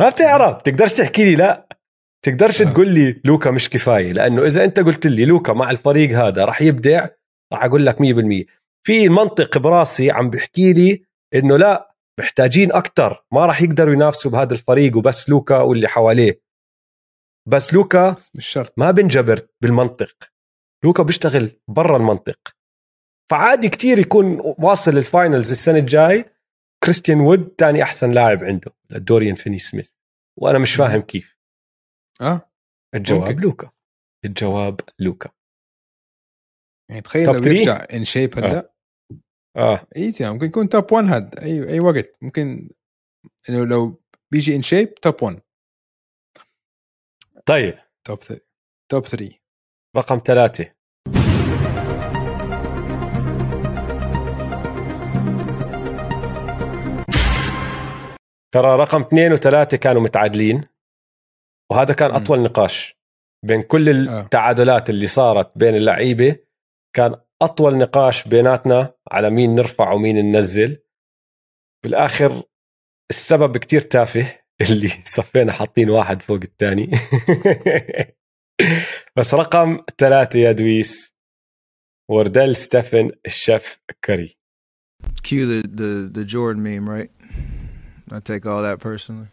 ما 0.00 0.08
بتعرف 0.08 0.62
تقدرش 0.62 0.92
تحكي 0.92 1.24
لي 1.24 1.36
لا. 1.36 1.67
تقدرش 2.24 2.62
آه. 2.62 2.72
تقول 2.72 2.88
لي 2.88 3.20
لوكا 3.24 3.50
مش 3.50 3.70
كفاية 3.70 4.12
لأنه 4.12 4.46
إذا 4.46 4.64
أنت 4.64 4.80
قلت 4.80 5.06
لي 5.06 5.24
لوكا 5.24 5.52
مع 5.52 5.70
الفريق 5.70 6.18
هذا 6.18 6.44
راح 6.44 6.62
يبدع 6.62 7.08
راح 7.52 7.64
أقول 7.64 7.86
لك 7.86 7.96
100% 7.96 8.58
في 8.86 9.08
منطق 9.08 9.58
براسي 9.58 10.10
عم 10.10 10.30
بيحكي 10.30 10.72
لي 10.72 11.02
إنه 11.34 11.56
لا 11.56 11.94
محتاجين 12.20 12.72
أكثر 12.72 13.24
ما 13.32 13.46
راح 13.46 13.62
يقدروا 13.62 13.94
ينافسوا 13.94 14.30
بهذا 14.30 14.52
الفريق 14.52 14.96
وبس 14.96 15.28
لوكا 15.28 15.58
واللي 15.58 15.88
حواليه. 15.88 16.42
بس 17.48 17.74
لوكا 17.74 18.10
بس 18.10 18.30
مش 18.34 18.46
شرط. 18.46 18.72
ما 18.76 18.90
بنجبر 18.90 19.40
بالمنطق. 19.60 20.14
لوكا 20.84 21.02
بيشتغل 21.02 21.50
برا 21.68 21.96
المنطق. 21.96 22.38
فعادي 23.30 23.68
كتير 23.68 23.98
يكون 23.98 24.40
واصل 24.40 24.98
ال 24.98 25.05
finals 25.05 25.50
السنة 25.50 25.78
الجاي 25.78 26.24
كريستيان 26.84 27.20
وود 27.20 27.54
ثاني 27.58 27.82
أحسن 27.82 28.10
لاعب 28.10 28.44
عنده 28.44 28.72
دوريان 28.90 29.34
فيني 29.34 29.58
سميث. 29.58 29.92
وأنا 30.36 30.58
مش 30.58 30.74
فاهم 30.74 31.00
كيف. 31.00 31.37
آه. 32.20 32.50
الجواب 32.94 33.28
ممكن. 33.28 33.40
لوكا. 33.40 33.70
الجواب 34.24 34.80
لوكا. 34.98 35.30
يعني 36.90 37.02
تخيل 37.02 37.26
لو؟ 37.26 37.34
يرجع 37.34 37.86
in 37.94 38.04
shape 38.04 38.38
هلا. 38.38 38.74
آه. 39.56 39.86
easy 39.96 40.30
ممكن 40.30 40.46
يكون 40.46 40.68
top 40.68 40.92
1 40.92 41.04
هاد. 41.04 41.38
أي 41.38 41.68
أي 41.68 41.80
وقت. 41.80 42.22
ممكن 42.22 42.70
انه 43.48 43.64
لو 43.64 44.02
بيجي 44.32 44.56
in 44.56 44.62
shape 44.62 44.94
top 44.94 45.22
1 45.22 45.40
طيب. 47.46 47.74
توب 48.06 48.18
3 48.18 48.44
توب 48.90 49.06
3 49.06 49.38
رقم 49.96 50.20
ثلاثة. 50.26 50.74
ترى 58.54 58.76
رقم 58.76 59.00
اثنين 59.00 59.32
وثلاثة 59.32 59.76
كانوا 59.76 60.02
متعادلين. 60.02 60.64
وهذا 61.70 61.94
كان 61.94 62.10
مم. 62.10 62.16
أطول 62.16 62.42
نقاش 62.42 62.98
بين 63.44 63.62
كل 63.62 64.08
آه. 64.08 64.20
التعادلات 64.20 64.90
اللي 64.90 65.06
صارت 65.06 65.58
بين 65.58 65.74
اللعيبة 65.74 66.36
كان 66.96 67.16
أطول 67.42 67.78
نقاش 67.78 68.28
بيناتنا 68.28 68.94
على 69.10 69.30
مين 69.30 69.54
نرفع 69.54 69.92
ومين 69.92 70.16
ننزل 70.16 70.82
بالآخر 71.84 72.42
السبب 73.10 73.56
كتير 73.56 73.80
تافه 73.80 74.38
اللي 74.70 74.88
صفينا 75.04 75.52
حاطين 75.52 75.90
واحد 75.90 76.22
فوق 76.22 76.40
الثاني 76.42 76.90
بس 79.16 79.34
رقم 79.34 79.82
ثلاثة 79.98 80.38
يا 80.38 80.52
دويس 80.52 81.14
وردل 82.10 82.56
ستيفن 82.56 83.10
الشيف 83.26 83.80
كاري 84.02 84.38
Cue 85.22 85.46
the, 85.46 85.60
the 85.80 86.10
the 86.16 86.24
Jordan 86.24 86.62
meme, 86.62 86.88
right? 86.88 87.10
I 88.10 88.20
take 88.20 88.46
all 88.46 88.62
that 88.62 88.80
personally. 88.80 89.28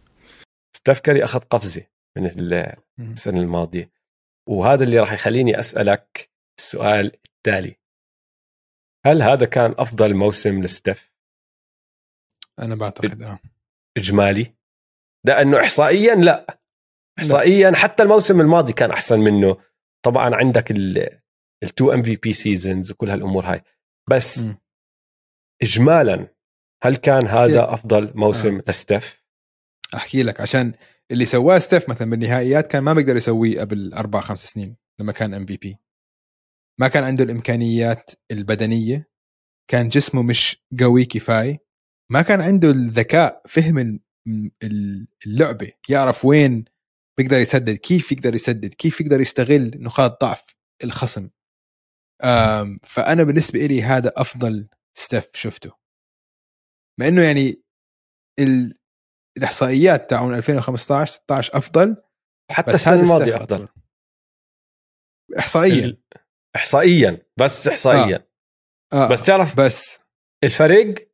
ستيف 0.76 1.00
كاري 1.00 1.24
أخذ 1.24 1.40
قفزة 1.40 1.86
من 2.18 2.26
ال- 2.26 2.76
السنة 3.00 3.40
الماضية. 3.42 3.92
وهذا 4.50 4.84
اللي 4.84 5.00
راح 5.00 5.12
يخليني 5.14 5.60
أسألك 5.60 6.30
السؤال 6.60 7.12
التالي. 7.26 7.76
هل 9.06 9.22
هذا 9.22 9.46
كان 9.46 9.76
أفضل 9.78 10.14
موسم 10.14 10.62
لستيف؟ 10.64 11.12
أنا 12.60 12.76
بعتقد 12.76 13.22
آه. 13.22 13.40
إجمالي؟ 13.98 14.54
لأنه 15.26 15.60
إحصائيا 15.60 16.16
لا. 16.16 16.60
إحصائيا 17.20 17.72
حتى 17.76 18.04
الموسم 18.04 18.42
الماضي 18.42 18.74
كان 18.74 18.92
أحسن 18.92 19.20
منه. 19.20 19.58
طبعا 20.06 20.36
عندك 20.36 20.72
ال 21.64 21.71
two 21.71 21.92
MVP 21.94 22.34
seasons 22.34 22.92
وكل 22.92 23.10
هالأمور 23.10 23.46
هاي. 23.46 23.62
بس 24.10 24.46
مم. 24.46 24.58
إجمالا 25.62 26.28
هل 26.84 26.96
كان 26.96 27.28
هذا. 27.28 27.74
أفضل 27.74 28.12
موسم 28.16 28.62
لستيف؟ 28.68 29.24
أحكي 29.96 30.24
لك 30.24 30.42
عشان 30.42 30.74
اللي 31.12 31.26
سواه 31.26 31.60
ستيف 31.60 31.90
مثلا 31.90 32.10
بالنهائيات 32.10 32.68
كان 32.68 32.84
ما 32.84 32.94
بيقدر 32.94 33.16
يسويه 33.16 33.60
قبل 33.62 33.94
أربع 33.94 34.22
خمس 34.22 34.46
سنين 34.46 34.78
لما 35.00 35.12
كان 35.12 35.34
MVP. 35.34 35.78
ما 36.80 36.88
كان 36.88 37.04
عنده 37.04 37.24
الإمكانيات 37.24 38.12
البدنية 38.32 39.10
كان 39.72 39.88
جسمه 39.90 40.22
مش 40.24 40.64
قوي 40.80 41.06
كفاية. 41.06 41.66
ما 42.12 42.22
كان 42.22 42.42
عنده 42.42 42.70
الذكاء 42.70 43.42
فهم 43.48 43.78
ال- 43.78 44.00
ال- 44.64 45.08
اللعبة 45.26 45.72
يعرف 45.90 46.26
وين 46.26 46.66
بيقدر 47.20 47.40
يسدد 47.40 47.78
كيف 47.78 48.12
يقدر 48.12 48.36
يسدد 48.36 48.74
كيف 48.74 49.02
يقدر 49.02 49.20
يستغل 49.20 49.72
نقاط 49.76 50.22
ضعف 50.22 50.44
الخصم. 50.84 51.30
فأنا 52.84 53.24
بالنسبة 53.24 53.60
لي 53.66 53.84
هذا 53.84 54.14
أفضل 54.16 54.68
ستيف 54.98 55.30
شفته. 55.34 55.72
مع 57.00 57.08
إنه 57.08 57.22
يعني 57.22 57.62
ال... 58.40 58.78
الإحصائيات 59.38 60.10
تاعون 60.10 60.34
2015 60.36 61.12
16 61.12 61.58
أفضل 61.58 61.98
حتى 62.52 62.72
هذا 62.72 62.96
الماضية 63.02 63.26
ستيف 63.26 63.36
أفضل. 63.36 63.68
احصائيا. 65.40 65.98
إحصائيا 66.56 67.26
بس 67.40 67.68
إحصائيا. 67.68 68.28
آه. 68.94 69.10
بس 69.10 69.24
تعرف 69.24 69.58
بس. 69.58 70.00
الفرق 70.44 71.08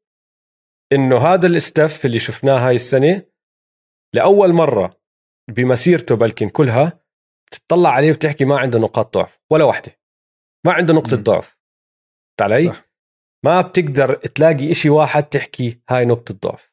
إنه 0.93 1.17
هذا 1.17 1.47
الاستف 1.47 2.05
اللي 2.05 2.19
شفناه 2.19 2.67
هاي 2.67 2.75
السنة 2.75 3.25
لأول 4.15 4.53
مرة 4.53 5.01
بمسيرته 5.49 6.15
بلكن 6.15 6.49
كلها 6.49 7.01
تطلع 7.51 7.89
عليه 7.89 8.11
وتحكي 8.11 8.45
ما 8.45 8.59
عنده 8.59 8.79
نقاط 8.79 9.17
ضعف 9.17 9.39
ولا 9.51 9.63
واحدة. 9.63 9.99
ما 10.65 10.73
عنده 10.73 10.93
نقطة 10.93 11.17
مم. 11.17 11.23
ضعف. 11.23 11.57
علي؟ 12.41 12.67
صح. 12.67 12.91
ما 13.45 13.61
بتقدر 13.61 14.15
تلاقي 14.15 14.71
إشي 14.71 14.89
واحد 14.89 15.23
تحكي 15.23 15.81
هاي 15.89 16.05
نقطة 16.05 16.33
ضعف. 16.33 16.70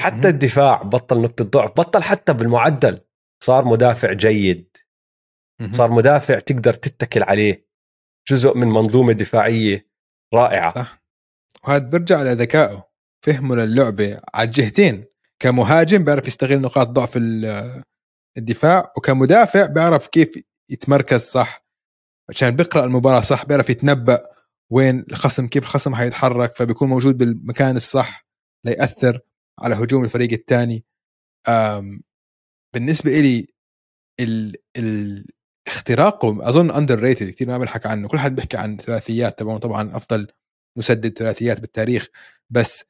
حتى. 0.00 0.28
الدفاع 0.28 0.82
بطل 0.82 1.20
نقطة 1.20 1.44
ضعف 1.44 1.70
بطل 1.70 2.02
حتى 2.02 2.32
بالمعدل. 2.32 3.00
صار 3.42 3.64
مدافع 3.64 4.12
جيد. 4.12 4.76
صار 5.70 5.92
مدافع 5.92 6.38
تقدر 6.38 6.74
تتكل 6.74 7.22
عليه. 7.22 7.66
جزء 8.30 8.56
من 8.56 8.68
منظومة 8.68 9.12
دفاعية 9.12 9.88
رائعة. 10.34 10.74
صح. 10.74 11.02
وهذا 11.64 11.84
بيرجع 11.84 12.22
لذكائه. 12.22 12.88
فهمه 13.24 13.54
للعبة 13.56 14.20
على 14.34 14.46
الجهتين. 14.46 15.04
كمهاجم 15.38 16.04
بيعرف 16.04 16.26
يستغل 16.26 16.60
نقاط 16.60 16.88
ضعف 16.88 17.16
ال- 17.16 17.82
الدفاع 18.38 18.92
وكمدافع 18.96 19.66
بيعرف 19.66 20.08
كيف 20.08 20.28
يتمركز 20.70 21.20
صح. 21.20 21.66
عشان 22.30 22.50
بيقرأ 22.56 22.84
المباراة 22.84 23.20
صح 23.20 23.44
بيعرف 23.44 23.70
يتنبأ 23.70 24.22
وين 24.70 25.04
الخصم 25.10 25.48
كيف 25.48 25.62
الخصم 25.62 25.94
حيتحرك 25.94 26.56
فبيكون 26.56 26.88
موجود 26.88 27.18
بالمكان 27.18 27.76
الصح 27.76 28.26
ليأثر. 28.64 29.20
على 29.60 29.74
هجوم 29.74 30.04
الفريق 30.04 30.32
الثاني 30.32 30.84
بالنسبة 32.74 33.20
إلي 33.20 33.46
ال 34.20 34.56
ال 34.76 35.26
اختراقه 35.66 36.48
أظن 36.48 36.70
underrated 36.70 37.30
كثير 37.30 37.48
ما 37.48 37.58
بنحكى 37.58 37.88
عنه. 37.88 38.08
كل 38.08 38.18
حد 38.18 38.34
بيحكي 38.34 38.56
عن 38.56 38.76
ثلاثيات 38.76 39.38
تبعه 39.38 39.58
طبعا 39.58 39.96
أفضل 39.96 40.28
مسدد 40.78 41.18
ثلاثيات 41.18 41.60
بالتاريخ 41.60 42.08
بس 42.50 42.84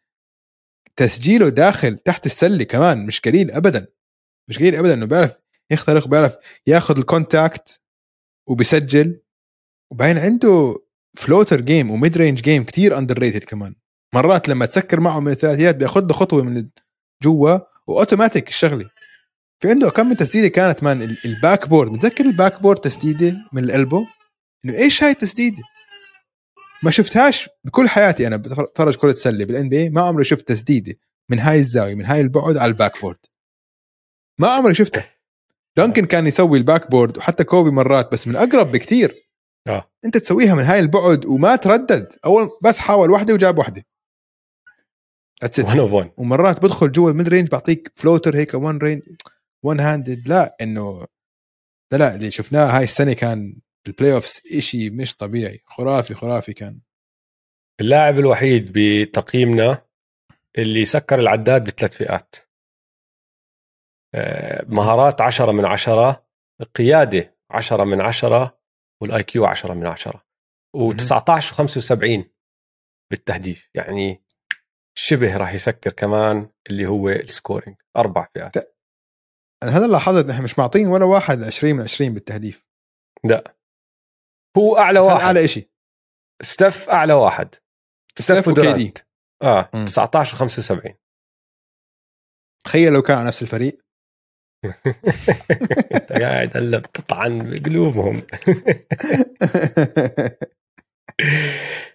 تسجيله 0.97 1.49
داخل 1.49 1.99
تحت 1.99 2.27
السلة 2.27 2.65
كمان 2.65 3.07
مش 3.07 3.21
قليل 3.21 3.51
ابدا. 3.51 3.87
مش 4.49 4.59
قليل 4.59 4.77
ابدا 4.77 4.95
إنه 4.95 5.07
بيعرف 5.07 5.39
يخترق 5.71 6.09
بيعرف 6.09 6.37
ياخذ 6.67 6.99
ال 6.99 7.09
contact 7.09 7.81
وبيسجل. 8.49 9.21
وبعدين 9.93 10.19
عنده 10.19 10.83
floater 11.17 11.61
game 11.61 11.91
و 11.91 11.97
mid 11.97 12.17
range 12.19 12.41
game 12.43 12.65
كثير 12.65 12.99
underrated 12.99 13.45
كمان. 13.45 13.75
مرات 14.17 14.49
لما 14.49 14.67
تسكر 14.67 15.01
معه 15.01 15.21
من 15.21 15.33
الثلاثيات 15.33 15.77
بياخذ 15.77 16.07
له 16.07 16.13
خطوة 16.13 16.43
من 16.45 16.69
جوا 17.23 17.59
وأوتوماتيك 17.87 18.49
الشغلة. 18.49 18.91
في 19.63 19.71
عنده 19.71 19.91
كم 19.91 20.09
من 20.09 20.17
تسديدة 20.17 20.49
كانت 20.49 20.83
من 20.83 21.03
ال- 21.03 21.19
ال 21.25 21.69
backboard 21.69 21.91
متذكر 21.91 22.25
ال 22.25 22.63
backboard 22.63 22.81
تسديدة 22.81 23.37
من 23.53 23.65
القلبه 23.65 24.07
إنه 24.65 24.75
إيش 24.75 25.03
هاي 25.03 25.11
التسديدة؟ 25.11 25.63
ما 26.83 26.91
شفتهاش 26.91 27.49
بكل 27.65 27.89
حياتي 27.89 28.27
أنا 28.27 28.37
بتفرج 28.37 28.97
كرة 28.97 29.13
سله 29.13 29.45
بال 29.45 29.69
NBA 29.69 29.91
ما 29.91 30.01
عمري 30.01 30.25
شفت 30.25 30.49
تسديدة 30.49 30.95
من 31.31 31.39
هاي 31.39 31.59
الزاوية 31.59 31.95
من 31.95 32.05
هاي 32.05 32.21
البعد 32.21 32.57
على 32.57 32.69
ال 32.69 33.01
backboard 33.01 33.19
ما 34.41 34.49
عمري 34.49 34.75
شفتها. 34.75 35.05
دانكن 35.77 36.07
كان 36.07 36.27
يسوي 36.27 36.59
ال 36.59 36.91
backboard 36.91 37.19
وحتى 37.19 37.45
كوبي 37.45 37.71
مرات 37.71 38.13
بس 38.13 38.29
من 38.29 38.37
أقرب 38.37 38.71
بكتير. 38.73 39.15
آه. 39.67 39.91
أنت 40.05 40.17
تسويها 40.17 40.55
من 40.55 40.63
هاي 40.63 40.81
البعد 40.81 41.27
وما 41.27 41.57
تردد. 41.57 42.13
أول 42.25 42.51
بس 42.63 42.79
حاول 42.79 43.11
واحدة 43.11 43.35
وجاب 43.35 43.59
واحدة. 43.59 43.85
That's 45.45 45.59
it. 45.59 45.65
1 45.65 45.79
of 45.79 45.93
1 45.93 46.11
ومرات 46.17 46.63
بدخل 46.63 46.93
جوا 46.93 47.11
ال 47.11 47.15
mid 47.15 47.29
range 47.29 47.49
بعطيك 47.49 47.93
floater 47.97 48.37
هيك 48.37 48.55
one 48.55 48.79
range 48.79 49.03
one 49.65 49.81
handed 49.81 50.29
لا 50.29 50.57
إنه 50.61 51.07
لا 51.93 51.97
لا 51.99 52.15
اللي 52.15 52.31
شفناه 52.31 52.77
هاي 52.79 52.85
السنة 52.85 53.13
كان 53.13 53.61
ال 53.87 54.13
playoffs 54.13 54.41
شيء 54.59 54.93
مش 54.93 55.17
طبيعي. 55.17 55.63
خرافي 55.67 56.15
خرافي 56.15 56.53
كان. 56.53 56.81
اللاعب 57.81 58.19
الوحيد 58.19 58.73
بتقييمنا 58.75 59.87
اللي 60.59 60.85
سكر 60.85 61.19
العداد 61.19 61.65
بثلاث 61.65 61.97
فئات. 61.97 62.37
آه، 64.15 64.65
مهارات 64.69 65.21
10 65.21 65.53
من 65.53 65.65
10 65.65 66.27
قيادة 66.75 67.37
10 67.51 67.85
من 67.85 68.01
10 68.01 68.59
وال 69.03 69.23
IQ 69.23 69.45
10 69.45 69.75
من 69.75 69.87
10 69.87 70.25
و19 70.77 71.55
و75 71.55 72.25
بالتهديف. 73.11 73.71
يعني 73.75 74.26
شبه 74.99 75.37
راح 75.37 75.55
يسكر 75.55 75.93
كمان 75.93 76.51
اللي 76.71 76.87
هو 76.87 77.09
ال 77.09 77.17
scoring 77.17 77.77
أربع 77.97 78.29
فئات. 78.35 78.57
أنا 79.63 79.79
هلا 79.79 79.87
لاحظت 79.87 80.27
نحن 80.27 80.45
مش 80.45 80.59
معطين 80.59 80.87
ولا 80.87 81.05
واحد 81.05 81.43
20 81.43 81.75
من 81.75 81.83
20 81.83 82.15
بالتهديف. 82.15 82.65
لا. 83.25 83.57
هو 84.59 84.79
أعلى 84.79 85.01
واحد. 85.01 85.21
أعلى 85.21 85.49
شيء 85.49 85.71
ستيف 86.43 86.91
أعلى 86.91 87.15
واحد. 87.15 87.55
ستيف 88.19 88.49
ودورانت. 88.49 88.99
آه 89.43 89.71
مم. 89.75 89.85
19 89.85 90.49
و75 90.49 90.93
تخيل 92.65 92.93
لو 92.93 93.03
كان 93.03 93.19
على 93.19 93.27
نفس 93.27 93.43
الفريق. 93.43 93.87
أنت 95.95 96.13
قاعد 96.13 96.57
هلا 96.57 96.79
بتطعن 96.79 97.39
بقلوبهم. 97.39 98.23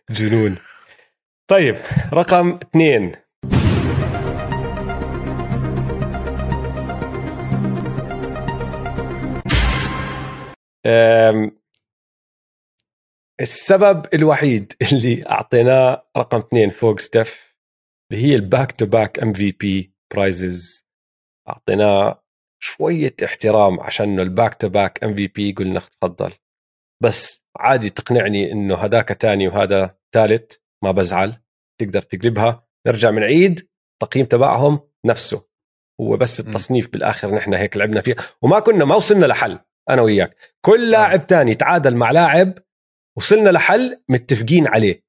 جنون. 0.09 0.57
طيب 1.51 1.75
رقم 2.13 2.53
اثنين. 2.55 3.11
السبب 13.41 14.05
الوحيد 14.13 14.73
اللي 14.91 15.29
أعطيناه 15.29 16.09
رقم 16.17 16.37
اثنين 16.39 16.69
فوق 16.69 16.99
ستيف 16.99 17.55
اللي 18.11 18.23
هي 18.23 18.35
ال 18.35 18.42
back 18.42 18.71
to 18.71 18.85
back 18.85 19.19
MVP 19.19 19.51
prizes 19.51 20.85
أعطيناه 21.49 22.23
شوية 22.63 23.15
احترام 23.25 23.79
عشان 23.79 24.09
إنه 24.09 24.21
ال 24.21 24.28
back 24.28 24.53
to 24.53 24.69
back 24.69 25.03
MVP 25.03 25.51
قلنا 25.51 25.79
تفضل. 25.79 26.31
بس 27.03 27.45
عادي 27.57 27.89
تقنعني 27.89 28.51
إنه 28.51 28.75
هداك 28.75 29.07
تاني 29.09 29.47
وهذا 29.47 29.97
ثالث 30.13 30.61
ما 30.83 30.91
بزعل 30.91 31.41
تقدر 31.81 32.01
تقلبها 32.01 32.67
نرجع 32.87 33.11
من 33.11 33.23
عيد 33.23 33.69
التقييم 33.93 34.25
تبعهم 34.25 34.79
نفسه. 35.05 35.47
هو 36.01 36.17
بس 36.17 36.41
م. 36.41 36.47
التصنيف 36.47 36.91
بالآخر 36.91 37.35
نحن 37.35 37.53
هيك 37.53 37.77
لعبنا 37.77 38.01
فيه 38.01 38.15
وما 38.41 38.59
كنا 38.59 38.85
ما 38.85 38.95
وصلنا 38.95 39.25
لحل 39.25 39.59
أنا 39.89 40.01
وياك. 40.01 40.35
كل 40.65 40.91
لاعب 40.91 41.27
تاني 41.27 41.55
تعادل 41.55 41.95
مع 41.95 42.11
لاعب 42.11 42.53
وصلنا 43.17 43.49
لحل 43.49 44.03
متفقين 44.09 44.67
عليه. 44.67 45.03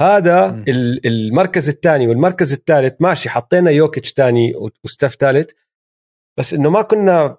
هذا 0.00 0.64
المركز 1.04 1.68
الثاني 1.68 2.06
والمركز 2.06 2.52
الثالث 2.52 3.02
ماشي 3.02 3.30
حطينا 3.30 3.70
يوكيتش 3.70 4.12
ثاني 4.12 4.52
وستيف 4.84 5.14
ثالث 5.14 5.50
بس 6.38 6.54
إنه 6.54 6.70
ما 6.70 6.82
كنا 6.82 7.38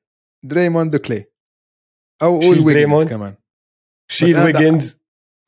دريموند 0.44 0.96
كلي 0.96 1.24
أو 2.22 2.40
قول 2.40 2.58
ويجنز. 2.66 3.04
كمان. 3.08 3.34
شيل 4.10 4.38
ويجنز 4.38 4.98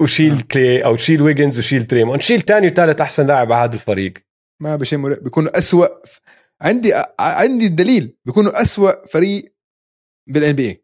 وشيل 0.03 0.33
آه. 0.33 0.41
كلي 0.53 0.85
أو 0.85 0.97
شيل 0.97 1.23
ويجنز 1.23 1.59
وشيل 1.59 1.85
دريموند 1.85 2.21
شيل 2.21 2.41
تاني 2.41 2.67
وثالث 2.67 3.01
أحسن 3.01 3.27
لاعب 3.27 3.53
على 3.53 3.65
هذا 3.65 3.75
الفريق. 3.75 4.13
ما 4.63 4.77
بشموا 4.77 5.09
ريح- 5.11 5.19
بيكونوا 5.19 5.59
أسوأ 5.59 5.87
عندي 6.63 6.93
عندي 7.21 7.67
الدليل. 7.67 8.17
بيكونوا 8.25 8.63
أسوأ 8.63 9.07
فريق 9.07 9.55
بال 10.29 10.53
NBA 10.53 10.83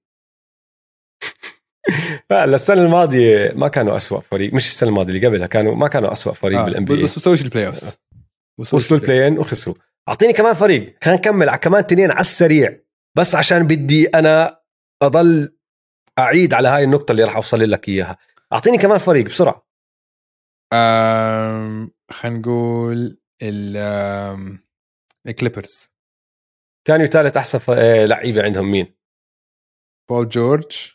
لا 2.31 2.45
السنة 2.45 2.83
الماضية 2.83 3.53
ما 3.55 3.69
كانوا 3.69 3.97
أسوأ 3.97 4.21
فريق. 4.21 4.55
مش 4.55 4.67
السنة 4.67 4.89
الماضية 4.89 5.13
اللي 5.15 5.27
قبلها. 5.27 5.47
كانوا 5.47 5.75
ما 5.75 5.89
كانوا 5.89 6.13
أسوأ 6.13 6.33
فريق 6.33 6.65
بال 6.65 6.85
NBA 6.85 7.03
بس 7.03 7.17
وصلوش 7.17 7.43
ال 7.43 7.67
playoffs 7.67 8.01
وصلوا 8.59 9.01
ال 9.01 9.06
play 9.06 9.29
in 9.29 9.39
وخسروا. 9.39 9.77
أعطيني 10.09 10.33
كمان 10.33 10.55
فريق. 10.55 10.97
خلينا 11.05 11.19
نكمل 11.21 11.49
على 11.49 11.59
كمان 11.59 11.87
تنين 11.87 12.11
على 12.11 12.21
السريع. 12.21 12.81
بس 13.17 13.35
عشان 13.35 13.67
بدي 13.67 14.07
أنا 14.09 14.61
أضل 15.03 15.58
أعيد 16.19 16.55
على 16.55 16.69
هاي 16.69 16.85
النقطة 16.85 17.13
اللي 17.13 17.25
راح 17.25 17.37
أوصل 17.37 17.71
لك 17.71 17.89
إياها. 17.89 18.19
أعطيني 18.53 18.79
كمان 18.79 18.99
فريق 18.99 19.25
بسرعة. 19.25 19.69
آم، 20.73 21.91
خلينا 22.11 22.39
نقول 22.39 23.21
ال 23.43 23.77
ال 25.27 25.33
Clippers. 25.33 25.95
ثاني 26.89 27.05
وثالث 27.05 27.37
أحسن 27.37 27.59
ف... 27.59 27.71
آه، 27.71 28.05
لعيبة 28.05 28.43
عندهم 28.43 28.71
مين؟ 28.71 28.95
بول 30.11 30.29
جورج 30.29 30.93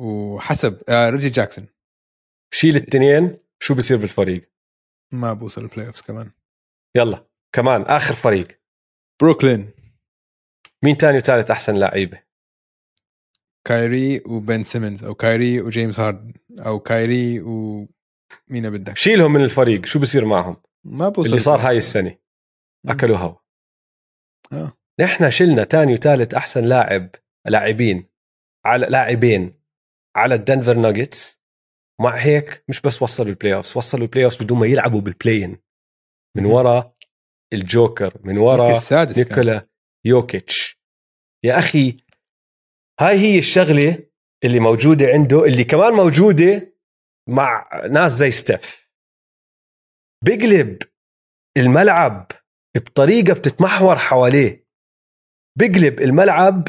وحسب 0.00 0.82
آه 0.88 1.10
ريجي 1.10 1.28
جاكسون. 1.28 1.68
شيل 2.54 2.76
التنين 2.76 3.38
شو 3.60 3.74
بصير 3.74 3.96
بالفريق؟ 3.96 4.50
ما 5.12 5.32
بوصل 5.32 5.62
ال 5.62 5.86
playoffs 5.86 6.00
كمان. 6.00 6.32
يلا 6.96 7.26
كمان 7.54 7.82
آخر 7.82 8.14
فريق. 8.14 8.60
بروكلين. 9.22 9.70
مين 10.84 10.96
ثاني 10.96 11.18
وثالث 11.18 11.50
أحسن 11.50 11.76
لعيبة؟ 11.76 12.23
كايري 13.64 14.22
وبن 14.26 14.62
سيمنز 14.62 15.04
أو 15.04 15.14
كايري 15.14 15.60
وجيمس 15.60 16.00
هاردن 16.00 16.32
أو 16.58 16.80
كايري 16.80 17.40
ومين 17.40 18.70
بدك 18.70 18.96
شيلهم 18.96 19.32
من 19.32 19.44
الفريق 19.44 19.86
شو 19.86 19.98
بصير 19.98 20.24
معهم 20.24 20.56
ما 20.84 21.08
بوصل 21.08 21.28
اللي 21.28 21.40
صار 21.40 21.60
هاي. 21.60 21.76
السنة. 21.76 22.18
أكلوا 22.88 23.16
هوا 23.16 23.36
آه. 24.52 24.72
نحن 25.00 25.30
شلنا 25.30 25.64
ثاني 25.64 25.92
وثالث 25.92 26.34
أحسن 26.34 26.64
لاعب 26.64 27.10
لاعبين 27.46 28.08
على 28.64 28.86
لاعبين 28.86 29.60
على 30.16 30.34
ال 30.34 30.40
Denver 30.40 30.74
Nuggets 30.74 31.42
مع 32.00 32.16
هيك 32.16 32.64
مش 32.68 32.80
بس 32.80 33.02
وصلوا 33.02 33.28
ال 33.28 33.54
playoffs 33.54 33.76
وصلوا 33.76 34.02
ال 34.02 34.24
playoffs 34.24 34.42
بدون 34.42 34.58
ما 34.58 34.66
يلعبوا 34.66 35.00
بال 35.00 35.13
play-in 35.13 35.58
من. 36.36 36.46
ورا 36.46 36.94
الجوكر 37.52 38.20
من 38.24 38.38
ورا. 38.38 38.80
نيكولا 38.92 39.68
يوكيتش 40.04 40.80
يا 41.44 41.58
أخي 41.58 41.96
هاي 43.00 43.18
هي 43.18 43.38
الشغلة 43.38 44.06
اللي 44.44 44.60
موجودة 44.60 45.06
عنده 45.06 45.44
اللي 45.44 45.64
كمان 45.64 45.92
موجودة 45.92 46.74
مع 47.28 47.70
ناس 47.90 48.12
زي 48.12 48.30
ستيف. 48.30 48.90
بقلب 50.24 50.78
الملعب 51.56 52.26
بطريقة 52.76 53.34
بتتمحور 53.34 53.96
حواليه. 53.96 54.66
بقلب 55.58 56.00
الملعب 56.00 56.68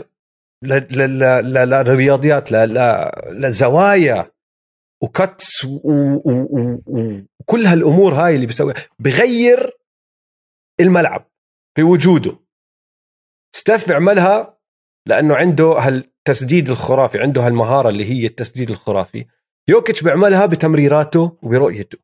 للرياضيات 0.64 2.52
ل- 2.52 2.74
ل- 2.74 3.12
لزوايا 3.42 4.32
و 5.04 5.16
cuts 5.16 5.66
وكل 7.40 7.66
هالأمور 7.66 8.14
هاي 8.14 8.36
اللي 8.36 8.46
بيسويها. 8.46 8.76
بغير 9.00 9.78
الملعب 10.80 11.32
بوجوده. 11.78 12.40
ستيف 13.56 13.88
بيعملها 13.88 14.60
لأنه 15.08 15.36
عنده 15.36 15.80
هالتسديد 16.28 16.70
الخرافي 16.70 17.20
عنده 17.20 17.42
هالمهارة 17.42 17.90
اللي 17.90 18.06
هي 18.06 18.26
التسديد 18.26 18.70
الخرافي. 18.70 19.26
يوكيتش 19.68 20.04
بيعملها 20.04 20.46
بتمريراته 20.46 21.38
وبرؤيته 21.42 21.98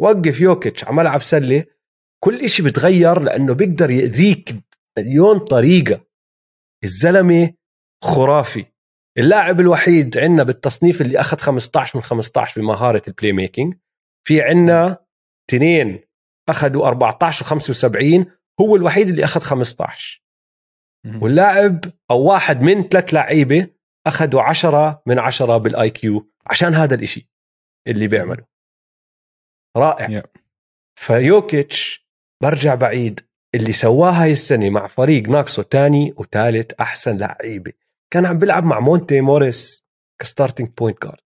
وقف 0.00 0.40
يوكيتش 0.40 0.84
على 0.84 0.96
ملعب 0.96 1.22
سلة 1.22 1.64
كل 2.24 2.40
إشي 2.44 2.62
بتغير 2.62 3.20
لأنه 3.20 3.54
بيقدر 3.54 3.90
يأذيك 3.90 4.54
مليون 4.98 5.38
طريقة. 5.38 6.00
الزلمة 6.84 7.52
خرافي. 8.04 8.64
اللاعب 9.18 9.60
الوحيد 9.60 10.18
عندنا 10.18 10.42
بالتصنيف 10.42 11.00
اللي 11.00 11.20
أخذ 11.20 11.38
15 11.38 11.98
من 11.98 12.02
15 12.02 12.60
بمهاره 12.60 13.02
ال 13.08 13.32
playmaking 13.32 13.74
في 14.26 14.42
عندنا 14.42 15.04
تنين 15.50 16.00
أخذوا 16.48 16.86
14 16.86 17.44
و75 17.46 18.26
هو 18.60 18.76
الوحيد 18.76 19.08
اللي 19.08 19.24
أخذ 19.24 19.40
15 19.40 20.22
مهم. 20.22 20.27
واللاعب 21.06 21.84
أو 22.10 22.22
واحد 22.22 22.60
من 22.60 22.82
ثلاث 22.82 23.14
لعيبة 23.14 23.70
اخذوا 24.06 24.42
10 24.42 25.02
من 25.06 25.18
10 25.18 25.58
بال 25.58 25.90
IQ 25.90 26.32
عشان 26.46 26.74
هذا 26.74 26.94
الإشي 26.94 27.30
اللي 27.86 28.06
بيعمله 28.06 28.44
رائع. 29.76 30.20
Yeah. 30.20 30.26
فيوكيتش 30.98 32.08
برجع 32.42 32.74
بعيد. 32.74 33.28
اللي 33.54 33.72
سواها 33.72 34.22
هاي 34.22 34.32
السنة 34.32 34.70
مع 34.70 34.86
فريق 34.86 35.28
ناقصه 35.28 35.62
تاني 35.62 36.14
وثالث 36.16 36.72
أحسن 36.80 37.18
لعيبة. 37.18 37.72
كان 38.12 38.26
عم 38.26 38.38
بيلعب 38.38 38.64
مع 38.64 38.80
مونتي 38.80 39.20
موريس 39.20 39.86
ك 40.20 40.25
starting 40.25 40.68
point 40.68 41.02
guard 41.02 41.20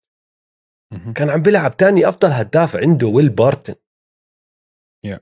مهم. 0.94 1.14
كان 1.14 1.30
عم 1.30 1.42
بيلعب 1.42 1.78
تاني 1.78 2.10
أفضل 2.10 2.32
هداف 2.32 2.76
عنده 2.76 3.08
ويل 3.08 3.30
بارتن. 3.30 3.76
Yeah. 5.08 5.20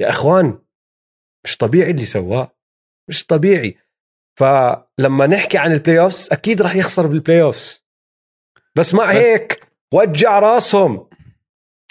يا 0.00 0.08
إخوان 0.08 0.58
مش 1.44 1.56
طبيعي 1.56 1.90
اللي 1.90 2.06
سواه. 2.06 2.53
مش 3.08 3.26
طبيعي. 3.26 3.78
فلما 4.38 5.26
نحكي 5.26 5.58
عن 5.58 5.72
ال 5.72 6.00
playoffs 6.00 6.28
أكيد 6.32 6.62
راح 6.62 6.76
يخسر 6.76 7.06
بال 7.06 7.42
playoffs 7.42 7.84
بس 8.76 8.94
مع 8.94 9.10
بس- 9.10 9.16
هيك 9.16 9.68
وجع 9.94 10.38
راسهم. 10.38 11.08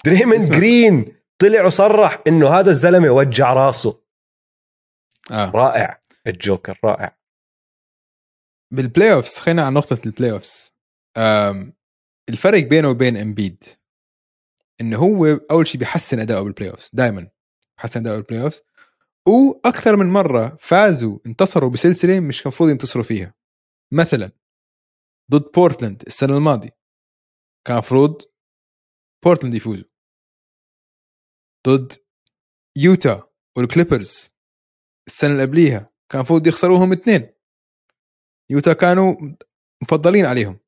دريمن. 0.06 0.38
جرين 0.38 1.16
طلع 1.38 1.64
وصرح 1.64 2.22
إنه 2.26 2.48
هذا 2.48 2.70
الزلمة 2.70 3.10
وجع 3.10 3.52
راسه. 3.52 4.02
آه. 5.30 5.50
رائع. 5.50 6.00
الجوكر 6.26 6.78
رائع. 6.84 7.16
بال 8.70 9.12
playoffs 9.12 9.38
خلينا 9.38 9.64
على 9.66 9.74
نقطة 9.74 9.98
ال 10.06 10.30
playoffs 10.32 10.72
آم، 11.16 11.72
الفرق 12.28 12.62
بينه 12.62 12.88
وبين 12.90 13.16
امبيد 13.16 13.64
إنه 14.80 14.98
هو 14.98 15.26
أول 15.50 15.66
شيء 15.66 15.78
بيحسن 15.78 16.20
أداؤه 16.20 16.42
بال 16.44 16.70
playoffs 16.70 16.90
دائما 16.92 17.28
بحسن 17.78 18.00
أداؤه 18.00 18.16
بال 18.16 18.42
playoffs 18.42 18.62
وأكثر 19.28 19.96
من 19.96 20.06
مرة 20.06 20.56
فازوا 20.58 21.18
انتصروا 21.26 21.70
بسلسلة 21.70 22.20
مش 22.20 22.42
المفروض 22.42 22.70
ينتصروا 22.70 23.04
فيها. 23.04 23.34
مثلا 23.92 24.32
ضد 25.30 25.50
بورتلاند 25.54 26.02
السنة 26.06 26.36
الماضية 26.36 26.76
كان 27.66 27.76
المفروض 27.76 28.22
بورتلاند 29.24 29.54
يفوزوا. 29.54 29.88
ضد 31.68 31.92
يوتا 32.76 33.28
وال 33.56 33.71
Clippers 33.71 34.30
السنة 35.06 35.30
اللي 35.32 35.42
قبليها 35.42 35.86
كان 36.10 36.20
المفروض 36.20 36.46
يخسروهم 36.46 36.92
اثنين. 36.92 37.34
يوتا 38.50 38.72
كانوا 38.72 39.14
مفضلين 39.82 40.24
عليهم. 40.24 40.58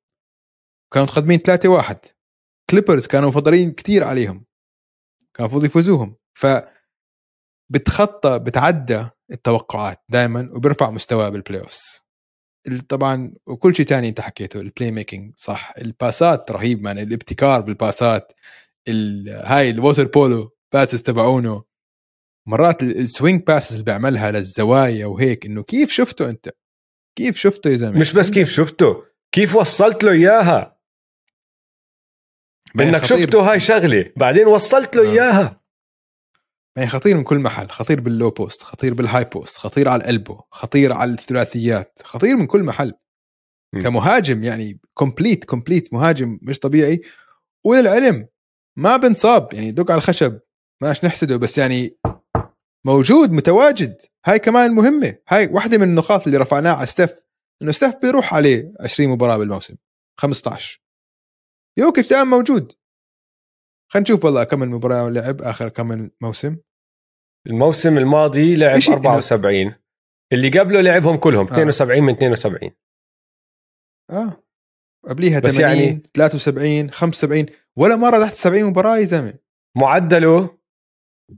كانوا 0.93 1.07
متقدمين 1.07 1.39
3 1.39 1.69
1 1.69 2.07
Clippers 2.71 3.07
كانوا 3.07 3.29
مفضلين 3.29 3.73
كتير 3.73 4.05
عليهم. 4.05 4.47
كان 5.35 5.47
المفروض 5.47 5.65
يفوزوهم. 5.65 6.17
ف 6.39 6.47
بتخطى 7.71 8.39
بتعدى 8.39 9.05
التوقعات 9.33 10.03
دائما 10.09 10.49
وبيرفع 10.53 10.91
مستواه 10.91 11.29
بال 11.29 11.61
playoffs 11.61 12.07
طبعا 12.89 13.35
وكل 13.47 13.75
شيء 13.75 13.87
تاني 13.87 14.09
انت 14.09 14.21
حكيته 14.21 14.61
ال 14.61 14.91
playmaking 14.91 15.33
صح. 15.37 15.75
الباسات 15.79 16.51
رهيب 16.51 16.83
man 16.83 16.99
الابتكار 16.99 17.61
بالباسات 17.61 18.33
ال- 18.89 19.29
هاي 19.45 19.71
ال 19.71 19.76
water 19.76 20.05
polo 20.05 20.57
passes 20.75 21.03
تبعونه. 21.03 21.65
مرات 22.49 22.83
ال- 22.83 22.99
ال 22.99 23.06
swing 23.06 23.43
passes 23.47 23.73
اللي 23.73 23.85
بيعملها 23.85 24.31
للزوايا 24.31 25.07
وهيك 25.07 25.47
إنه 25.47 25.63
كيف 25.63 25.91
شفته 25.93 26.31
أنت؟ 26.31 26.51
كيف 27.19 27.37
شفته 27.37 27.71
يا 27.71 27.77
زلمة؟ 27.77 27.99
مش 28.01 28.13
بس 28.13 28.31
كيف 28.31 28.51
شفته 28.51 29.05
كيف 29.33 29.55
وصلت 29.57 30.05
له 30.05 30.13
إياها؟ 30.13 30.77
إنك 32.81 32.97
خطير. 33.05 33.19
شفته 33.21 33.51
هاي 33.53 33.61
شغلة 33.61 34.13
بعدين 34.17 34.47
وصلت 34.47 34.97
له 34.97 35.09
آه. 35.09 35.13
إياها. 35.13 35.61
يعني 36.77 36.89
خطير 36.89 37.17
من 37.17 37.25
كل 37.25 37.39
محل 37.39 37.69
خطير 37.69 38.01
بال 38.01 38.13
low 38.13 38.31
post 38.31 38.63
خطير 38.63 38.95
بال 38.95 39.25
high 39.25 39.41
post 39.41 39.57
خطير 39.57 39.89
على 39.89 40.03
ال 40.03 40.09
elbow 40.09 40.41
خطير 40.51 40.93
على 40.93 41.11
الثلاثيات 41.11 42.01
خطير 42.05 42.37
من 42.37 42.47
كل 42.47 42.63
محل. 42.63 42.93
م. 43.75 43.83
كمهاجم 43.83 44.45
يعني 44.45 44.81
complete 44.95 45.45
complete 45.45 45.93
مهاجم 45.93 46.39
مش 46.43 46.59
طبيعي. 46.59 47.03
وللعلم 47.65 48.29
ما 48.79 48.97
بنصاب 48.97 49.55
يعني 49.55 49.73
دق 49.73 49.91
على 49.91 49.99
الخشب 49.99 50.41
ماش 50.83 51.05
نحسده 51.05 51.37
بس 51.37 51.59
يعني 51.59 51.99
موجود 52.87 53.33
متواجد. 53.33 53.97
هاي 54.27 54.39
كمان 54.39 54.73
مهمة. 54.73 55.19
هاي 55.29 55.47
واحدة 55.47 55.79
من 55.79 55.89
النقاط 55.89 56.27
اللي 56.27 56.39
رفعناها 56.39 56.75
على 56.75 56.87
ستيف 56.87 57.15
إنه 57.63 57.73
ستيف 57.73 57.97
بيروح 58.03 58.35
عليه 58.35 58.73
20 58.81 59.11
مباراة 59.11 59.37
بالموسم 59.37 59.75
15 60.21 60.83
يوكيتش 61.79 62.09
دائما 62.09 62.25
موجود. 62.25 62.73
خلينا 63.93 64.03
نشوف 64.03 64.25
والله 64.25 64.45
كم 64.45 64.59
من 64.59 64.69
مباراة 64.69 65.09
لعب 65.11 65.43
آخر 65.43 65.69
كم 65.69 66.11
موسم. 66.21 66.57
الموسم 67.47 67.99
الماضي 67.99 68.57
لعب 68.57 68.75
إيش 68.75 68.91
إنه- 68.91 68.93
74 68.93 69.75
اللي 70.33 70.59
قبله 70.61 70.81
لعبهم 70.81 71.17
كلهم 71.17 71.47
آه. 71.47 71.53
72 71.53 72.03
من 72.03 72.13
72 72.15 72.71
آه. 74.11 74.43
قبليها 75.09 75.41
بس 75.41 75.57
80 75.57 75.77
يعني- 75.79 76.03
73 76.15 76.91
75 76.91 77.47
ولا 77.77 77.97
مرة 77.97 78.25
تحت 78.25 78.35
70 78.35 78.65
مباراة 78.65 78.99
يا 78.99 79.05
زلمة. 79.05 79.35
معدله 79.77 80.59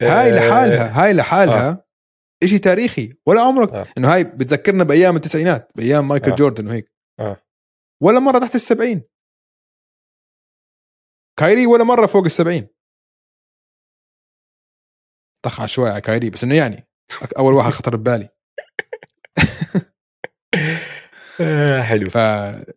هاي 0.02 0.30
آه، 0.30 0.34
لحالها 0.34 1.04
هاي 1.04 1.12
لحالها 1.12 1.84
شيء 2.44 2.58
تاريخي. 2.58 3.12
ولا 3.26 3.40
عمرك 3.42 3.72
آه. 3.72 3.86
إنه 3.98 4.14
هاي 4.14 4.24
بتذكرنا 4.24 4.84
بأيام 4.84 5.16
التسعينات 5.16 5.70
بأيام 5.76 6.08
مايكل 6.08 6.30
آه. 6.30 6.34
جوردن 6.34 6.66
وهيك. 6.66 6.92
آه. 7.20 7.36
ولا 8.02 8.20
مرة 8.20 8.38
تحت 8.38 8.54
السبعين. 8.54 9.02
كايري 11.38 11.66
ولا 11.66 11.84
مرة 11.84 12.06
فوق 12.06 12.24
السبعين. 12.24 12.68
طخ 15.42 15.66
شوي 15.66 15.90
على 15.90 16.00
كايري 16.00 16.30
بس 16.30 16.44
إنه 16.44 16.54
يعني 16.54 16.88
أول 17.38 17.54
واحد 17.54 17.70
خطر 17.70 17.96
ببالي. 17.96 18.28
آه، 21.40 21.82
حلو. 21.82 22.10
فالجوكر 22.10 22.74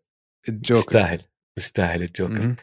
بيستاهل 0.73 1.21
بيستاهل 1.57 2.03
الجوكر. 2.03 2.55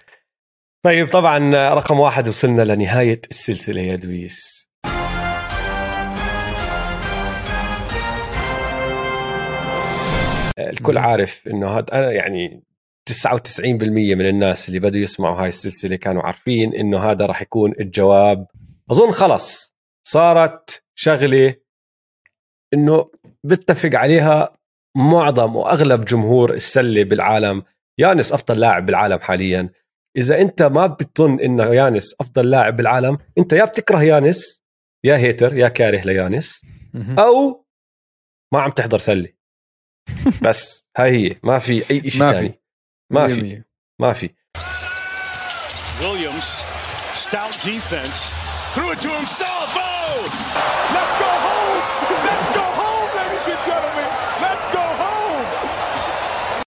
طيب 0.84 1.07
طبعا 1.07 1.51
رقم 1.74 2.01
واحد 2.01 2.28
وصلنا 2.28 2.62
لنهاية 2.62 3.20
السلسلة 3.30 3.80
يا 3.80 3.96
دويس. 3.96 4.68
الكل. 10.59 10.99
عارف 10.99 11.49
إنه 11.49 11.78
هذا 11.78 11.86
أنا 11.92 12.12
يعني 12.12 12.62
99% 13.11 14.14
من 14.14 14.26
الناس 14.26 14.68
اللي 14.68 14.80
بدوا 14.80 15.01
يسمعوا 15.01 15.42
هاي 15.42 15.49
السلسلة 15.49 15.96
كانوا 15.96 16.22
عارفين 16.22 16.74
إنه 16.74 16.99
هذا 16.99 17.26
راح 17.26 17.42
يكون 17.42 17.72
الجواب. 17.80 18.46
أظن 18.90 19.11
خلص. 19.11 19.77
صارت 20.09 20.84
شغلة 20.94 21.54
إنه 22.74 23.11
بتفق 23.44 23.90
عليها 23.94 24.52
معظم 24.96 25.56
وأغلب 25.56 26.04
جمهور 26.04 26.54
السلة 26.54 27.04
بالعالم 27.04 27.62
يانس 28.00 28.32
أفضل 28.32 28.61
لاعب 28.61 28.86
بالعالم 28.86 29.18
حاليا 29.18 29.70
إذا 30.16 30.40
أنت 30.40 30.62
ما 30.62 30.86
بتظن 30.86 31.40
إنه 31.40 31.74
يانس 31.74 32.14
أفضل 32.20 32.50
لاعب 32.50 32.76
بالعالم 32.76 33.18
أنت 33.38 33.52
يا 33.52 33.64
بتكره 33.64 34.02
يانس 34.02 34.62
يا 35.04 35.16
هيتر 35.16 35.56
يا 35.56 35.68
كاره 35.68 36.00
ليانس. 36.00 36.66
أو 37.18 37.66
ما 38.54 38.61
عم 38.61 38.70
تحضر 38.70 38.98
سلة 38.98 39.28
بس 40.44 40.88
هاي 40.96 41.11
هي 41.11 41.36
ما 41.42 41.59
في 41.59 41.90
أي 41.90 42.11
شيء 42.11 42.20
ثاني 42.20 42.48
في. 42.48 42.59
ما 43.11 43.28
في. 43.28 43.62
ما 44.00 44.12
في 44.12 44.30
Williams, 46.00 46.48
stout 47.24 47.54
defense, 47.70 48.18
threw 48.72 48.92
it 48.92 49.00
to 49.02 49.11
himself. 49.11 49.88
Let's 50.96 51.14
go 51.24 51.30
home! 51.46 51.80
Let's 52.28 52.48
go 52.59 52.66
home, 52.82 53.09
ladies 53.18 53.46
and 53.54 53.62
gentlemen! 53.68 54.09
Let's 54.44 54.66
go 54.76 54.84
home! 55.02 55.46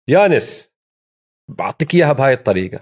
يانس 0.08 0.74
بعطيك 1.50 1.96
إياها 1.96 2.14
بهاي 2.14 2.34
الطريقة 2.34 2.80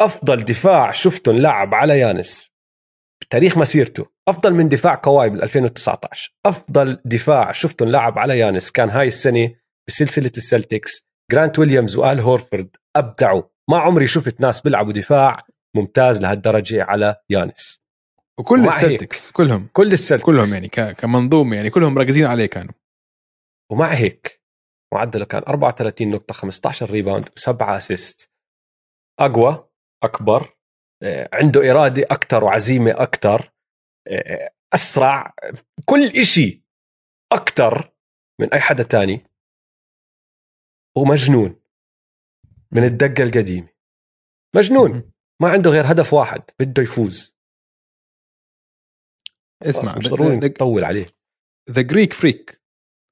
أفضل 0.00 0.44
دفاع 0.44 0.92
شفته 0.92 1.32
لعب 1.32 1.74
على 1.74 1.98
يانس 2.00 2.50
بتاريخ 3.20 3.58
مسيرته 3.58 4.06
أفضل 4.28 4.54
من 4.54 4.68
دفاع 4.68 4.94
كواي 4.94 5.30
بال 5.30 5.42
2019 5.42 6.32
أفضل 6.46 6.98
دفاع 7.04 7.52
شفته 7.52 7.86
لعب 7.86 8.18
على 8.18 8.38
يانس 8.38 8.70
كان 8.70 8.90
هاي 8.90 9.08
السنة 9.08 9.54
بسلسلة 9.88 10.32
السلتكس 10.36 11.08
جرانت 11.32 11.58
ويليامز 11.58 11.96
وآل 11.96 12.20
هورفورد 12.20 12.76
أبدعوا 12.96 13.42
ما 13.70 13.78
عمري 13.78 14.06
شفت 14.06 14.40
ناس 14.40 14.60
بيلعبوا 14.60 14.92
دفاع 14.92 15.38
ممتاز 15.76 16.20
لهالدرجة 16.20 16.84
على 16.84 17.16
يانس 17.30 17.85
وكل. 18.40 18.68
السلتكس 18.68 19.30
كلهم. 19.30 19.68
كل 19.72 19.92
السلتكس. 19.92 20.26
كلهم 20.26 20.54
يعني 20.54 20.68
كمنظومه 20.94 21.56
يعني 21.56 21.70
كلهم 21.70 21.94
مركزين 21.94 22.26
عليه 22.26 22.46
كانوا. 22.46 22.72
ومع 23.72 23.94
هيك 23.94 24.42
معدله 24.94 25.24
كان 25.24 25.42
34 25.42 26.10
نقطة 26.10 26.34
15 26.34 26.90
rebound 26.90 27.28
وسبعة 27.36 27.76
assist 27.76 28.32
أقوى 29.20 29.68
أكبر 30.02 30.56
آه، 31.02 31.28
عنده 31.32 31.70
إرادة 31.70 32.02
أكثر 32.02 32.44
وعزيمة 32.44 32.90
أكثر 32.90 33.52
آه، 34.08 34.52
أسرع 34.74 35.34
كل 35.84 36.06
إشي 36.06 36.62
أكثر 37.32 37.92
من 38.40 38.52
أي 38.52 38.60
حدا 38.60 38.82
تاني. 38.82 39.26
ومجنون 40.96 41.60
من 42.72 42.84
الدقة 42.84 43.22
القديمة. 43.22 43.68
مجنون. 44.56 45.12
ما 45.42 45.48
عنده 45.50 45.70
غير 45.70 45.92
هدف 45.92 46.12
واحد 46.12 46.42
بده 46.60 46.82
يفوز. 46.82 47.35
اسمع 49.62 49.98
مش 49.98 50.08
ضروري 50.08 50.36
نطول 50.36 50.84
عليه. 50.84 51.06
The 51.70 51.82
Greek 51.82 52.12
Freak 52.12 52.60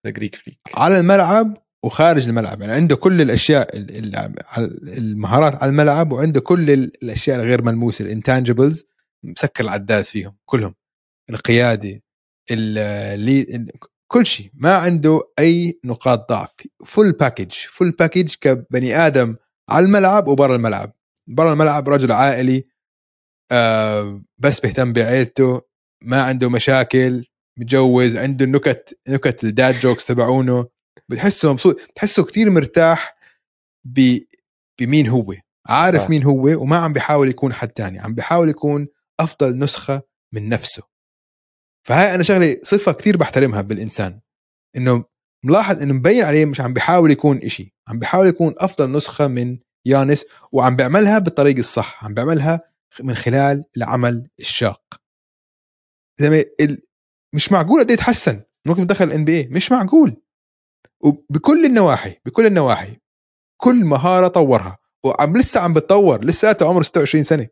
The 0.06 0.10
Greek 0.12 0.34
Freak 0.34 0.58
على 0.74 1.00
الملعب 1.00 1.56
وخارج 1.84 2.28
الملعب 2.28 2.60
يعني 2.60 2.72
عنده 2.72 2.96
كل 2.96 3.20
الأشياء 3.20 3.76
ال- 3.76 4.16
ال- 4.16 4.98
المهارات 4.98 5.54
على 5.54 5.70
الملعب 5.70 6.12
وعنده 6.12 6.40
كل 6.40 6.70
ال- 6.70 6.92
الأشياء 7.02 7.36
الغير 7.40 7.62
ملموسة 7.62 8.04
ال 8.04 8.11
intangibles 8.11 8.84
مسكر 9.24 9.64
العداد 9.64 10.04
فيهم 10.04 10.36
كلهم. 10.44 10.74
القياده 11.30 12.02
ال- 12.50 12.78
اللي 13.14 13.66
كل 14.06 14.26
شيء 14.26 14.50
ما 14.54 14.74
عنده 14.76 15.20
أي 15.38 15.80
نقاط 15.84 16.28
ضعف. 16.28 16.50
full 16.84 17.12
package 17.12 17.52
full 17.52 17.90
package 17.90 18.34
كبني 18.40 18.96
آدم 18.96 19.36
على 19.68 19.86
الملعب 19.86 20.28
وبرا 20.28 20.56
الملعب. 20.56 20.92
برا 21.26 21.52
الملعب 21.52 21.88
رجل 21.88 22.12
عائلي 22.12 22.64
آه 23.52 24.22
بس 24.38 24.60
بيهتم 24.60 24.92
بعيلته 24.92 25.62
ما 26.04 26.22
عنده 26.22 26.50
مشاكل 26.50 27.24
متجوز 27.58 28.16
عنده 28.16 28.44
النكت 28.44 28.98
نكت 29.08 29.44
ال 29.44 29.53
dad 29.53 29.80
jokes 29.80 30.06
تبعونه. 30.06 30.66
بتحسه 31.08 31.52
مبسوط 31.52 31.80
بتحسه 31.90 32.24
كتير 32.24 32.50
مرتاح 32.50 33.16
ب... 33.84 34.18
بمين 34.80 35.08
هو. 35.08 35.34
عارف 35.66 36.00
آه. 36.00 36.08
مين 36.08 36.22
هو 36.24 36.62
وما 36.62 36.76
عم 36.76 36.92
بيحاول 36.92 37.28
يكون 37.28 37.52
حد 37.52 37.68
تاني 37.68 38.00
عم 38.00 38.14
بيحاول 38.14 38.48
يكون 38.48 38.88
أفضل 39.20 39.58
نسخة 39.58 40.02
من 40.32 40.48
نفسه. 40.48 40.82
فهاي 41.86 42.14
أنا 42.14 42.22
شغلة 42.22 42.56
صفة 42.62 42.92
كتير 42.92 43.16
بحترمها 43.16 43.60
بالإنسان. 43.60 44.20
إنه 44.76 45.04
ملاحظ 45.44 45.82
إنه 45.82 45.94
مبين 45.94 46.24
عليه 46.24 46.44
مش 46.44 46.60
عم 46.60 46.72
بيحاول 46.72 47.10
يكون 47.10 47.38
إشي. 47.38 47.74
عم 47.88 47.98
بيحاول 47.98 48.26
يكون 48.26 48.54
أفضل 48.58 48.92
نسخة 48.92 49.26
من 49.26 49.58
يانس 49.86 50.24
وعم 50.52 50.76
بيعملها 50.76 51.18
بالطريق 51.18 51.56
الصح. 51.56 52.04
عم 52.04 52.14
بيعملها 52.14 52.60
من 53.02 53.14
خلال 53.14 53.64
العمل 53.76 54.28
الشاق. 54.40 55.03
مش 57.34 57.52
معقول 57.52 57.80
قد 57.80 57.86
إيه 57.86 57.94
يتحسن. 57.94 58.42
ممكن 58.66 58.86
دخل 58.86 59.04
الان 59.04 59.24
بي 59.24 59.46
مش 59.46 59.72
معقول. 59.72 60.16
وبكل 61.00 61.64
النواحي 61.64 62.16
بكل 62.24 62.46
النواحي 62.46 62.96
كل 63.56 63.84
مهارة 63.84 64.28
طورها. 64.28 64.78
وعم 65.04 65.36
لسه 65.36 65.60
عم 65.60 65.74
بتطور. 65.74 66.24
لساته 66.24 66.68
عمره 66.68 66.82
26 66.82 67.24
سنة. 67.24 67.48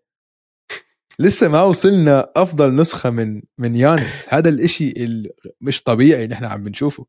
لسه 1.19 1.49
ما 1.49 1.63
وصلنا 1.63 2.33
أفضل 2.37 2.75
نسخة 2.77 3.11
من 3.11 3.43
من 3.59 3.77
يانس. 3.77 4.27
هذا 4.29 4.49
الإشي 4.49 4.89
ال- 4.91 5.31
مش 5.61 5.83
طبيعي 5.83 6.25
اللي 6.25 6.35
إحنا 6.35 6.49
عم 6.49 6.65
بنشوفه. 6.65 7.07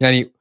يعني 0.00 0.32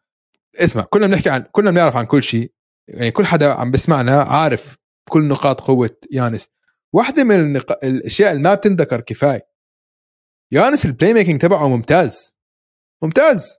اسمع 0.55 0.83
كلنا 0.83 1.07
بنحكي 1.07 1.29
عن 1.29 1.41
كلنا 1.51 1.71
بنعرف 1.71 1.95
عن 1.95 2.05
كل 2.05 2.23
شيء. 2.23 2.51
يعني 2.87 3.11
كل 3.11 3.25
حدا 3.25 3.53
عم 3.53 3.71
بسمعنا 3.71 4.21
عارف 4.23 4.77
كل 5.09 5.23
نقاط 5.27 5.61
قوة 5.61 5.97
يانس. 6.11 6.49
واحدة 6.93 7.23
من 7.23 7.35
النق... 7.35 7.85
الأشياء 7.85 8.31
اللي 8.31 8.43
ما 8.43 8.53
بتنذكر 8.55 9.01
كفاية. 9.01 9.47
يانس 10.55 10.85
ال 10.85 11.13
playmaking 11.13 11.41
تبعه 11.41 11.67
ممتاز. 11.67 12.35
ممتاز. 13.03 13.57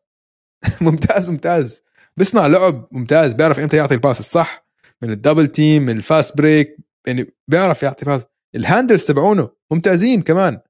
ممتاز 0.80 1.28
ممتاز. 1.28 1.82
بيصنع 2.16 2.46
لعب 2.46 2.88
ممتاز. 2.92 3.34
بيعرف 3.34 3.58
إمتى 3.58 3.76
يعطي 3.76 3.94
ال 3.94 3.99
pass 3.99 4.20
الصح 4.20 4.66
من 5.02 5.10
ال 5.10 5.15
double 5.15 5.46
team 5.46 5.82
من 5.82 5.96
ال 5.96 6.04
fast 6.04 6.36
break 6.36 6.76
يعني 7.06 7.34
بيعرف 7.48 7.82
يعطي 7.82 8.04
pass 8.04 8.24
ال 8.54 8.60
handles 8.61 9.04
تبعونه 9.04 9.50
ممتازين 9.70 10.22
كمان. 10.22 10.60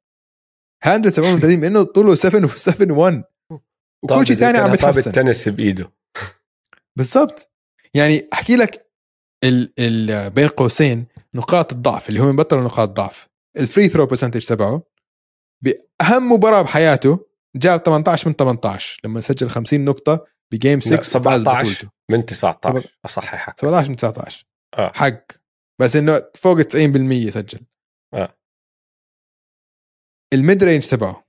handles 0.84 1.16
تبعونه 1.16 1.34
ممتازين 1.36 1.64
انه 1.64 1.82
طوله 1.82 2.14
7 2.14 2.44
و 2.44 2.48
7 2.48 2.98
1 2.98 3.24
وكل 4.04 4.26
شيء 4.26 4.36
ثاني 4.36 4.58
عم 4.58 4.70
بيتحسن 4.70 5.10
التنس 5.10 5.48
بإيده. 5.48 5.92
بالضبط. 6.96 7.52
يعني 7.94 8.28
أحكي 8.32 8.56
لك 8.56 8.90
ال 9.44 9.72
ال 9.78 10.30
بين 10.30 10.48
قوسين 10.48 11.06
نقاط 11.34 11.72
الضعف 11.72 12.08
اللي 12.08 12.20
هو 12.20 12.32
بطل 12.32 12.58
نقاط 12.58 12.88
ضعف 12.88 13.28
ال 13.57 13.63
free 13.63 13.88
throw 13.88 14.07
percentage 14.07 14.46
تبعه 14.46 14.82
بأهم 15.64 16.32
مباراة 16.32 16.62
بحياته 16.62 17.26
جاب 17.57 17.80
18 17.80 18.28
من 18.28 18.34
18 18.34 19.00
لما 19.04 19.20
سجل 19.20 19.48
50 19.50 19.84
نقطة 19.84 20.26
ب 20.52 20.58
game 20.58 20.80
6 20.80 20.90
لا، 20.90 20.96
فاز 20.96 21.07
17 21.11 21.44
بطولته. 21.62 21.90
من 22.11 22.26
19 22.26 22.90
أصححك. 23.04 23.61
17 23.61 23.88
من 23.90 23.96
19 23.96 24.44
آه. 24.78 24.92
حق. 24.94 25.22
بس 25.80 25.96
إنه 25.96 26.22
فوق 26.34 26.59
ال 26.59 26.64
90% 26.66 27.30
سجل. 27.30 27.61
آه. 28.14 28.36
ال 30.34 30.42
mid 30.42 30.64
range 30.64 30.86
تبعه. 30.88 31.26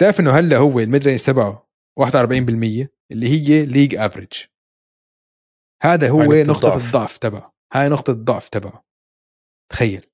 تعرف 0.00 0.20
إنه 0.20 0.30
هلأ 0.30 0.56
هو 0.56 0.80
ال 0.80 0.86
mid 0.86 1.04
range 1.04 1.20
تبعه 1.24 1.68
41% 2.00 2.88
اللي 3.12 3.28
هي 3.28 3.66
league 3.66 3.94
average 3.94 4.32
هذا 5.82 6.10
هو 6.10 6.22
نقطة 6.22 6.42
نقطة 6.52 6.68
ضعف. 6.68 6.86
الضعف 6.86 7.16
تبعه. 7.16 7.54
هاي 7.72 7.88
نقطة 7.88 8.10
الضعف 8.10 8.48
تبعه. 8.48 8.84
تخيل. 9.72 10.11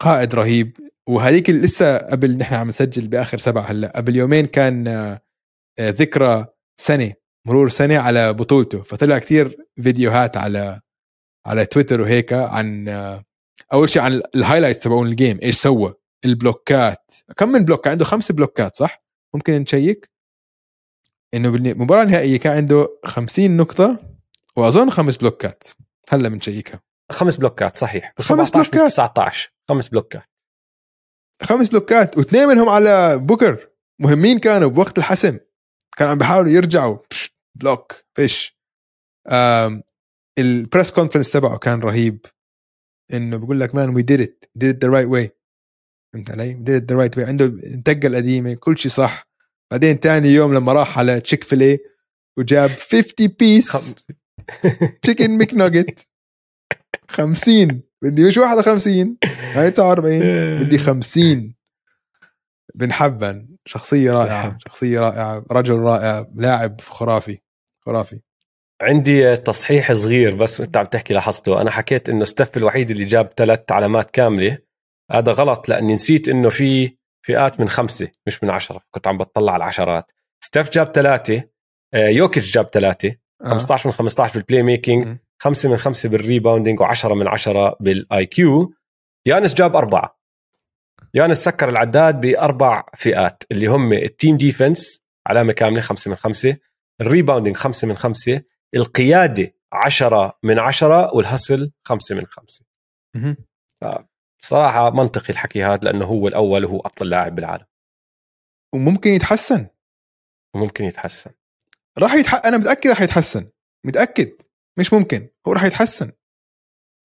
قائد 0.00 0.34
رهيب. 0.34 0.76
وهذيك 1.08 1.50
لسه 1.50 1.98
قبل 1.98 2.36
نحن 2.36 2.54
عم 2.54 2.68
نسجل 2.68 3.08
بآخر 3.08 3.38
سبعة 3.38 3.62
هلا 3.62 3.92
قبل 3.96 4.16
يومين 4.16 4.46
كان 4.46 4.88
آه، 4.88 5.20
آه، 5.78 5.90
ذكرى 5.90 6.46
سنة 6.80 7.12
مرور 7.46 7.68
سنة 7.68 7.98
على 7.98 8.32
بطولته. 8.32 8.82
فطلع 8.82 9.18
كثير 9.18 9.56
فيديوهات 9.82 10.36
على 10.36 10.80
على 11.46 11.66
تويتر 11.66 12.00
وهيك 12.00 12.32
عن 12.32 12.88
آه، 12.88 13.24
أول 13.72 13.88
شيء 13.88 14.02
عن 14.02 14.22
ال 14.34 14.38
highlights 14.38 14.80
تبعون 14.80 15.08
ال 15.08 15.14
game 15.14 15.38
إيش 15.42 15.56
سوى 15.56 15.94
البلوكات. 16.24 17.12
كم 17.36 17.48
من 17.48 17.64
block؟ 17.64 17.88
عنده 17.88 18.04
خمس 18.04 18.32
بلوكات 18.32 18.76
صح؟ 18.76 19.02
ممكن 19.34 19.52
نشيك؟ 19.52 20.10
إنه 21.34 21.50
بالمباراه 21.50 22.02
النهائيه 22.02 22.36
كان 22.38 22.56
عنده 22.56 22.88
50 23.04 23.56
نقطة 23.56 23.98
وأظن 24.56 24.90
خمس 24.90 25.16
بلوكات. 25.16 25.64
هلا 26.08 26.28
بنشيكها. 26.28 26.80
خمس 27.12 27.36
بلوكات 27.36 27.76
صحيح. 27.76 28.14
خمس 28.18 28.50
و17 28.50 28.56
من 28.56 28.62
بلوكات. 28.62 28.88
19 28.88 29.57
خمس 29.68 29.88
بلوكات. 29.88 30.26
خمس 31.42 31.68
بلوكات 31.68 32.18
واثنين 32.18 32.48
منهم 32.48 32.68
على 32.68 33.18
بوكر. 33.18 33.68
مهمين 33.98 34.38
كانوا 34.38 34.68
بوقت 34.68 34.98
الحسم. 34.98 35.38
كانوا 35.96 36.12
عم 36.12 36.18
بيحاولوا 36.18 36.50
يرجعوا. 36.50 36.98
block 37.54 37.92
فيش. 38.14 38.58
ال 40.38 40.47
press 40.47 40.90
conference 40.90 41.32
تبعه 41.32 41.58
كان 41.58 41.80
رهيب. 41.80 42.26
إنه 43.14 43.36
بقول 43.36 43.60
لك 43.60 43.74
man 43.74 43.94
we 43.94 44.02
did 44.02 44.20
it 44.20 44.44
did 44.54 44.76
it 44.76 44.84
the 44.84 44.90
right 44.90 45.06
way 45.06 45.30
فهمت 46.14 46.30
علي؟ 46.30 46.52
did 46.52 46.92
the 46.92 46.96
right 46.98 47.18
way 47.18 47.26
عنده 47.26 47.44
الدقه 47.44 48.06
القديمة 48.06 48.54
كل 48.54 48.78
شيء 48.78 48.90
صح. 48.90 49.28
بعدين 49.70 50.00
تاني 50.00 50.28
يوم 50.28 50.54
لما 50.54 50.72
راح 50.72 50.98
على 50.98 51.20
Chick-fil-A 51.20 51.78
وجاب 52.38 52.70
50 52.70 53.26
piece 53.38 53.94
chicken 55.02 55.30
McNugget 55.30 56.07
50 57.08 57.82
بدي 58.02 58.28
مش 58.28 58.38
51 58.38 59.16
هاي 59.54 59.70
49 59.70 60.20
بدي 60.64 60.78
50 60.78 61.54
بن 62.74 62.92
حبن. 62.92 63.48
شخصية 63.66 64.12
رائعة. 64.12 64.42
حبن. 64.42 64.58
شخصية 64.68 65.00
رائعة. 65.00 65.44
رجل 65.52 65.78
رائع. 65.78 66.26
لاعب 66.34 66.80
خرافي. 66.80 67.38
خرافي. 67.80 68.20
عندي 68.82 69.36
تصحيح 69.36 69.92
صغير 69.92 70.34
بس 70.34 70.60
وانت 70.60 70.76
عم 70.76 70.84
تحكي 70.84 71.14
لاحظته. 71.14 71.60
أنا 71.60 71.70
حكيت 71.70 72.08
انه 72.08 72.24
ستيف 72.24 72.56
الوحيد 72.56 72.90
اللي 72.90 73.04
جاب 73.04 73.30
ثلاث 73.36 73.72
علامات 73.72 74.10
كاملة. 74.10 74.58
هذا 75.10 75.32
غلط 75.32 75.68
لأني 75.68 75.94
نسيت 75.94 76.28
إنه 76.28 76.48
في 76.48 76.96
فئات 77.26 77.60
من 77.60 77.68
خمسة 77.68 78.08
مش 78.26 78.44
من 78.44 78.50
عشرة. 78.50 78.80
كنت 78.90 79.06
عم 79.06 79.18
بطلع 79.18 79.52
على 79.52 79.62
العشرات. 79.62 80.12
ستيف 80.44 80.70
جاب 80.70 80.86
ثلاثة. 80.86 81.42
آه، 81.94 82.08
يوكيتش 82.08 82.54
جاب 82.54 82.66
ثلاثة. 82.66 83.14
آه. 83.44 83.48
15 83.48 83.88
من 83.88 83.94
15 83.94 84.34
بال 84.34 84.62
playmaking 84.62 85.18
5 85.38 85.68
من 85.68 85.76
5 85.76 86.08
بال 86.08 86.20
rebounding 86.20 86.82
و10 86.82 87.06
من 87.06 87.28
10 87.28 87.76
بال 87.80 88.26
IQ 88.26 88.74
يانس 89.26 89.54
جاب 89.54 89.76
أربعة. 89.76 90.18
يانس 91.14 91.44
سكر 91.44 91.68
العداد 91.68 92.20
بأربع 92.20 92.84
فئات 92.96 93.44
اللي 93.50 93.66
هم 93.66 93.92
ال 93.92 94.01
team 94.01 94.36
defense 94.36 95.02
علامة 95.26 95.52
كاملة 95.52 95.80
5 95.80 96.08
من 96.10 96.16
5 96.16 96.56
ال 97.00 97.05
rebounding 97.05 97.56
5 97.56 97.88
من 97.88 97.94
5 97.94 98.42
القيادة 98.74 99.54
10 99.72 100.38
من 100.42 100.58
10 100.58 101.14
وال 101.14 101.28
hustle 101.28 101.72
5 101.84 102.14
من 102.14 102.26
5 102.26 102.64
مهم. 103.14 103.36
صراحة 104.40 104.90
منطقي 104.90 105.30
الحكي 105.30 105.64
هذا 105.64 105.80
لأنه 105.82 106.04
هو 106.04 106.28
الأول 106.28 106.64
وهو 106.64 106.80
أفضل 106.80 107.10
لاعب 107.10 107.34
بالعالم. 107.34 107.64
وممكن 108.74 109.10
يتحسن. 109.10 109.66
وممكن 110.54 110.84
يتحسن. 110.84 111.30
راح 111.98 112.14
يتح... 112.14 112.34
أنا 112.46 112.56
متأكد 112.56 112.90
راح 112.90 113.00
يتحسن. 113.00 113.50
متأكد. 113.84 114.32
مش 114.78 114.92
ممكن. 114.92 115.30
هو 115.48 115.52
راح 115.52 115.64
يتحسن. 115.64 116.12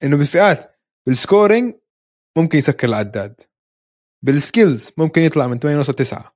إنه 0.03 0.17
بالفئات 0.17 0.79
بال 1.07 1.22
scoring 1.22 1.75
ممكن 2.37 2.57
يسكر 2.57 2.87
العداد. 2.87 3.41
بال 4.25 4.42
skills 4.42 4.91
ممكن 4.97 5.21
يطلع 5.21 5.47
من 5.47 5.59
8 5.59 5.77
يوصل 5.77 5.93
9 5.93 6.35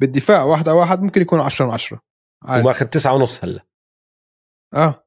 بالدفاع 0.00 0.42
واحد 0.42 0.68
على 0.68 0.78
واحد 0.78 1.00
ممكن 1.00 1.20
يكون 1.20 1.40
10 1.40 1.66
من 1.66 1.72
10 1.72 2.00
عادي. 2.42 2.64
وماخذ 2.64 2.86
تسعة 2.86 3.14
ونص 3.14 3.44
هلا. 3.44 3.66
آه. 4.74 5.06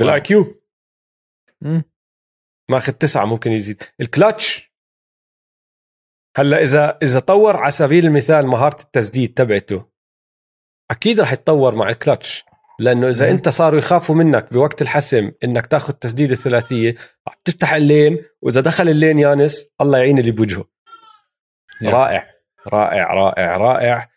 بال 0.00 0.20
IQ. 0.20 0.62
ماخذ 2.70 2.92
تسعة 2.92 3.24
ممكن 3.24 3.52
يزيد. 3.52 3.82
الكلتش 4.00 4.72
هلا 6.36 6.62
إذا 6.62 6.98
إذا 7.02 7.20
طور 7.20 7.56
على 7.56 7.70
سبيل 7.70 8.06
المثال 8.06 8.46
مهارة 8.46 8.82
التسديد 8.82 9.34
تبعته 9.34 9.92
أكيد 10.90 11.20
رح 11.20 11.32
يتطور 11.32 11.74
مع 11.74 11.88
الكلتش 11.88 12.44
لأنه 12.82 13.08
إذا. 13.08 13.30
أنت 13.30 13.48
صاروا 13.48 13.78
يخافوا 13.78 14.14
منك 14.14 14.52
بوقت 14.52 14.82
الحسم 14.82 15.30
إنك 15.44 15.66
تاخذ 15.66 15.92
تسديده 15.92 16.34
ثلاثيه 16.34 16.94
رح 17.28 17.34
تفتح 17.44 17.72
اللين 17.72 18.18
وإذا 18.42 18.60
دخل 18.60 18.88
اللين 18.88 19.18
يانس 19.18 19.66
الله 19.80 19.98
يعين 19.98 20.18
اللي 20.18 20.30
بوجهه. 20.30 20.64
يا. 21.82 21.90
رائع. 21.90 22.26
رائع 22.72 23.14
رائع 23.14 23.56
رائع. 23.56 24.08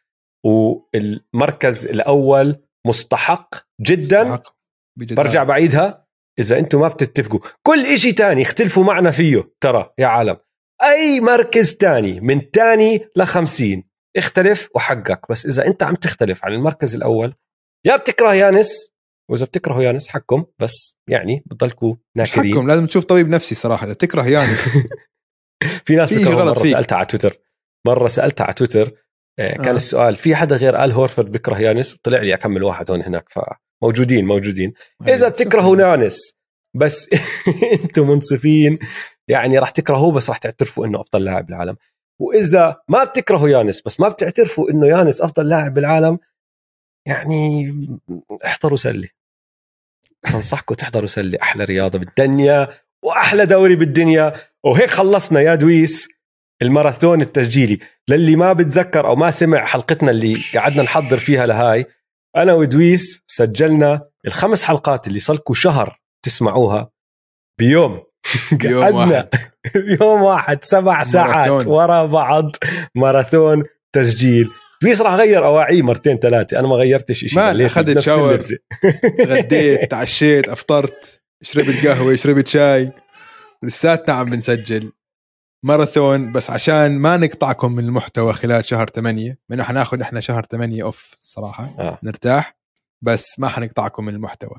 والمركز 0.45 1.87
الأول 1.87 2.55
مستحق 2.85 3.55
جدا. 3.81 4.31
حق. 4.31 4.55
بجد 4.97 5.15
برجع 5.15 5.43
بعيدها. 5.43 6.05
إذا 6.39 6.59
أنتم 6.59 6.81
ما 6.81 6.87
بتتفقوا. 6.87 7.39
كل 7.61 7.85
إشي 7.85 8.11
تاني 8.11 8.41
اختلفوا 8.41 8.83
معنا 8.83 9.11
فيه 9.11 9.53
ترى 9.61 9.93
يا 9.99 10.07
عالم. 10.07 10.37
أي 10.83 11.19
مركز 11.19 11.73
تاني 11.73 12.19
من 12.19 12.51
تاني 12.51 13.07
لخمسين. 13.15 13.89
اختلف 14.17 14.69
وحقك. 14.75 15.21
بس 15.29 15.45
إذا 15.45 15.67
أنت 15.67 15.83
عم 15.83 15.95
تختلف 15.95 16.45
عن 16.45 16.53
المركز 16.53 16.95
الأول 16.95 17.33
يا 17.85 17.95
بتكره 17.95 18.33
يانس 18.33 18.95
وإذا 19.31 19.45
بتكرهوا 19.45 19.83
يانس 19.83 20.07
حقكم 20.07 20.45
بس 20.59 20.97
يعني 21.09 21.43
بتضلكوا 21.45 21.95
ناكرين. 22.15 22.53
حقكم؟ 22.53 22.67
لازم 22.67 22.85
تشوف 22.85 23.03
طبيب 23.03 23.29
نفسي 23.29 23.55
صراحة 23.55 23.85
إذا 23.85 23.93
تكره 23.93 24.27
يانس. 24.27 24.69
في 25.85 25.95
ناس 25.95 26.13
في 26.13 26.23
غلط 26.23 26.57
مرة 26.57 26.63
فيك. 26.63 26.71
سألتها 26.71 26.95
على 26.95 27.05
تويتر. 27.05 27.39
مرة 27.87 28.07
سألتها 28.07 28.43
على 28.43 28.53
تويتر 28.53 28.91
آه، 29.39 29.53
كان 29.53 29.67
آه. 29.67 29.71
السؤال 29.71 30.15
في 30.15 30.35
حدا 30.35 30.55
غير 30.55 30.83
آل 30.83 30.91
هورفورد 30.91 31.31
بيكره 31.31 31.59
يانس؟ 31.59 31.95
طلع 32.03 32.19
لي 32.19 32.33
أكمل 32.33 32.63
واحد 32.63 32.91
هون 32.91 33.01
هناك 33.01 33.29
فموجودين 33.29 34.25
موجودين. 34.25 34.73
إذا 35.07 35.29
بتكرهوا 35.29 35.77
يانس 35.77 36.39
بس 36.75 37.09
أنتم 37.83 38.07
منصفين 38.07 38.79
يعني 39.27 39.59
راح 39.59 39.69
تكرهوه 39.69 40.11
بس 40.11 40.29
راح 40.29 40.37
تعترفوا 40.37 40.85
إنه 40.85 41.01
أفضل 41.01 41.23
لاعب 41.23 41.45
بالعالم. 41.45 41.75
وإذا 42.21 42.75
ما 42.89 43.03
بتكرهوا 43.03 43.49
يانس 43.49 43.81
بس 43.81 43.99
ما 43.99 44.09
بتعترفوا 44.09 44.69
إنه 44.69 44.87
يانس 44.87 45.21
أفضل 45.21 45.49
لاعب 45.49 45.73
بالعالم 45.73 46.19
يعني 47.07 47.75
احضروا 48.45 48.77
سله 48.77 49.07
بنصحكم 50.33 50.75
تحضروا 50.75 51.07
سله 51.07 51.37
أحلى 51.41 51.63
رياضة 51.63 51.99
بالدنيا 51.99 52.69
وأحلى 53.03 53.45
دوري 53.45 53.75
بالدنيا. 53.75 54.33
وهيك 54.63 54.89
خلصنا 54.89 55.41
يا 55.41 55.55
دويس 55.55 56.09
الماراثون 56.61 57.21
التسجيلي. 57.21 57.79
للي 58.09 58.35
ما 58.35 58.53
بتذكر 58.53 59.07
أو 59.07 59.15
ما 59.15 59.29
سمع 59.29 59.65
حلقتنا 59.65 60.11
اللي 60.11 60.37
قعدنا 60.55 60.83
نحضر 60.83 61.17
فيها 61.17 61.45
لهاي 61.45 61.85
أنا 62.35 62.53
ودويس 62.53 63.23
سجلنا 63.27 64.09
الخمس 64.27 64.63
حلقات 64.63 65.07
اللي 65.07 65.19
صلكوا 65.19 65.55
شهر 65.55 65.99
تسمعوها 66.25 66.91
بيوم. 67.59 68.03
بيوم 68.51 68.83
قعدنا 68.83 68.99
واحد. 68.99 69.29
بيوم 69.85 70.21
واحد 70.21 70.63
سبع 70.63 71.03
ساعات. 71.03 71.67
ورا 71.67 72.05
بعض 72.05 72.51
ماراثون 72.95 73.63
تسجيل. 73.95 74.49
دويس 74.85 75.01
راح 75.01 75.13
غير 75.13 75.45
اواعيه 75.45 75.81
مرتين 75.81 76.17
ثلاثة. 76.17 76.59
أنا 76.59 76.67
ما 76.67 76.75
غيرتش 76.75 77.19
شيء 77.19 77.35
ما 77.35 77.53
بنفس 77.53 78.05
شاور. 78.05 78.39
غديت 79.25 79.91
تعشيت 79.91 80.49
أفطرت 80.49 81.21
شربت 81.41 81.87
قهوة 81.87 82.15
شربت 82.15 82.47
شاي. 82.47 82.91
لساتنا 83.63 84.15
عم 84.15 84.29
بنسجل 84.29 84.91
ماراثون. 85.63 86.31
بس 86.31 86.49
عشان 86.49 86.97
ما 86.99 87.17
نقطعكم 87.17 87.71
من 87.71 87.83
المحتوى 87.83 88.33
خلال 88.33 88.65
شهر 88.65 88.87
8 88.87 89.37
لأنه 89.49 89.63
حناخذ 89.63 90.01
إحنا 90.01 90.19
شهر 90.19 90.45
8 90.51 90.83
اوف 90.83 91.15
صراحة. 91.19 91.75
آه. 91.79 91.99
نرتاح. 92.03 92.57
بس 93.01 93.39
ما 93.39 93.47
حنقطعكم 93.47 94.05
من 94.05 94.13
المحتوى. 94.13 94.55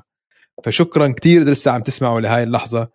فشكرا 0.63 1.07
كثير 1.07 1.41
إذا 1.41 1.51
لسه 1.51 1.71
عم 1.71 1.81
تسمعوا 1.81 2.21
لهاي 2.21 2.43
اللحظة. 2.43 2.87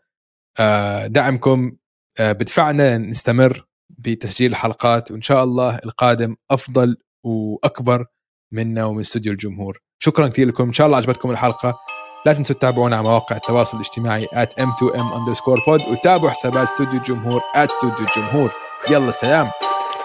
آه، 0.60 1.06
دعمكم. 1.06 1.72
آه، 2.20 2.32
بدفعنا 2.32 2.98
نستمر 2.98 3.66
بتسجيل 3.90 4.50
الحلقات. 4.50 5.10
وإن 5.10 5.22
شاء 5.22 5.44
الله 5.44 5.76
القادم 5.84 6.36
أفضل 6.50 6.96
وأكبر 7.24 8.06
منا 8.52 8.84
ومن 8.84 9.00
استوديو 9.00 9.32
الجمهور. 9.32 9.78
شكرا 9.98 10.28
كثير 10.28 10.48
لكم. 10.48 10.64
إن 10.64 10.72
شاء 10.72 10.86
الله 10.86 10.96
عجبتكم 10.96 11.30
الحلقة. 11.30 11.78
لا 12.26 12.32
تنسوا 12.32 12.56
تتابعونا 12.56 12.96
على 12.96 13.04
مواقع 13.04 13.36
التواصل 13.36 13.76
الاجتماعي 13.76 14.26
at 14.26 14.48
m2m 14.60 15.16
underscore 15.16 15.60
pod 15.66 15.88
وتابعوا 15.88 16.30
حسابات 16.30 16.68
استوديو 16.68 17.00
الجمهور 17.00 17.40
at 17.40 17.58
استوديو 17.58 18.06
الجمهور. 18.06 18.50
يلا 18.90 19.10
سلام. 19.10 19.50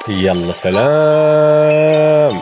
يلا 0.07 0.53
سلام. 0.53 2.41